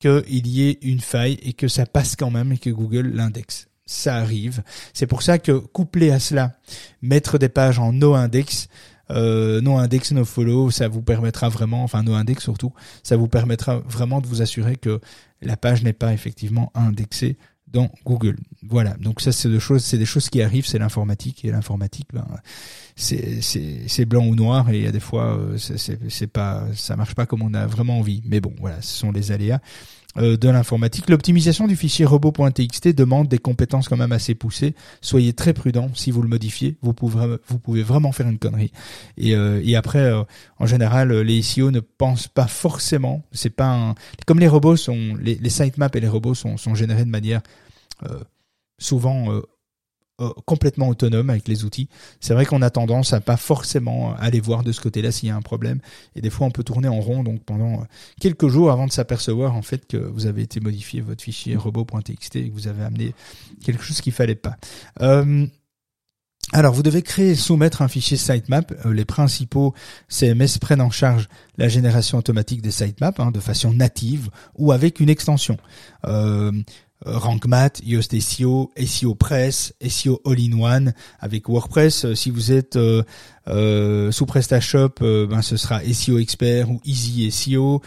qu'il 0.00 0.46
y 0.46 0.68
ait 0.68 0.78
une 0.82 1.00
faille 1.00 1.38
et 1.42 1.52
que 1.52 1.68
ça 1.68 1.86
passe 1.86 2.16
quand 2.16 2.30
même 2.30 2.52
et 2.52 2.58
que 2.58 2.70
Google 2.70 3.12
l'indexe. 3.14 3.68
Ça 3.86 4.16
arrive. 4.16 4.62
C'est 4.94 5.06
pour 5.06 5.22
ça 5.22 5.38
que 5.38 5.52
couplé 5.52 6.10
à 6.10 6.18
cela, 6.18 6.54
mettre 7.02 7.36
des 7.36 7.50
pages 7.50 7.78
en 7.78 7.92
no 7.92 8.14
index, 8.14 8.68
euh, 9.10 9.60
no 9.60 9.76
index, 9.76 10.12
no 10.12 10.24
follow, 10.24 10.70
ça 10.70 10.88
vous 10.88 11.02
permettra 11.02 11.48
vraiment, 11.48 11.84
enfin 11.84 12.02
no 12.02 12.14
index 12.14 12.42
surtout, 12.42 12.72
ça 13.02 13.16
vous 13.16 13.28
permettra 13.28 13.78
vraiment 13.80 14.20
de 14.20 14.26
vous 14.26 14.42
assurer 14.42 14.76
que 14.76 15.00
la 15.42 15.56
page 15.56 15.82
n'est 15.82 15.92
pas 15.92 16.12
effectivement 16.12 16.72
indexée 16.74 17.36
dans 17.74 17.90
Google. 18.06 18.36
Voilà. 18.62 18.94
Donc 18.94 19.20
ça, 19.20 19.32
c'est 19.32 19.48
des 19.48 19.60
choses, 19.60 19.92
des 19.92 20.06
choses 20.06 20.30
qui 20.30 20.40
arrivent. 20.40 20.66
C'est 20.66 20.78
l'informatique 20.78 21.44
et 21.44 21.50
l'informatique, 21.50 22.08
ben, 22.14 22.24
c'est 22.96 24.04
blanc 24.06 24.24
ou 24.24 24.34
noir 24.34 24.70
et 24.70 24.78
il 24.78 24.84
y 24.84 24.86
a 24.86 24.92
des 24.92 25.00
fois, 25.00 25.36
euh, 25.36 25.58
c'est 25.58 26.26
pas, 26.28 26.64
ça 26.74 26.96
marche 26.96 27.14
pas 27.14 27.26
comme 27.26 27.42
on 27.42 27.52
a 27.52 27.66
vraiment 27.66 27.98
envie. 27.98 28.22
Mais 28.24 28.40
bon, 28.40 28.54
voilà, 28.60 28.80
ce 28.80 28.96
sont 28.96 29.12
les 29.12 29.32
aléas 29.32 29.60
de 30.16 30.48
l'informatique. 30.48 31.10
L'optimisation 31.10 31.66
du 31.66 31.76
fichier 31.76 32.04
robot.txt 32.04 32.88
demande 32.88 33.28
des 33.28 33.38
compétences 33.38 33.88
quand 33.88 33.96
même 33.96 34.12
assez 34.12 34.34
poussées. 34.34 34.74
Soyez 35.00 35.32
très 35.32 35.52
prudent 35.52 35.90
si 35.94 36.10
vous 36.10 36.22
le 36.22 36.28
modifiez. 36.28 36.76
Vous 36.82 36.92
pouvez, 36.92 37.36
vous 37.48 37.58
pouvez 37.58 37.82
vraiment 37.82 38.12
faire 38.12 38.28
une 38.28 38.38
connerie. 38.38 38.72
Et, 39.16 39.34
euh, 39.34 39.60
et 39.64 39.74
après, 39.76 40.12
en 40.58 40.66
général, 40.66 41.12
les 41.12 41.42
SEO 41.42 41.70
ne 41.70 41.80
pensent 41.80 42.28
pas 42.28 42.46
forcément. 42.46 43.24
C'est 43.32 43.50
pas 43.50 43.74
un... 43.74 43.94
comme 44.26 44.38
les 44.38 44.48
robots 44.48 44.76
sont, 44.76 45.16
les, 45.20 45.34
les 45.34 45.50
sitemaps 45.50 45.96
et 45.96 46.00
les 46.00 46.08
robots 46.08 46.34
sont, 46.34 46.56
sont 46.56 46.74
générés 46.74 47.04
de 47.04 47.10
manière 47.10 47.40
euh, 48.02 48.18
souvent 48.78 49.30
euh, 49.32 49.36
euh, 49.36 49.42
complètement 50.44 50.88
autonome 50.88 51.30
avec 51.30 51.48
les 51.48 51.64
outils. 51.64 51.88
C'est 52.20 52.34
vrai 52.34 52.46
qu'on 52.46 52.62
a 52.62 52.70
tendance 52.70 53.12
à 53.12 53.20
pas 53.20 53.36
forcément 53.36 54.14
aller 54.16 54.40
voir 54.40 54.62
de 54.62 54.72
ce 54.72 54.80
côté-là 54.80 55.10
s'il 55.10 55.28
y 55.28 55.32
a 55.32 55.36
un 55.36 55.42
problème. 55.42 55.80
Et 56.14 56.20
des 56.20 56.30
fois, 56.30 56.46
on 56.46 56.50
peut 56.50 56.62
tourner 56.62 56.88
en 56.88 57.00
rond 57.00 57.24
donc 57.24 57.42
pendant 57.42 57.84
quelques 58.20 58.48
jours 58.48 58.70
avant 58.70 58.86
de 58.86 58.92
s'apercevoir 58.92 59.54
en 59.56 59.62
fait 59.62 59.86
que 59.86 59.96
vous 59.96 60.26
avez 60.26 60.42
été 60.42 60.60
modifié 60.60 61.00
votre 61.00 61.22
fichier 61.22 61.56
robot.txt 61.56 62.36
et 62.36 62.48
que 62.48 62.54
vous 62.54 62.68
avez 62.68 62.84
amené 62.84 63.14
quelque 63.64 63.82
chose 63.82 64.00
qu'il 64.00 64.12
fallait 64.12 64.36
pas. 64.36 64.56
alors, 66.52 66.74
vous 66.74 66.82
devez 66.82 67.02
créer 67.02 67.30
et 67.30 67.34
soumettre 67.34 67.82
un 67.82 67.88
fichier 67.88 68.16
sitemap. 68.16 68.72
les 68.84 69.04
principaux 69.04 69.74
CMS 70.08 70.58
prennent 70.60 70.80
en 70.80 70.90
charge 70.90 71.28
la 71.58 71.68
génération 71.68 72.18
automatique 72.18 72.62
des 72.62 72.70
sitemaps 72.70 73.18
hein, 73.18 73.32
de 73.32 73.40
façon 73.40 73.72
native 73.72 74.30
ou 74.56 74.70
avec 74.70 75.00
une 75.00 75.08
extension. 75.08 75.56
Euh, 76.06 76.52
euh, 76.52 76.62
RankMath, 77.04 77.80
Yoast 77.84 78.18
SEO, 78.18 78.70
SEO 78.76 79.14
Press, 79.14 79.74
SEO 79.86 80.20
All-in-One 80.24 80.94
avec 81.20 81.48
WordPress. 81.48 82.04
Euh, 82.04 82.14
si 82.14 82.30
vous 82.30 82.52
êtes 82.52 82.76
euh, 82.76 83.02
euh, 83.48 84.10
sous 84.10 84.26
PrestaShop, 84.26 84.94
ben 85.00 85.42
ce 85.42 85.56
sera 85.56 85.80
SEO 85.82 86.18
Expert 86.18 86.70
ou 86.70 86.80
Easy 86.84 87.30
SEO. 87.30 87.82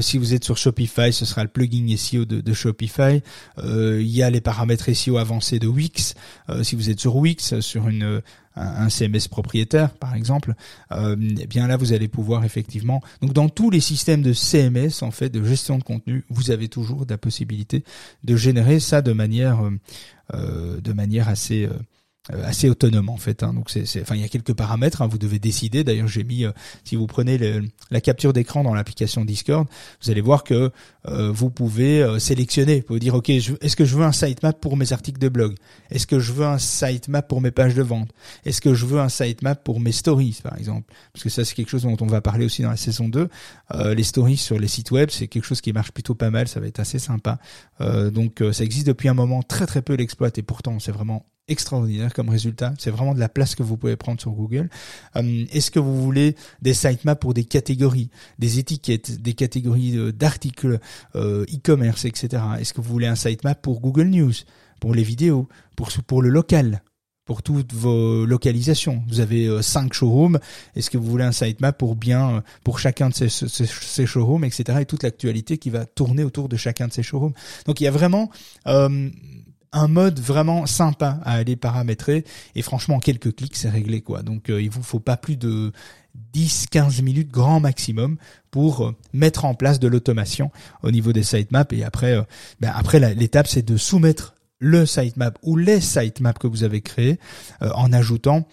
si 0.00 0.18
vous 0.18 0.34
êtes 0.34 0.44
sur 0.44 0.56
Shopify, 0.56 1.12
ce 1.12 1.24
sera 1.24 1.42
le 1.42 1.48
plugin 1.48 1.96
SEO 1.96 2.24
de, 2.24 2.40
de 2.40 2.52
Shopify. 2.52 3.20
Il 3.62 4.08
y 4.08 4.22
a 4.22 4.30
les 4.30 4.40
paramètres 4.40 4.92
SEO 4.92 5.18
avancés 5.18 5.58
de 5.58 5.66
Wix. 5.66 6.14
si 6.62 6.76
vous 6.76 6.90
êtes 6.90 7.00
sur 7.00 7.16
Wix, 7.16 7.58
sur 7.60 7.88
une 7.88 8.22
un, 8.60 8.88
CMS 8.88 9.28
propriétaire 9.28 9.90
par 9.94 10.14
exemple, 10.14 10.54
euh, 10.92 11.16
eh 11.40 11.46
bien 11.46 11.66
là 11.66 11.76
vous 11.76 11.92
allez 11.92 12.08
pouvoir 12.08 12.44
effectivement 12.44 13.00
donc 13.22 13.32
dans 13.32 13.48
tous 13.48 13.70
les 13.70 13.80
systèmes 13.80 14.22
de 14.22 14.32
CMS 14.32 15.02
en 15.02 15.10
fait 15.10 15.30
de 15.30 15.42
gestion 15.44 15.78
de 15.78 15.82
contenu, 15.82 16.24
vous 16.30 16.50
avez 16.50 16.68
toujours 16.68 17.06
la 17.08 17.18
possibilité 17.18 17.84
de 18.24 18.36
générer 18.36 18.80
ça 18.80 19.02
de 19.02 19.12
manière 19.12 19.60
euh, 19.64 19.70
euh 20.34 20.80
de 20.80 20.92
manière 20.92 21.28
assez 21.28 21.64
euh, 21.64 21.70
assez 22.44 22.68
autonome 22.68 23.08
en 23.08 23.16
fait. 23.16 23.42
Hein. 23.42 23.54
Donc 23.54 23.70
c'est, 23.70 23.84
enfin 24.00 24.14
il 24.14 24.20
y 24.20 24.24
a 24.24 24.28
quelques 24.28 24.54
paramètres. 24.54 25.02
Hein. 25.02 25.06
Vous 25.06 25.18
devez 25.18 25.38
décider. 25.38 25.84
D'ailleurs 25.84 26.08
j'ai 26.08 26.24
mis, 26.24 26.44
euh, 26.44 26.52
si 26.84 26.96
vous 26.96 27.06
prenez 27.06 27.38
la 27.90 28.00
capture 28.00 28.32
d'écran 28.32 28.62
dans 28.62 28.74
l'application 28.74 29.24
Discord, 29.24 29.66
vous 30.02 30.10
allez 30.10 30.20
voir 30.20 30.44
que 30.44 30.70
euh, 31.08 31.30
vous 31.32 31.50
pouvez 31.50 32.18
sélectionner. 32.18 32.80
Vous 32.80 32.86
pouvez 32.86 33.00
dire 33.00 33.14
ok, 33.14 33.30
est-ce 33.30 33.76
que 33.76 33.84
je 33.84 33.96
veux 33.96 34.04
un 34.04 34.12
sitemap 34.12 34.60
pour 34.60 34.76
mes 34.76 34.92
articles 34.92 35.18
de 35.18 35.28
blog? 35.28 35.54
Est-ce 35.90 36.06
que 36.06 36.20
je 36.20 36.32
veux 36.32 36.46
un 36.46 36.58
sitemap 36.58 37.26
pour 37.26 37.40
mes 37.40 37.50
pages 37.50 37.74
de 37.74 37.82
vente? 37.82 38.10
Est-ce 38.44 38.60
que 38.60 38.74
je 38.74 38.86
veux 38.86 39.00
un 39.00 39.08
sitemap 39.08 39.62
pour 39.62 39.80
mes 39.80 39.92
stories 39.92 40.40
par 40.42 40.56
exemple? 40.56 40.92
Parce 41.12 41.24
que 41.24 41.30
ça 41.30 41.44
c'est 41.44 41.54
quelque 41.54 41.70
chose 41.70 41.82
dont 41.82 41.96
on 42.00 42.06
va 42.06 42.20
parler 42.20 42.44
aussi 42.44 42.62
dans 42.62 42.70
la 42.70 42.76
saison 42.76 43.08
2. 43.08 43.28
les 43.94 44.04
stories 44.04 44.36
sur 44.36 44.58
les 44.58 44.68
sites 44.68 44.90
web, 44.90 45.10
c'est 45.10 45.28
quelque 45.28 45.44
chose 45.44 45.60
qui 45.60 45.72
marche 45.72 45.92
plutôt 45.92 46.14
pas 46.14 46.30
mal. 46.30 46.48
Ça 46.48 46.60
va 46.60 46.66
être 46.66 46.80
assez 46.80 46.98
sympa. 46.98 47.38
donc 47.80 48.42
ça 48.52 48.64
existe 48.64 48.86
depuis 48.86 49.08
un 49.08 49.14
moment. 49.14 49.42
Très 49.42 49.66
très 49.66 49.82
peu 49.82 49.94
l'exploite 49.94 50.38
et 50.38 50.42
pourtant 50.42 50.78
c'est 50.78 50.92
vraiment 50.92 51.26
extraordinaire 51.50 52.14
comme 52.14 52.28
résultat. 52.28 52.72
C'est 52.78 52.90
vraiment 52.90 53.14
de 53.14 53.20
la 53.20 53.28
place 53.28 53.54
que 53.54 53.62
vous 53.62 53.76
pouvez 53.76 53.96
prendre 53.96 54.20
sur 54.20 54.30
Google. 54.30 54.70
Euh, 55.16 55.44
est-ce 55.52 55.70
que 55.70 55.80
vous 55.80 56.00
voulez 56.00 56.36
des 56.62 56.74
sitemaps 56.74 57.20
pour 57.20 57.34
des 57.34 57.44
catégories, 57.44 58.10
des 58.38 58.58
étiquettes, 58.58 59.20
des 59.20 59.34
catégories 59.34 59.98
euh, 59.98 60.12
d'articles, 60.12 60.78
euh, 61.16 61.44
e-commerce, 61.52 62.04
etc. 62.04 62.42
Est-ce 62.58 62.72
que 62.72 62.80
vous 62.80 62.90
voulez 62.90 63.08
un 63.08 63.16
sitemap 63.16 63.60
pour 63.60 63.80
Google 63.80 64.06
News, 64.06 64.32
pour 64.80 64.94
les 64.94 65.02
vidéos, 65.02 65.48
pour 66.06 66.22
le 66.22 66.30
local 66.30 66.82
pour 67.26 67.44
toutes 67.44 67.72
vos 67.72 68.26
localisations? 68.26 69.04
Vous 69.06 69.20
avez 69.20 69.62
cinq 69.62 69.92
showrooms. 69.92 70.40
Est-ce 70.74 70.90
que 70.90 70.98
vous 70.98 71.08
voulez 71.08 71.22
un 71.22 71.32
sitemap 71.32 71.78
pour 71.78 71.94
bien, 71.94 72.42
pour 72.64 72.80
chacun 72.80 73.08
de 73.08 73.14
ces, 73.14 74.06
showrooms, 74.06 74.42
etc. 74.42 74.78
Et 74.80 74.84
toute 74.84 75.04
l'actualité 75.04 75.56
qui 75.56 75.70
va 75.70 75.86
tourner 75.86 76.24
autour 76.24 76.48
de 76.48 76.56
chacun 76.56 76.88
de 76.88 76.92
ces 76.92 77.04
showrooms? 77.04 77.34
Donc 77.66 77.80
il 77.80 77.84
y 77.84 77.86
a 77.86 77.92
vraiment 77.92 78.30
un 79.72 79.88
mode 79.88 80.18
vraiment 80.20 80.66
sympa 80.66 81.20
à 81.24 81.34
aller 81.34 81.56
paramétrer. 81.56 82.24
Et 82.54 82.62
franchement 82.62 82.96
en 82.96 83.00
quelques 83.00 83.34
clics 83.34 83.56
c'est 83.56 83.70
réglé 83.70 84.00
quoi. 84.00 84.22
Donc 84.22 84.50
euh, 84.50 84.60
il 84.60 84.70
vous 84.70 84.82
faut 84.82 85.00
pas 85.00 85.16
plus 85.16 85.36
de 85.36 85.72
10-15 86.34 87.02
minutes 87.02 87.30
grand 87.30 87.60
maximum 87.60 88.16
pour 88.50 88.86
euh, 88.86 88.96
mettre 89.12 89.44
en 89.44 89.54
place 89.54 89.78
de 89.78 89.88
l'automation 89.88 90.50
au 90.82 90.90
niveau 90.90 91.12
des 91.12 91.22
sitemaps. 91.22 91.72
Et 91.72 91.84
après 91.84 92.12
euh, 92.12 92.22
ben 92.60 92.72
après 92.74 93.14
l'étape 93.14 93.46
c'est 93.46 93.62
de 93.62 93.76
soumettre 93.76 94.34
le 94.58 94.84
sitemap 94.84 95.38
ou 95.42 95.56
les 95.56 95.80
sitemaps 95.80 96.38
que 96.38 96.46
vous 96.46 96.64
avez 96.64 96.82
créés 96.82 97.18
en 97.62 97.94
ajoutant 97.94 98.46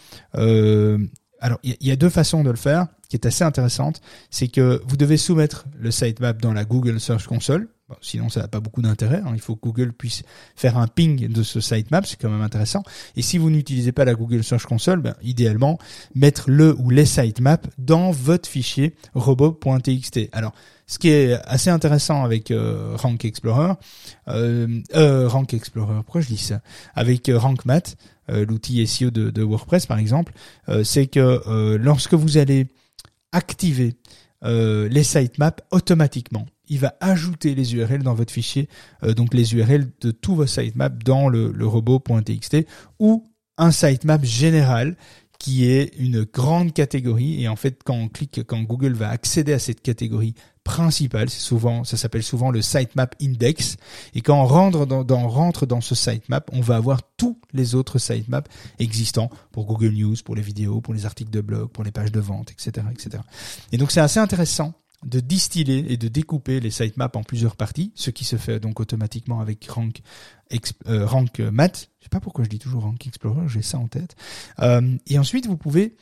alors 1.42 1.60
il 1.64 1.76
y, 1.82 1.92
a 1.92 1.96
deux 1.96 2.10
façons 2.10 2.44
de 2.44 2.50
le 2.50 2.56
faire 2.56 2.88
qui 3.10 3.16
est 3.16 3.26
assez 3.26 3.44
intéressante, 3.44 4.02
c'est 4.30 4.48
que 4.48 4.82
vous 4.88 4.98
devez 4.98 5.18
soumettre 5.18 5.66
le 5.78 5.92
sitemap 5.92 6.42
dans 6.42 6.54
la 6.54 6.66
Google 6.66 7.00
Search 7.00 7.28
Console 7.28 7.68
sinon, 8.02 8.30
ça 8.30 8.42
n'a 8.42 8.48
pas 8.48 8.60
beaucoup 8.60 8.82
d'intérêt. 8.82 9.22
Hein. 9.26 9.32
Il 9.34 9.40
faut 9.40 9.56
que 9.56 9.62
Google 9.62 9.94
puisse 9.94 10.24
faire 10.56 10.78
un 10.78 10.88
ping 10.88 11.28
de 11.28 11.44
ce 11.44 11.60
sitemap, 11.60 12.06
c'est 12.06 12.20
quand 12.20 12.30
même 12.30 12.42
intéressant. 12.42 12.84
Et 13.16 13.22
si 13.22 13.38
vous 13.38 13.50
n'utilisez 13.50 13.92
pas 13.92 14.06
la 14.06 14.14
Google 14.14 14.44
Search 14.44 14.66
Console, 14.66 15.02
ben, 15.02 15.16
idéalement, 15.22 15.78
mettre 16.16 16.50
le 16.50 16.76
ou 16.80 16.90
les 16.90 17.06
sitemaps 17.06 17.68
dans 17.78 18.12
votre 18.12 18.50
fichier 18.50 18.96
robot.txt. 19.14 20.30
Alors, 20.32 20.54
ce 20.88 21.00
qui 21.00 21.10
est 21.10 21.34
assez 21.46 21.70
intéressant 21.70 22.24
avec 22.24 22.50
euh, 22.50 22.96
Rank 22.96 23.26
Explorer, 23.26 23.74
euh, 24.30 24.82
euh, 24.96 25.28
Rank 25.28 25.54
Explorer, 25.54 25.96
pourquoi 25.96 26.22
je 26.22 26.28
dis 26.28 26.38
ça? 26.38 26.62
Avec 26.96 27.28
euh, 27.28 27.38
Rank 27.38 27.66
Math, 27.66 27.98
l'outil 28.30 28.86
SEO 28.86 29.10
de, 29.10 29.42
WordPress 29.42 29.86
par 29.86 30.00
exemple, 30.00 30.34
c'est 30.84 31.08
que 31.08 31.78
lorsque 31.78 32.14
vous 32.14 32.38
allez 32.38 32.68
activer 33.32 33.96
euh, 34.44 34.88
les 34.90 35.04
sitemaps 35.04 35.64
automatiquement. 35.72 36.46
Il 36.70 36.80
va 36.80 36.96
ajouter 37.00 37.56
les 37.56 37.76
URL 37.76 38.04
dans 38.04 38.14
votre 38.14 38.32
fichier, 38.32 38.68
euh, 39.04 39.14
donc 39.14 39.34
les 39.34 39.56
URL 39.56 39.88
de 40.02 40.12
tous 40.12 40.36
vos 40.36 40.46
sitemaps 40.46 41.04
dans 41.04 41.30
le, 41.30 41.52
le 41.52 41.68
robot.txt 41.68 42.66
ou 43.00 43.24
un 43.58 43.72
sitemap 43.72 44.24
général 44.24 44.96
qui 45.40 45.66
est 45.66 45.94
une 45.98 46.24
grande 46.24 46.74
catégorie. 46.74 47.42
Et 47.44 47.48
en 47.48 47.56
fait 47.56 47.82
quand 47.84 47.96
on 47.96 48.08
clique 48.08 48.42
quand 48.46 48.62
Google 48.62 48.94
va 48.94 49.10
accéder 49.10 49.54
à 49.54 49.60
cette 49.60 49.82
catégorie 49.82 50.34
principale 50.64 51.30
c'est 51.30 51.40
souvent 51.40 51.86
ça 51.86 51.96
s'appelle 51.96 52.24
souvent 52.24 52.52
le 52.52 52.62
sitemap 52.62 53.16
index. 53.22 53.78
Et 54.14 54.22
quand 54.22 54.42
on 54.42 54.46
rentre 54.46 54.86
dans, 54.86 55.04
dans 55.04 55.28
rentre 55.28 55.66
dans 55.66 55.82
ce 55.82 55.96
sitemap 55.96 56.50
on 56.54 56.62
va 56.62 56.76
avoir 56.76 57.02
tous 57.18 57.40
les 57.54 57.76
autres 57.76 58.00
sitemaps 58.00 58.50
existants 58.80 59.30
pour 59.52 59.66
Google 59.66 59.94
News 59.94 60.16
pour 60.24 60.36
les 60.36 60.42
vidéos 60.42 60.82
pour 60.82 60.94
les 60.94 61.06
articles 61.06 61.32
de 61.32 61.42
blog 61.42 61.70
pour 61.70 61.84
les 61.84 61.92
pages 61.92 62.12
de 62.12 62.20
vente 62.20 62.52
etc 62.52 62.86
etc 62.92 63.24
et 63.72 63.78
donc 63.78 63.92
c'est 63.92 64.02
assez 64.02 64.20
intéressant 64.20 64.74
de 65.06 65.20
distiller 65.20 65.92
et 65.92 65.98
de 65.98 66.08
découper 66.08 66.60
les 66.60 66.72
sitemaps 66.72 67.16
en 67.16 67.24
plusieurs 67.24 67.56
parties, 67.56 67.92
ce 67.96 68.10
qui 68.10 68.26
se 68.26 68.36
fait 68.36 68.60
donc 68.60 68.80
automatiquement 68.80 69.40
avec 69.40 69.66
Rank, 69.68 70.02
euh, 70.88 71.06
Rank 71.06 71.40
Math. 71.40 71.90
Je 72.00 72.06
sais 72.06 72.10
pas 72.10 72.20
pourquoi 72.20 72.44
je 72.44 72.50
dis 72.50 72.60
toujours 72.60 72.84
Rank 72.84 73.06
Explorer, 73.06 73.48
j'ai 73.48 73.62
ça 73.62 73.78
en 73.78 73.88
tête. 73.88 74.16
Euh, 74.60 74.98
et 75.06 75.20
ensuite, 75.20 75.46
vous 75.46 75.58
pouvez 75.58 75.96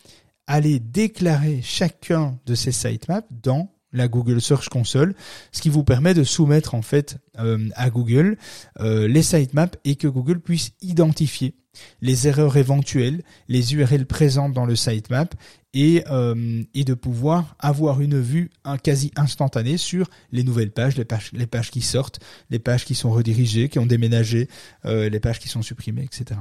aller 0.47 0.79
déclarer 0.79 1.61
chacun 1.61 2.39
de 2.45 2.55
ces 2.55 2.71
sitemaps 2.71 3.27
dans 3.31 3.71
la 3.91 4.07
Google 4.07 4.41
Search 4.41 4.69
Console, 4.69 5.15
ce 5.51 5.61
qui 5.61 5.69
vous 5.69 5.83
permet 5.83 6.13
de 6.13 6.23
soumettre 6.23 6.75
en 6.75 6.81
fait 6.81 7.17
euh, 7.39 7.69
à 7.75 7.89
Google 7.89 8.37
les 8.79 9.23
sitemaps 9.23 9.77
et 9.85 9.95
que 9.95 10.07
Google 10.07 10.41
puisse 10.41 10.73
identifier 10.81 11.55
les 12.01 12.27
erreurs 12.27 12.57
éventuelles, 12.57 13.23
les 13.47 13.73
URL 13.73 14.05
présentes 14.05 14.53
dans 14.53 14.65
le 14.65 14.75
sitemap 14.75 15.35
et, 15.73 16.03
euh, 16.09 16.63
et 16.73 16.83
de 16.83 16.93
pouvoir 16.93 17.55
avoir 17.59 18.01
une 18.01 18.19
vue 18.19 18.49
un, 18.63 18.77
quasi 18.77 19.11
instantanée 19.17 19.77
sur 19.77 20.09
les 20.31 20.43
nouvelles 20.43 20.71
pages, 20.71 20.95
les 20.97 21.05
pages, 21.05 21.31
les 21.33 21.47
pages 21.47 21.69
qui 21.69 21.81
sortent, 21.81 22.19
les 22.49 22.59
pages 22.59 22.85
qui 22.85 22.95
sont 22.95 23.11
redirigées, 23.11 23.69
qui 23.69 23.77
ont 23.77 23.85
déménagé, 23.85 24.47
euh, 24.85 25.09
les 25.09 25.19
pages 25.19 25.39
qui 25.39 25.49
sont 25.49 25.61
supprimées, 25.61 26.03
etc. 26.03 26.39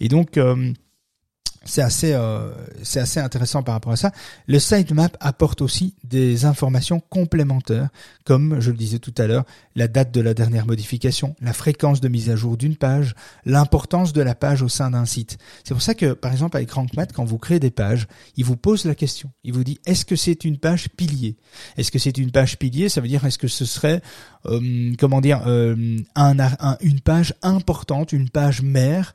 Et 0.00 0.08
donc 0.08 0.36
euh, 0.36 0.72
c'est 1.64 1.82
assez, 1.82 2.12
euh, 2.12 2.50
assez 2.96 3.20
intéressant 3.20 3.62
par 3.62 3.74
rapport 3.74 3.92
à 3.92 3.96
ça. 3.96 4.12
Le 4.46 4.58
sitemap 4.58 5.16
apporte 5.20 5.62
aussi 5.62 5.94
des 6.04 6.44
informations 6.44 7.00
complémentaires, 7.00 7.88
comme 8.24 8.60
je 8.60 8.70
le 8.70 8.76
disais 8.76 8.98
tout 8.98 9.14
à 9.18 9.26
l'heure, 9.26 9.44
la 9.76 9.88
date 9.88 10.12
de 10.12 10.20
la 10.20 10.34
dernière 10.34 10.66
modification, 10.66 11.34
la 11.40 11.52
fréquence 11.52 12.00
de 12.00 12.08
mise 12.08 12.30
à 12.30 12.36
jour 12.36 12.56
d'une 12.56 12.76
page, 12.76 13.14
l'importance 13.44 14.12
de 14.12 14.22
la 14.22 14.34
page 14.34 14.62
au 14.62 14.68
sein 14.68 14.90
d'un 14.90 15.04
site. 15.04 15.38
C'est 15.64 15.74
pour 15.74 15.82
ça 15.82 15.94
que, 15.94 16.12
par 16.12 16.32
exemple, 16.32 16.56
avec 16.56 16.70
RankMath, 16.70 17.12
quand 17.12 17.24
vous 17.24 17.38
créez 17.38 17.60
des 17.60 17.70
pages, 17.70 18.06
il 18.36 18.44
vous 18.44 18.56
pose 18.56 18.84
la 18.84 18.94
question. 18.94 19.30
Il 19.44 19.52
vous 19.52 19.64
dit, 19.64 19.78
est-ce 19.86 20.04
que 20.04 20.16
c'est 20.16 20.44
une 20.44 20.58
page 20.58 20.88
pilier? 20.90 21.36
Est-ce 21.76 21.90
que 21.90 21.98
c'est 21.98 22.18
une 22.18 22.30
page 22.30 22.58
pilier? 22.58 22.88
Ça 22.88 23.00
veut 23.00 23.08
dire, 23.08 23.24
est-ce 23.24 23.38
que 23.38 23.48
ce 23.48 23.64
serait, 23.64 24.02
euh, 24.46 24.92
comment 24.98 25.20
dire, 25.20 25.42
euh, 25.46 25.98
un, 26.14 26.38
un, 26.38 26.76
une 26.80 27.00
page 27.00 27.34
importante, 27.42 28.12
une 28.12 28.28
page 28.28 28.62
mère 28.62 29.14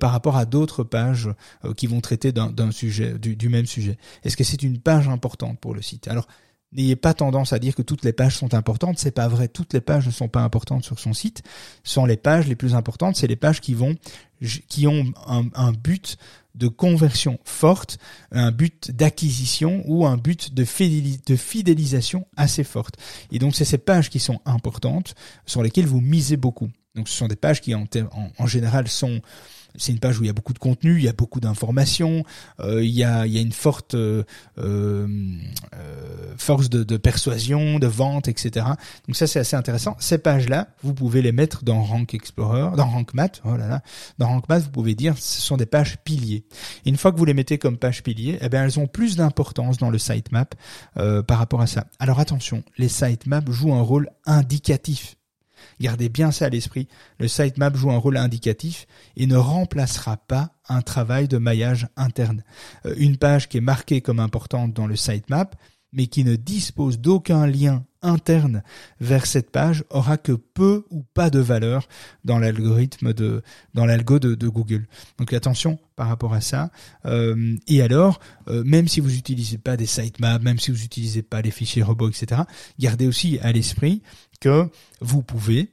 par 0.00 0.10
rapport 0.10 0.36
à 0.36 0.44
d'autres 0.44 0.84
pages 0.84 1.28
qui 1.76 1.85
vont 1.86 2.00
traiter 2.00 2.32
d'un 2.32 2.70
sujet, 2.70 3.18
du, 3.18 3.48
même 3.48 3.66
sujet 3.66 3.96
Est-ce 4.24 4.36
que 4.36 4.44
c'est 4.44 4.62
une 4.62 4.78
page 4.78 5.08
importante 5.08 5.58
pour 5.60 5.74
le 5.74 5.82
site? 5.82 6.08
Alors, 6.08 6.26
n'ayez 6.72 6.96
pas 6.96 7.14
tendance 7.14 7.52
à 7.52 7.58
dire 7.58 7.74
que 7.74 7.82
toutes 7.82 8.04
les 8.04 8.12
pages 8.12 8.36
sont 8.36 8.54
importantes. 8.54 8.98
C'est 8.98 9.10
pas 9.10 9.28
vrai. 9.28 9.48
Toutes 9.48 9.72
les 9.72 9.80
pages 9.80 10.06
ne 10.06 10.12
sont 10.12 10.28
pas 10.28 10.42
importantes 10.42 10.84
sur 10.84 10.98
son 10.98 11.12
site. 11.12 11.42
Sont 11.84 12.06
les 12.06 12.16
pages 12.16 12.46
les 12.46 12.56
plus 12.56 12.74
importantes. 12.74 13.16
C'est 13.16 13.26
les 13.26 13.36
pages 13.36 13.60
qui 13.60 13.74
vont, 13.74 13.96
qui 14.68 14.86
ont 14.86 15.04
un, 15.26 15.72
but 15.72 16.16
de 16.54 16.68
conversion 16.68 17.38
forte, 17.44 17.98
un 18.30 18.50
but 18.50 18.90
d'acquisition 18.90 19.82
ou 19.86 20.06
un 20.06 20.16
but 20.16 20.54
de, 20.54 20.64
fidélisation 20.64 22.26
assez 22.36 22.64
forte. 22.64 22.96
Et 23.30 23.38
donc, 23.38 23.54
c'est 23.54 23.64
ces 23.64 23.78
pages 23.78 24.10
qui 24.10 24.18
sont 24.18 24.40
importantes, 24.44 25.14
sur 25.46 25.62
lesquelles 25.62 25.86
vous 25.86 26.00
misez 26.00 26.36
beaucoup. 26.36 26.70
Donc, 26.94 27.08
ce 27.08 27.16
sont 27.16 27.28
des 27.28 27.36
pages 27.36 27.60
qui, 27.60 27.74
en 27.74 28.46
général, 28.46 28.88
sont 28.88 29.20
c'est 29.78 29.92
une 29.92 29.98
page 29.98 30.18
où 30.18 30.24
il 30.24 30.26
y 30.26 30.30
a 30.30 30.32
beaucoup 30.32 30.52
de 30.52 30.58
contenu, 30.58 30.96
il 30.98 31.04
y 31.04 31.08
a 31.08 31.12
beaucoup 31.12 31.40
d'informations, 31.40 32.24
euh, 32.60 32.84
il, 32.84 32.90
y 32.90 33.04
a, 33.04 33.26
une 33.26 33.52
forte 33.52 33.94
euh, 33.94 34.24
euh, 34.58 35.06
force 36.36 36.68
de, 36.70 36.96
persuasion, 36.96 37.78
de 37.78 37.86
vente, 37.86 38.28
etc. 38.28 38.66
Donc 39.06 39.16
ça 39.16 39.26
c'est 39.26 39.40
assez 39.40 39.56
intéressant. 39.56 39.96
Ces 39.98 40.18
pages-là, 40.18 40.68
vous 40.82 40.94
pouvez 40.94 41.22
les 41.22 41.32
mettre 41.32 41.64
dans 41.64 41.82
Rank 41.82 42.14
Explorer, 42.14 42.76
dans 42.76 42.86
Rank 42.86 43.14
Math. 43.14 43.40
Oh 43.44 43.56
là 43.56 43.68
là, 43.68 43.82
dans 44.18 44.28
Rank 44.28 44.48
Math, 44.48 44.64
vous 44.64 44.70
pouvez 44.70 44.94
dire 44.94 45.16
ce 45.18 45.40
sont 45.40 45.56
des 45.56 45.66
pages 45.66 45.98
piliers. 46.04 46.44
Une 46.84 46.96
fois 46.96 47.12
que 47.12 47.18
vous 47.18 47.24
les 47.24 47.34
mettez 47.34 47.58
comme 47.58 47.78
pages 47.78 48.02
piliers, 48.02 48.38
eh 48.40 48.48
bien 48.48 48.64
elles 48.64 48.78
ont 48.78 48.86
plus 48.86 49.16
d'importance 49.16 49.78
dans 49.78 49.90
le 49.90 49.98
sitemap 49.98 50.54
par 50.94 51.38
rapport 51.38 51.60
à 51.60 51.66
ça. 51.66 51.86
Alors 51.98 52.20
attention, 52.20 52.62
les 52.78 52.88
sitemaps 52.88 53.50
jouent 53.50 53.74
un 53.74 53.82
rôle 53.82 54.10
indicatif 54.24 55.16
Gardez 55.80 56.08
bien 56.08 56.30
ça 56.30 56.46
à 56.46 56.48
l'esprit. 56.48 56.88
Le 57.18 57.28
sitemap 57.28 57.76
joue 57.76 57.90
un 57.90 57.98
rôle 57.98 58.16
indicatif 58.16 58.86
et 59.16 59.26
ne 59.26 59.36
remplacera 59.36 60.16
pas 60.16 60.50
un 60.68 60.82
travail 60.82 61.28
de 61.28 61.38
maillage 61.38 61.88
interne. 61.96 62.42
Euh, 62.84 62.94
une 62.98 63.16
page 63.16 63.48
qui 63.48 63.58
est 63.58 63.62
marquée 63.62 64.00
comme 64.00 64.20
importante 64.20 64.72
dans 64.72 64.86
le 64.86 64.96
sitemap, 64.96 65.56
mais 65.92 66.06
qui 66.06 66.24
ne 66.24 66.36
dispose 66.36 66.98
d'aucun 66.98 67.46
lien 67.46 67.84
interne 68.02 68.62
vers 69.00 69.26
cette 69.26 69.50
page 69.50 69.84
aura 69.90 70.16
que 70.16 70.32
peu 70.32 70.84
ou 70.90 71.02
pas 71.14 71.30
de 71.30 71.40
valeur 71.40 71.88
dans 72.24 72.38
l'algorithme 72.38 73.12
de 73.12 73.42
l'algo 73.74 74.18
de, 74.18 74.48
Google. 74.48 74.86
Donc 75.18 75.32
attention 75.32 75.78
par 75.96 76.08
rapport 76.08 76.34
à 76.34 76.40
ça. 76.40 76.70
Euh, 77.06 77.56
et 77.66 77.82
alors, 77.82 78.20
euh, 78.48 78.62
même 78.64 78.86
si 78.86 79.00
vous 79.00 79.10
n'utilisez 79.10 79.58
pas 79.58 79.76
des 79.76 79.86
sitemaps, 79.86 80.44
même 80.44 80.58
si 80.58 80.70
vous 80.70 80.78
n'utilisez 80.78 81.22
pas 81.22 81.40
les 81.40 81.50
fichiers 81.50 81.82
robots, 81.82 82.10
etc., 82.10 82.42
gardez 82.78 83.06
aussi 83.06 83.38
à 83.40 83.50
l'esprit 83.52 84.02
que 84.38 84.68
vous 85.00 85.22
pouvez 85.22 85.70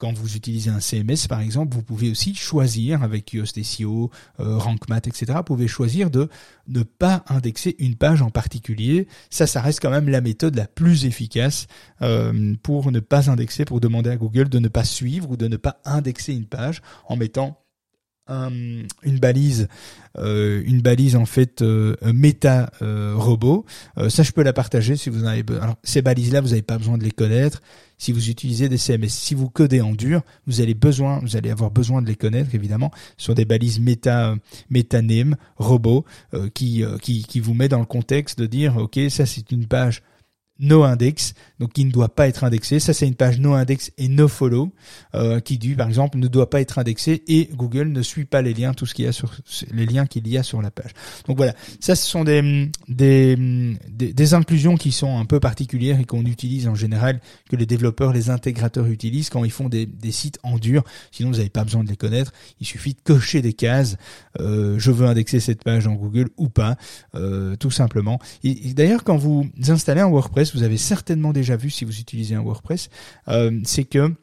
quand 0.00 0.14
vous 0.14 0.34
utilisez 0.34 0.70
un 0.70 0.80
CMS, 0.80 1.28
par 1.28 1.40
exemple, 1.40 1.74
vous 1.74 1.82
pouvez 1.82 2.10
aussi 2.10 2.34
choisir 2.34 3.02
avec 3.02 3.34
Yoast 3.34 3.62
SEO, 3.62 4.10
euh, 4.40 4.56
RankMath, 4.56 5.06
etc. 5.06 5.26
Vous 5.36 5.42
pouvez 5.42 5.68
choisir 5.68 6.10
de 6.10 6.30
ne 6.68 6.82
pas 6.82 7.22
indexer 7.28 7.76
une 7.78 7.96
page 7.96 8.22
en 8.22 8.30
particulier. 8.30 9.06
Ça, 9.28 9.46
ça 9.46 9.60
reste 9.60 9.80
quand 9.80 9.90
même 9.90 10.08
la 10.08 10.22
méthode 10.22 10.56
la 10.56 10.66
plus 10.66 11.04
efficace 11.04 11.66
euh, 12.00 12.54
pour 12.62 12.90
ne 12.90 13.00
pas 13.00 13.30
indexer, 13.30 13.66
pour 13.66 13.78
demander 13.78 14.08
à 14.08 14.16
Google 14.16 14.48
de 14.48 14.58
ne 14.58 14.68
pas 14.68 14.84
suivre 14.84 15.32
ou 15.32 15.36
de 15.36 15.48
ne 15.48 15.58
pas 15.58 15.82
indexer 15.84 16.32
une 16.32 16.46
page 16.46 16.80
en 17.06 17.16
mettant 17.16 17.58
une 18.28 19.18
balise, 19.20 19.66
euh, 20.16 20.62
une 20.64 20.82
balise 20.82 21.16
en 21.16 21.26
fait 21.26 21.62
euh, 21.62 21.96
méta 22.14 22.70
robot. 22.80 23.66
ça, 24.08 24.22
je 24.22 24.30
peux 24.30 24.44
la 24.44 24.52
partager 24.52 24.94
si 24.94 25.10
vous 25.10 25.24
en 25.24 25.26
avez 25.26 25.42
besoin. 25.42 25.64
Alors, 25.64 25.76
ces 25.82 26.00
balises-là, 26.00 26.40
vous 26.40 26.50
n'avez 26.50 26.62
pas 26.62 26.78
besoin 26.78 26.96
de 26.96 27.02
les 27.02 27.10
connaître. 27.10 27.60
Si 28.00 28.12
vous 28.12 28.30
utilisez 28.30 28.68
des 28.68 28.78
CMS, 28.78 29.10
si 29.10 29.34
vous 29.34 29.50
codez 29.50 29.82
en 29.82 29.92
dur, 29.92 30.22
vous 30.46 30.60
allez 30.60 30.74
besoin, 30.74 31.18
vous 31.20 31.36
allez 31.36 31.50
avoir 31.50 31.70
besoin 31.70 32.00
de 32.00 32.08
les 32.08 32.16
connaître 32.16 32.54
évidemment. 32.54 32.90
Sont 33.18 33.34
des 33.34 33.44
balises 33.44 33.78
méta, 33.78 34.34
méta 34.70 35.02
name 35.02 35.36
robot 35.56 36.06
qui, 36.54 36.82
qui 37.02 37.22
qui 37.24 37.40
vous 37.40 37.52
met 37.52 37.68
dans 37.68 37.78
le 37.78 37.84
contexte 37.84 38.38
de 38.38 38.46
dire, 38.46 38.78
ok, 38.78 38.98
ça 39.10 39.26
c'est 39.26 39.52
une 39.52 39.66
page 39.66 40.02
no 40.60 40.84
index, 40.84 41.34
donc 41.60 41.74
qui 41.74 41.84
ne 41.84 41.92
doit 41.92 42.08
pas 42.08 42.26
être 42.26 42.42
indexé. 42.42 42.80
Ça, 42.80 42.94
c'est 42.94 43.06
une 43.06 43.14
page 43.14 43.38
no 43.38 43.52
index 43.52 43.92
et 43.98 44.08
no 44.08 44.26
follow, 44.28 44.72
euh, 45.14 45.40
qui 45.40 45.58
dit, 45.58 45.74
par 45.74 45.86
exemple, 45.86 46.18
ne 46.18 46.26
doit 46.26 46.48
pas 46.48 46.60
être 46.62 46.78
indexé 46.78 47.22
et 47.28 47.50
Google 47.54 47.88
ne 47.88 48.02
suit 48.02 48.24
pas 48.24 48.40
les 48.40 48.54
liens, 48.54 48.72
tout 48.72 48.86
ce 48.86 48.94
qu'il 48.94 49.04
y 49.04 49.08
a 49.08 49.12
sur 49.12 49.32
les 49.70 49.84
liens 49.84 50.06
qu'il 50.06 50.26
y 50.26 50.38
a 50.38 50.42
sur 50.42 50.62
la 50.62 50.70
page. 50.70 50.92
Donc 51.26 51.36
voilà, 51.36 51.54
ça, 51.78 51.94
ce 51.94 52.06
sont 52.06 52.24
des, 52.24 52.70
des, 52.88 53.36
des, 53.90 54.34
inclusions 54.34 54.76
qui 54.76 54.90
sont 54.90 55.18
un 55.18 55.26
peu 55.26 55.38
particulières 55.38 56.00
et 56.00 56.04
qu'on 56.04 56.24
utilise 56.24 56.66
en 56.66 56.74
général, 56.74 57.20
que 57.50 57.56
les 57.56 57.66
développeurs, 57.66 58.14
les 58.14 58.30
intégrateurs 58.30 58.86
utilisent 58.86 59.28
quand 59.28 59.44
ils 59.44 59.50
font 59.50 59.68
des, 59.68 59.84
des 59.84 60.12
sites 60.12 60.38
en 60.42 60.56
dur. 60.56 60.82
Sinon, 61.10 61.30
vous 61.30 61.36
n'avez 61.36 61.50
pas 61.50 61.64
besoin 61.64 61.84
de 61.84 61.90
les 61.90 61.96
connaître. 61.96 62.32
Il 62.60 62.66
suffit 62.66 62.94
de 62.94 63.00
cocher 63.04 63.42
des 63.42 63.52
cases. 63.52 63.96
Euh, 64.40 64.78
je 64.78 64.90
veux 64.90 65.06
indexer 65.06 65.40
cette 65.40 65.62
page 65.62 65.86
en 65.86 65.92
Google 65.92 66.30
ou 66.38 66.48
pas, 66.48 66.76
euh, 67.14 67.56
tout 67.56 67.70
simplement. 67.70 68.18
d'ailleurs, 68.42 69.04
quand 69.04 69.18
vous 69.18 69.46
installez 69.68 70.00
un 70.00 70.08
WordPress, 70.08 70.54
vous 70.54 70.62
avez 70.62 70.78
certainement 70.78 71.32
déjà 71.32 71.49
vu 71.56 71.70
si 71.70 71.84
vous 71.84 71.98
utilisez 72.00 72.34
un 72.34 72.42
WordPress, 72.42 72.88
euh, 73.28 73.60
c'est 73.64 73.84
que 73.84 74.14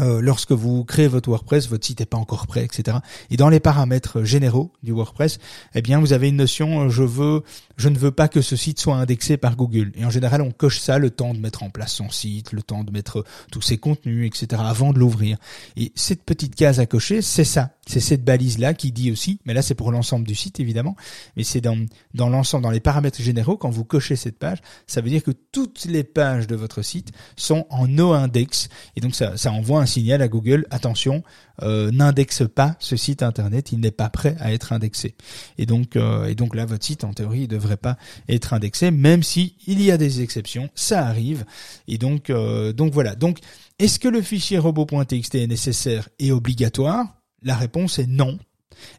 euh, 0.00 0.20
lorsque 0.20 0.52
vous 0.52 0.84
créez 0.84 1.08
votre 1.08 1.28
WordPress, 1.28 1.68
votre 1.68 1.84
site 1.84 2.00
n'est 2.00 2.06
pas 2.06 2.18
encore 2.18 2.46
prêt, 2.46 2.64
etc. 2.64 2.98
Et 3.30 3.36
dans 3.36 3.48
les 3.48 3.58
paramètres 3.58 4.22
généraux 4.22 4.72
du 4.82 4.92
WordPress, 4.92 5.38
eh 5.74 5.82
bien, 5.82 5.98
vous 5.98 6.12
avez 6.12 6.28
une 6.28 6.36
notion 6.36 6.82
euh, 6.82 6.88
je 6.88 7.02
veux, 7.02 7.42
je 7.76 7.88
ne 7.88 7.98
veux 7.98 8.10
pas 8.10 8.28
que 8.28 8.40
ce 8.40 8.54
site 8.54 8.78
soit 8.78 8.96
indexé 8.96 9.36
par 9.36 9.56
Google. 9.56 9.92
Et 9.96 10.04
en 10.04 10.10
général, 10.10 10.42
on 10.42 10.52
coche 10.52 10.78
ça 10.78 10.98
le 10.98 11.10
temps 11.10 11.34
de 11.34 11.40
mettre 11.40 11.62
en 11.62 11.70
place 11.70 11.92
son 11.92 12.10
site, 12.10 12.52
le 12.52 12.62
temps 12.62 12.84
de 12.84 12.92
mettre 12.92 13.24
tous 13.50 13.62
ses 13.62 13.78
contenus, 13.78 14.26
etc. 14.26 14.62
avant 14.64 14.92
de 14.92 14.98
l'ouvrir. 14.98 15.36
Et 15.76 15.92
cette 15.96 16.22
petite 16.22 16.54
case 16.54 16.78
à 16.80 16.86
cocher, 16.86 17.22
c'est 17.22 17.44
ça. 17.44 17.70
C'est 17.88 18.00
cette 18.00 18.22
balise 18.22 18.58
là 18.58 18.74
qui 18.74 18.92
dit 18.92 19.10
aussi, 19.10 19.40
mais 19.46 19.54
là 19.54 19.62
c'est 19.62 19.74
pour 19.74 19.90
l'ensemble 19.90 20.26
du 20.26 20.34
site 20.34 20.60
évidemment, 20.60 20.94
mais 21.36 21.42
c'est 21.42 21.62
dans 21.62 21.78
dans 22.14 22.28
l'ensemble, 22.28 22.62
dans 22.62 22.70
les 22.70 22.80
paramètres 22.80 23.20
généraux, 23.20 23.56
quand 23.56 23.70
vous 23.70 23.84
cochez 23.84 24.14
cette 24.14 24.38
page, 24.38 24.58
ça 24.86 25.00
veut 25.00 25.08
dire 25.08 25.22
que 25.22 25.30
toutes 25.30 25.86
les 25.86 26.04
pages 26.04 26.46
de 26.46 26.54
votre 26.54 26.82
site 26.82 27.12
sont 27.36 27.66
en 27.70 27.88
no 27.88 28.12
index 28.12 28.68
et 28.94 29.00
donc 29.00 29.14
ça 29.14 29.52
envoie 29.52 29.80
un 29.80 29.86
signal 29.86 30.20
à 30.20 30.28
Google 30.28 30.66
attention, 30.70 31.22
euh, 31.62 31.90
n'indexe 31.90 32.42
pas 32.46 32.76
ce 32.78 32.96
site 32.96 33.22
internet, 33.22 33.72
il 33.72 33.80
n'est 33.80 33.90
pas 33.90 34.10
prêt 34.10 34.36
à 34.38 34.52
être 34.52 34.72
indexé. 34.72 35.14
Et 35.56 35.64
donc 35.64 35.96
euh, 35.96 36.26
et 36.26 36.34
donc 36.34 36.54
là 36.54 36.66
votre 36.66 36.84
site 36.84 37.04
en 37.04 37.14
théorie 37.14 37.42
il 37.42 37.48
devrait 37.48 37.78
pas 37.78 37.96
être 38.28 38.52
indexé, 38.52 38.90
même 38.90 39.22
si 39.22 39.56
il 39.66 39.82
y 39.82 39.90
a 39.90 39.96
des 39.96 40.20
exceptions, 40.20 40.68
ça 40.74 41.06
arrive. 41.06 41.46
Et 41.88 41.96
donc 41.96 42.28
euh, 42.28 42.72
donc 42.74 42.92
voilà 42.92 43.14
donc 43.14 43.38
est-ce 43.78 43.98
que 43.98 44.08
le 44.08 44.22
fichier 44.22 44.58
robot.txt 44.58 45.36
est 45.36 45.46
nécessaire 45.46 46.08
et 46.18 46.32
obligatoire? 46.32 47.17
La 47.42 47.56
réponse 47.56 47.98
est 47.98 48.06
non. 48.06 48.38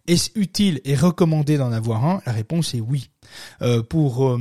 Est-ce 0.08 0.32
utile 0.36 0.82
et 0.84 0.96
recommandé 0.96 1.58
d'en 1.58 1.72
avoir 1.72 2.06
un? 2.06 2.22
La 2.26 2.32
réponse 2.32 2.74
est 2.74 2.82
oui. 2.82 3.10
Euh, 3.62 3.84
pour 3.84 4.28
euh, 4.28 4.40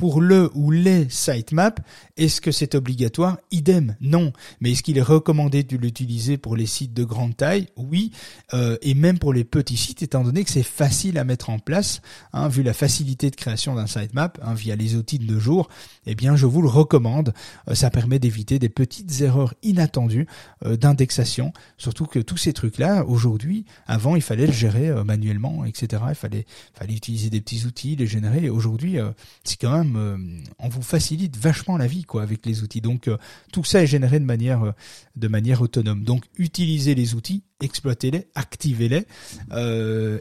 pour 0.00 0.22
le 0.22 0.50
ou 0.54 0.70
les 0.70 1.10
sitemaps, 1.10 1.82
est-ce 2.16 2.40
que 2.40 2.52
c'est 2.52 2.74
obligatoire? 2.74 3.36
Idem, 3.50 3.96
non. 4.00 4.32
Mais 4.62 4.72
est-ce 4.72 4.82
qu'il 4.82 4.96
est 4.96 5.02
recommandé 5.02 5.62
de 5.62 5.76
l'utiliser 5.76 6.38
pour 6.38 6.56
les 6.56 6.64
sites 6.64 6.94
de 6.94 7.04
grande 7.04 7.36
taille? 7.36 7.68
Oui. 7.76 8.10
Euh, 8.54 8.78
et 8.80 8.94
même 8.94 9.18
pour 9.18 9.34
les 9.34 9.44
petits 9.44 9.76
sites, 9.76 10.02
étant 10.02 10.24
donné 10.24 10.42
que 10.42 10.50
c'est 10.50 10.62
facile 10.62 11.18
à 11.18 11.24
mettre 11.24 11.50
en 11.50 11.58
place, 11.58 12.00
hein, 12.32 12.48
vu 12.48 12.62
la 12.62 12.72
facilité 12.72 13.30
de 13.30 13.36
création 13.36 13.74
d'un 13.74 13.86
sitemap 13.86 14.38
hein, 14.42 14.54
via 14.54 14.74
les 14.74 14.96
outils 14.96 15.18
de 15.18 15.30
nos 15.30 15.38
jours, 15.38 15.68
eh 16.06 16.14
bien, 16.14 16.34
je 16.34 16.46
vous 16.46 16.62
le 16.62 16.68
recommande. 16.68 17.34
Euh, 17.68 17.74
ça 17.74 17.90
permet 17.90 18.18
d'éviter 18.18 18.58
des 18.58 18.70
petites 18.70 19.20
erreurs 19.20 19.52
inattendues 19.62 20.26
euh, 20.64 20.78
d'indexation. 20.78 21.52
Surtout 21.76 22.06
que 22.06 22.20
tous 22.20 22.38
ces 22.38 22.54
trucs-là, 22.54 23.04
aujourd'hui, 23.04 23.66
avant, 23.86 24.16
il 24.16 24.22
fallait 24.22 24.46
le 24.46 24.52
gérer 24.54 25.04
manuellement, 25.04 25.66
etc. 25.66 26.02
Il 26.08 26.14
fallait, 26.14 26.46
fallait 26.72 26.94
utiliser 26.94 27.28
des 27.28 27.42
petits 27.42 27.66
outils, 27.66 27.96
les 27.96 28.06
générer. 28.06 28.48
Aujourd'hui, 28.48 28.96
c'est 29.44 29.60
quand 29.60 29.76
même 29.76 29.89
euh, 29.96 30.16
on 30.58 30.68
vous 30.68 30.82
facilite 30.82 31.36
vachement 31.36 31.76
la 31.76 31.86
vie 31.86 32.04
quoi 32.04 32.22
avec 32.22 32.46
les 32.46 32.62
outils. 32.62 32.80
Donc 32.80 33.08
euh, 33.08 33.16
tout 33.52 33.64
ça 33.64 33.82
est 33.82 33.86
généré 33.86 34.20
de 34.20 34.24
manière 34.24 34.62
euh, 34.64 34.72
de 35.16 35.28
manière 35.28 35.62
autonome. 35.62 36.04
Donc 36.04 36.24
utilisez 36.36 36.94
les 36.94 37.14
outils, 37.14 37.42
exploitez-les, 37.60 38.26
activez-les 38.34 39.06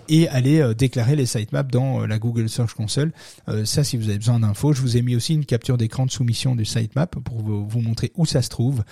et 0.10 0.28
allez 0.30 0.74
déclarer 0.78 1.16
les 1.16 1.26
sitemaps 1.26 1.72
dans 1.72 2.06
la 2.06 2.20
Google 2.20 2.50
Search 2.50 2.74
Console. 2.74 3.12
ça 3.66 3.84
si 3.84 3.98
vous 3.98 4.10
avez 4.10 4.18
besoin 4.18 4.40
d'infos, 4.40 4.74
je 4.74 4.82
vous 4.82 4.98
ai 4.98 5.02
mis 5.02 5.16
aussi 5.16 5.34
une 5.34 5.46
capture 5.46 5.78
d'écran 5.78 6.06
de 6.06 6.12
soumission 6.12 6.56
du 6.56 6.66
sitemap 6.66 7.18
pour 7.20 7.42
vous, 7.42 7.82
montrer 7.82 8.12
où 8.16 8.26
ça 8.26 8.42
se 8.42 8.50
trouve. 8.50 8.84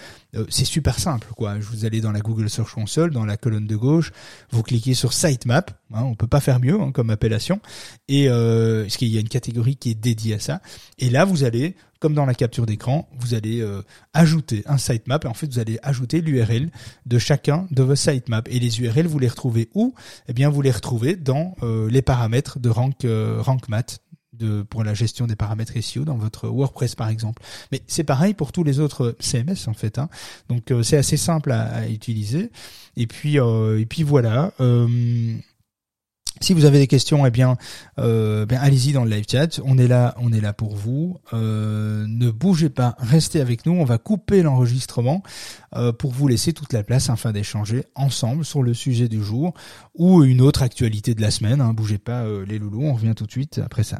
c'est 0.50 0.66
super 0.66 1.00
simple 1.00 1.28
quoi. 1.36 1.56
Vous 1.60 1.86
allez 1.86 2.02
dans 2.02 2.12
la 2.12 2.20
Google 2.20 2.50
Search 2.50 2.74
Console, 2.74 3.12
dans 3.12 3.26
la 3.26 3.38
colonne 3.38 3.68
de 3.68 3.76
gauche, 3.76 4.12
vous 4.52 4.64
cliquez 4.64 4.94
sur 4.94 5.14
sitemap, 5.14 5.72
hein, 5.94 6.04
on 6.04 6.16
peut 6.16 6.28
pas 6.28 6.42
faire 6.42 6.60
mieux 6.60 6.80
hein, 6.80 6.92
comme 6.92 7.10
appellation 7.10 7.60
et 8.08 8.30
euh, 8.30 8.84
parce 8.84 8.98
qu'il 8.98 9.10
y 9.10 9.18
a 9.18 9.22
une 9.22 9.30
catégorie 9.30 9.76
qui 9.76 9.92
est 9.92 9.96
dédiée 9.96 10.36
à 10.36 10.40
ça 10.40 10.62
et 11.00 11.10
là, 11.10 11.26
vous 11.26 11.44
allez, 11.44 11.76
comme 12.00 12.14
dans 12.14 12.26
la 12.26 12.34
capture 12.34 12.66
d'écran, 12.66 13.08
vous 13.20 13.34
allez 13.34 13.62
euh, 13.62 13.82
ajouter 14.14 14.64
un 14.66 14.78
sitemap. 14.78 15.26
Et 15.26 15.28
en 15.28 15.34
fait, 15.34 15.48
vous 15.48 15.60
allez 15.60 15.80
ajouter 15.84 16.22
l'URL 16.22 16.70
de 17.06 17.20
chacun 17.20 17.68
de 17.72 17.84
vos 17.84 17.96
sitemaps. 17.96 18.50
Et 18.52 18.60
les 18.60 18.82
URL, 18.82 19.08
vous 19.08 19.20
les 19.20 19.28
retrouvez 19.28 19.70
où? 19.74 19.94
Eh 20.28 20.34
bien, 20.34 20.50
vous 20.50 20.62
les 20.62 20.72
retrouvez 20.72 21.16
dans 21.16 21.56
euh, 21.64 21.90
les 21.90 22.02
paramètres 22.02 22.60
de 22.60 22.70
Rank, 22.70 23.06
euh, 23.06 23.42
RankMath. 23.42 24.00
De, 24.34 24.62
pour 24.62 24.84
la 24.84 24.94
gestion 24.94 25.26
des 25.26 25.36
paramètres 25.36 25.74
SEO 25.82 26.06
dans 26.06 26.18
votre 26.18 26.48
WordPress 26.48 26.94
par 26.94 27.10
exemple. 27.10 27.42
Mais 27.72 27.82
c'est 27.88 28.04
pareil 28.04 28.36
pour 28.36 28.52
tous 28.52 28.64
les 28.64 28.80
autres 28.80 29.16
CMS 29.20 29.68
en 29.68 29.74
fait. 29.74 29.98
Hein. 29.98 30.10
Donc 30.48 30.72
c'est 30.84 30.98
assez 30.98 31.18
simple 31.18 31.52
à, 31.52 31.64
à, 31.64 31.88
utiliser. 31.88 32.52
Et 32.98 33.08
puis 33.08 33.38
et 33.38 33.86
puis 33.88 34.04
voilà. 34.04 34.54
Si 36.42 36.54
vous 36.54 36.66
avez 36.66 36.80
des 36.80 36.88
questions, 36.88 37.26
eh 37.26 37.32
bien, 37.32 37.58
euh, 38.00 38.46
ben, 38.46 38.60
allez-y 38.62 38.94
dans 38.94 39.04
le 39.04 39.10
live 39.10 39.26
chat. 39.30 39.60
On 39.66 39.78
est 39.78 39.88
là, 39.88 40.16
on 40.20 40.32
est 40.32 40.42
là 40.42 40.54
pour 40.54 40.76
vous. 40.76 41.18
Euh, 41.34 42.06
ne 42.08 42.30
bougez 42.30 42.70
pas, 42.70 42.96
restez 43.00 43.42
avec 43.42 43.66
nous. 43.66 43.74
On 43.74 43.86
va 43.86 43.98
couper 43.98 44.44
l'enregistrement 44.44 45.24
euh, 45.76 45.92
pour 45.92 46.12
vous 46.12 46.28
laisser 46.28 46.54
toute 46.54 46.74
la 46.74 46.84
place 46.84 47.10
afin 47.10 47.32
d'échanger 47.32 47.86
ensemble 47.96 48.46
sur 48.46 48.64
le 48.64 48.74
sujet 48.74 49.08
du 49.08 49.24
jour 49.24 49.54
ou 49.96 50.24
une 50.24 50.42
autre 50.42 50.64
actualité 50.64 51.16
de 51.16 51.22
la 51.22 51.32
semaine. 51.32 51.62
Hein. 51.62 51.74
Bougez 51.74 51.98
pas, 51.98 52.26
les 52.48 52.60
loulous. 52.60 52.84
On 52.84 52.94
revient 52.94 53.14
tout 53.16 53.26
de 53.26 53.32
suite 53.32 53.60
après 53.64 53.84
ça. 53.84 54.00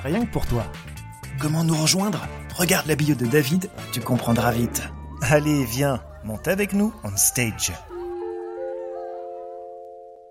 rien 0.00 0.24
que 0.24 0.32
pour 0.32 0.46
toi. 0.46 0.64
Comment 1.40 1.64
nous 1.64 1.76
rejoindre? 1.76 2.26
Regarde 2.56 2.86
la 2.86 2.96
bio 2.96 3.14
de 3.14 3.26
David, 3.26 3.70
tu 3.92 4.00
comprendras 4.00 4.52
vite. 4.52 4.82
Allez, 5.22 5.64
viens, 5.64 6.02
monte 6.24 6.48
avec 6.48 6.72
nous 6.72 6.92
on 7.04 7.16
stage. 7.16 7.72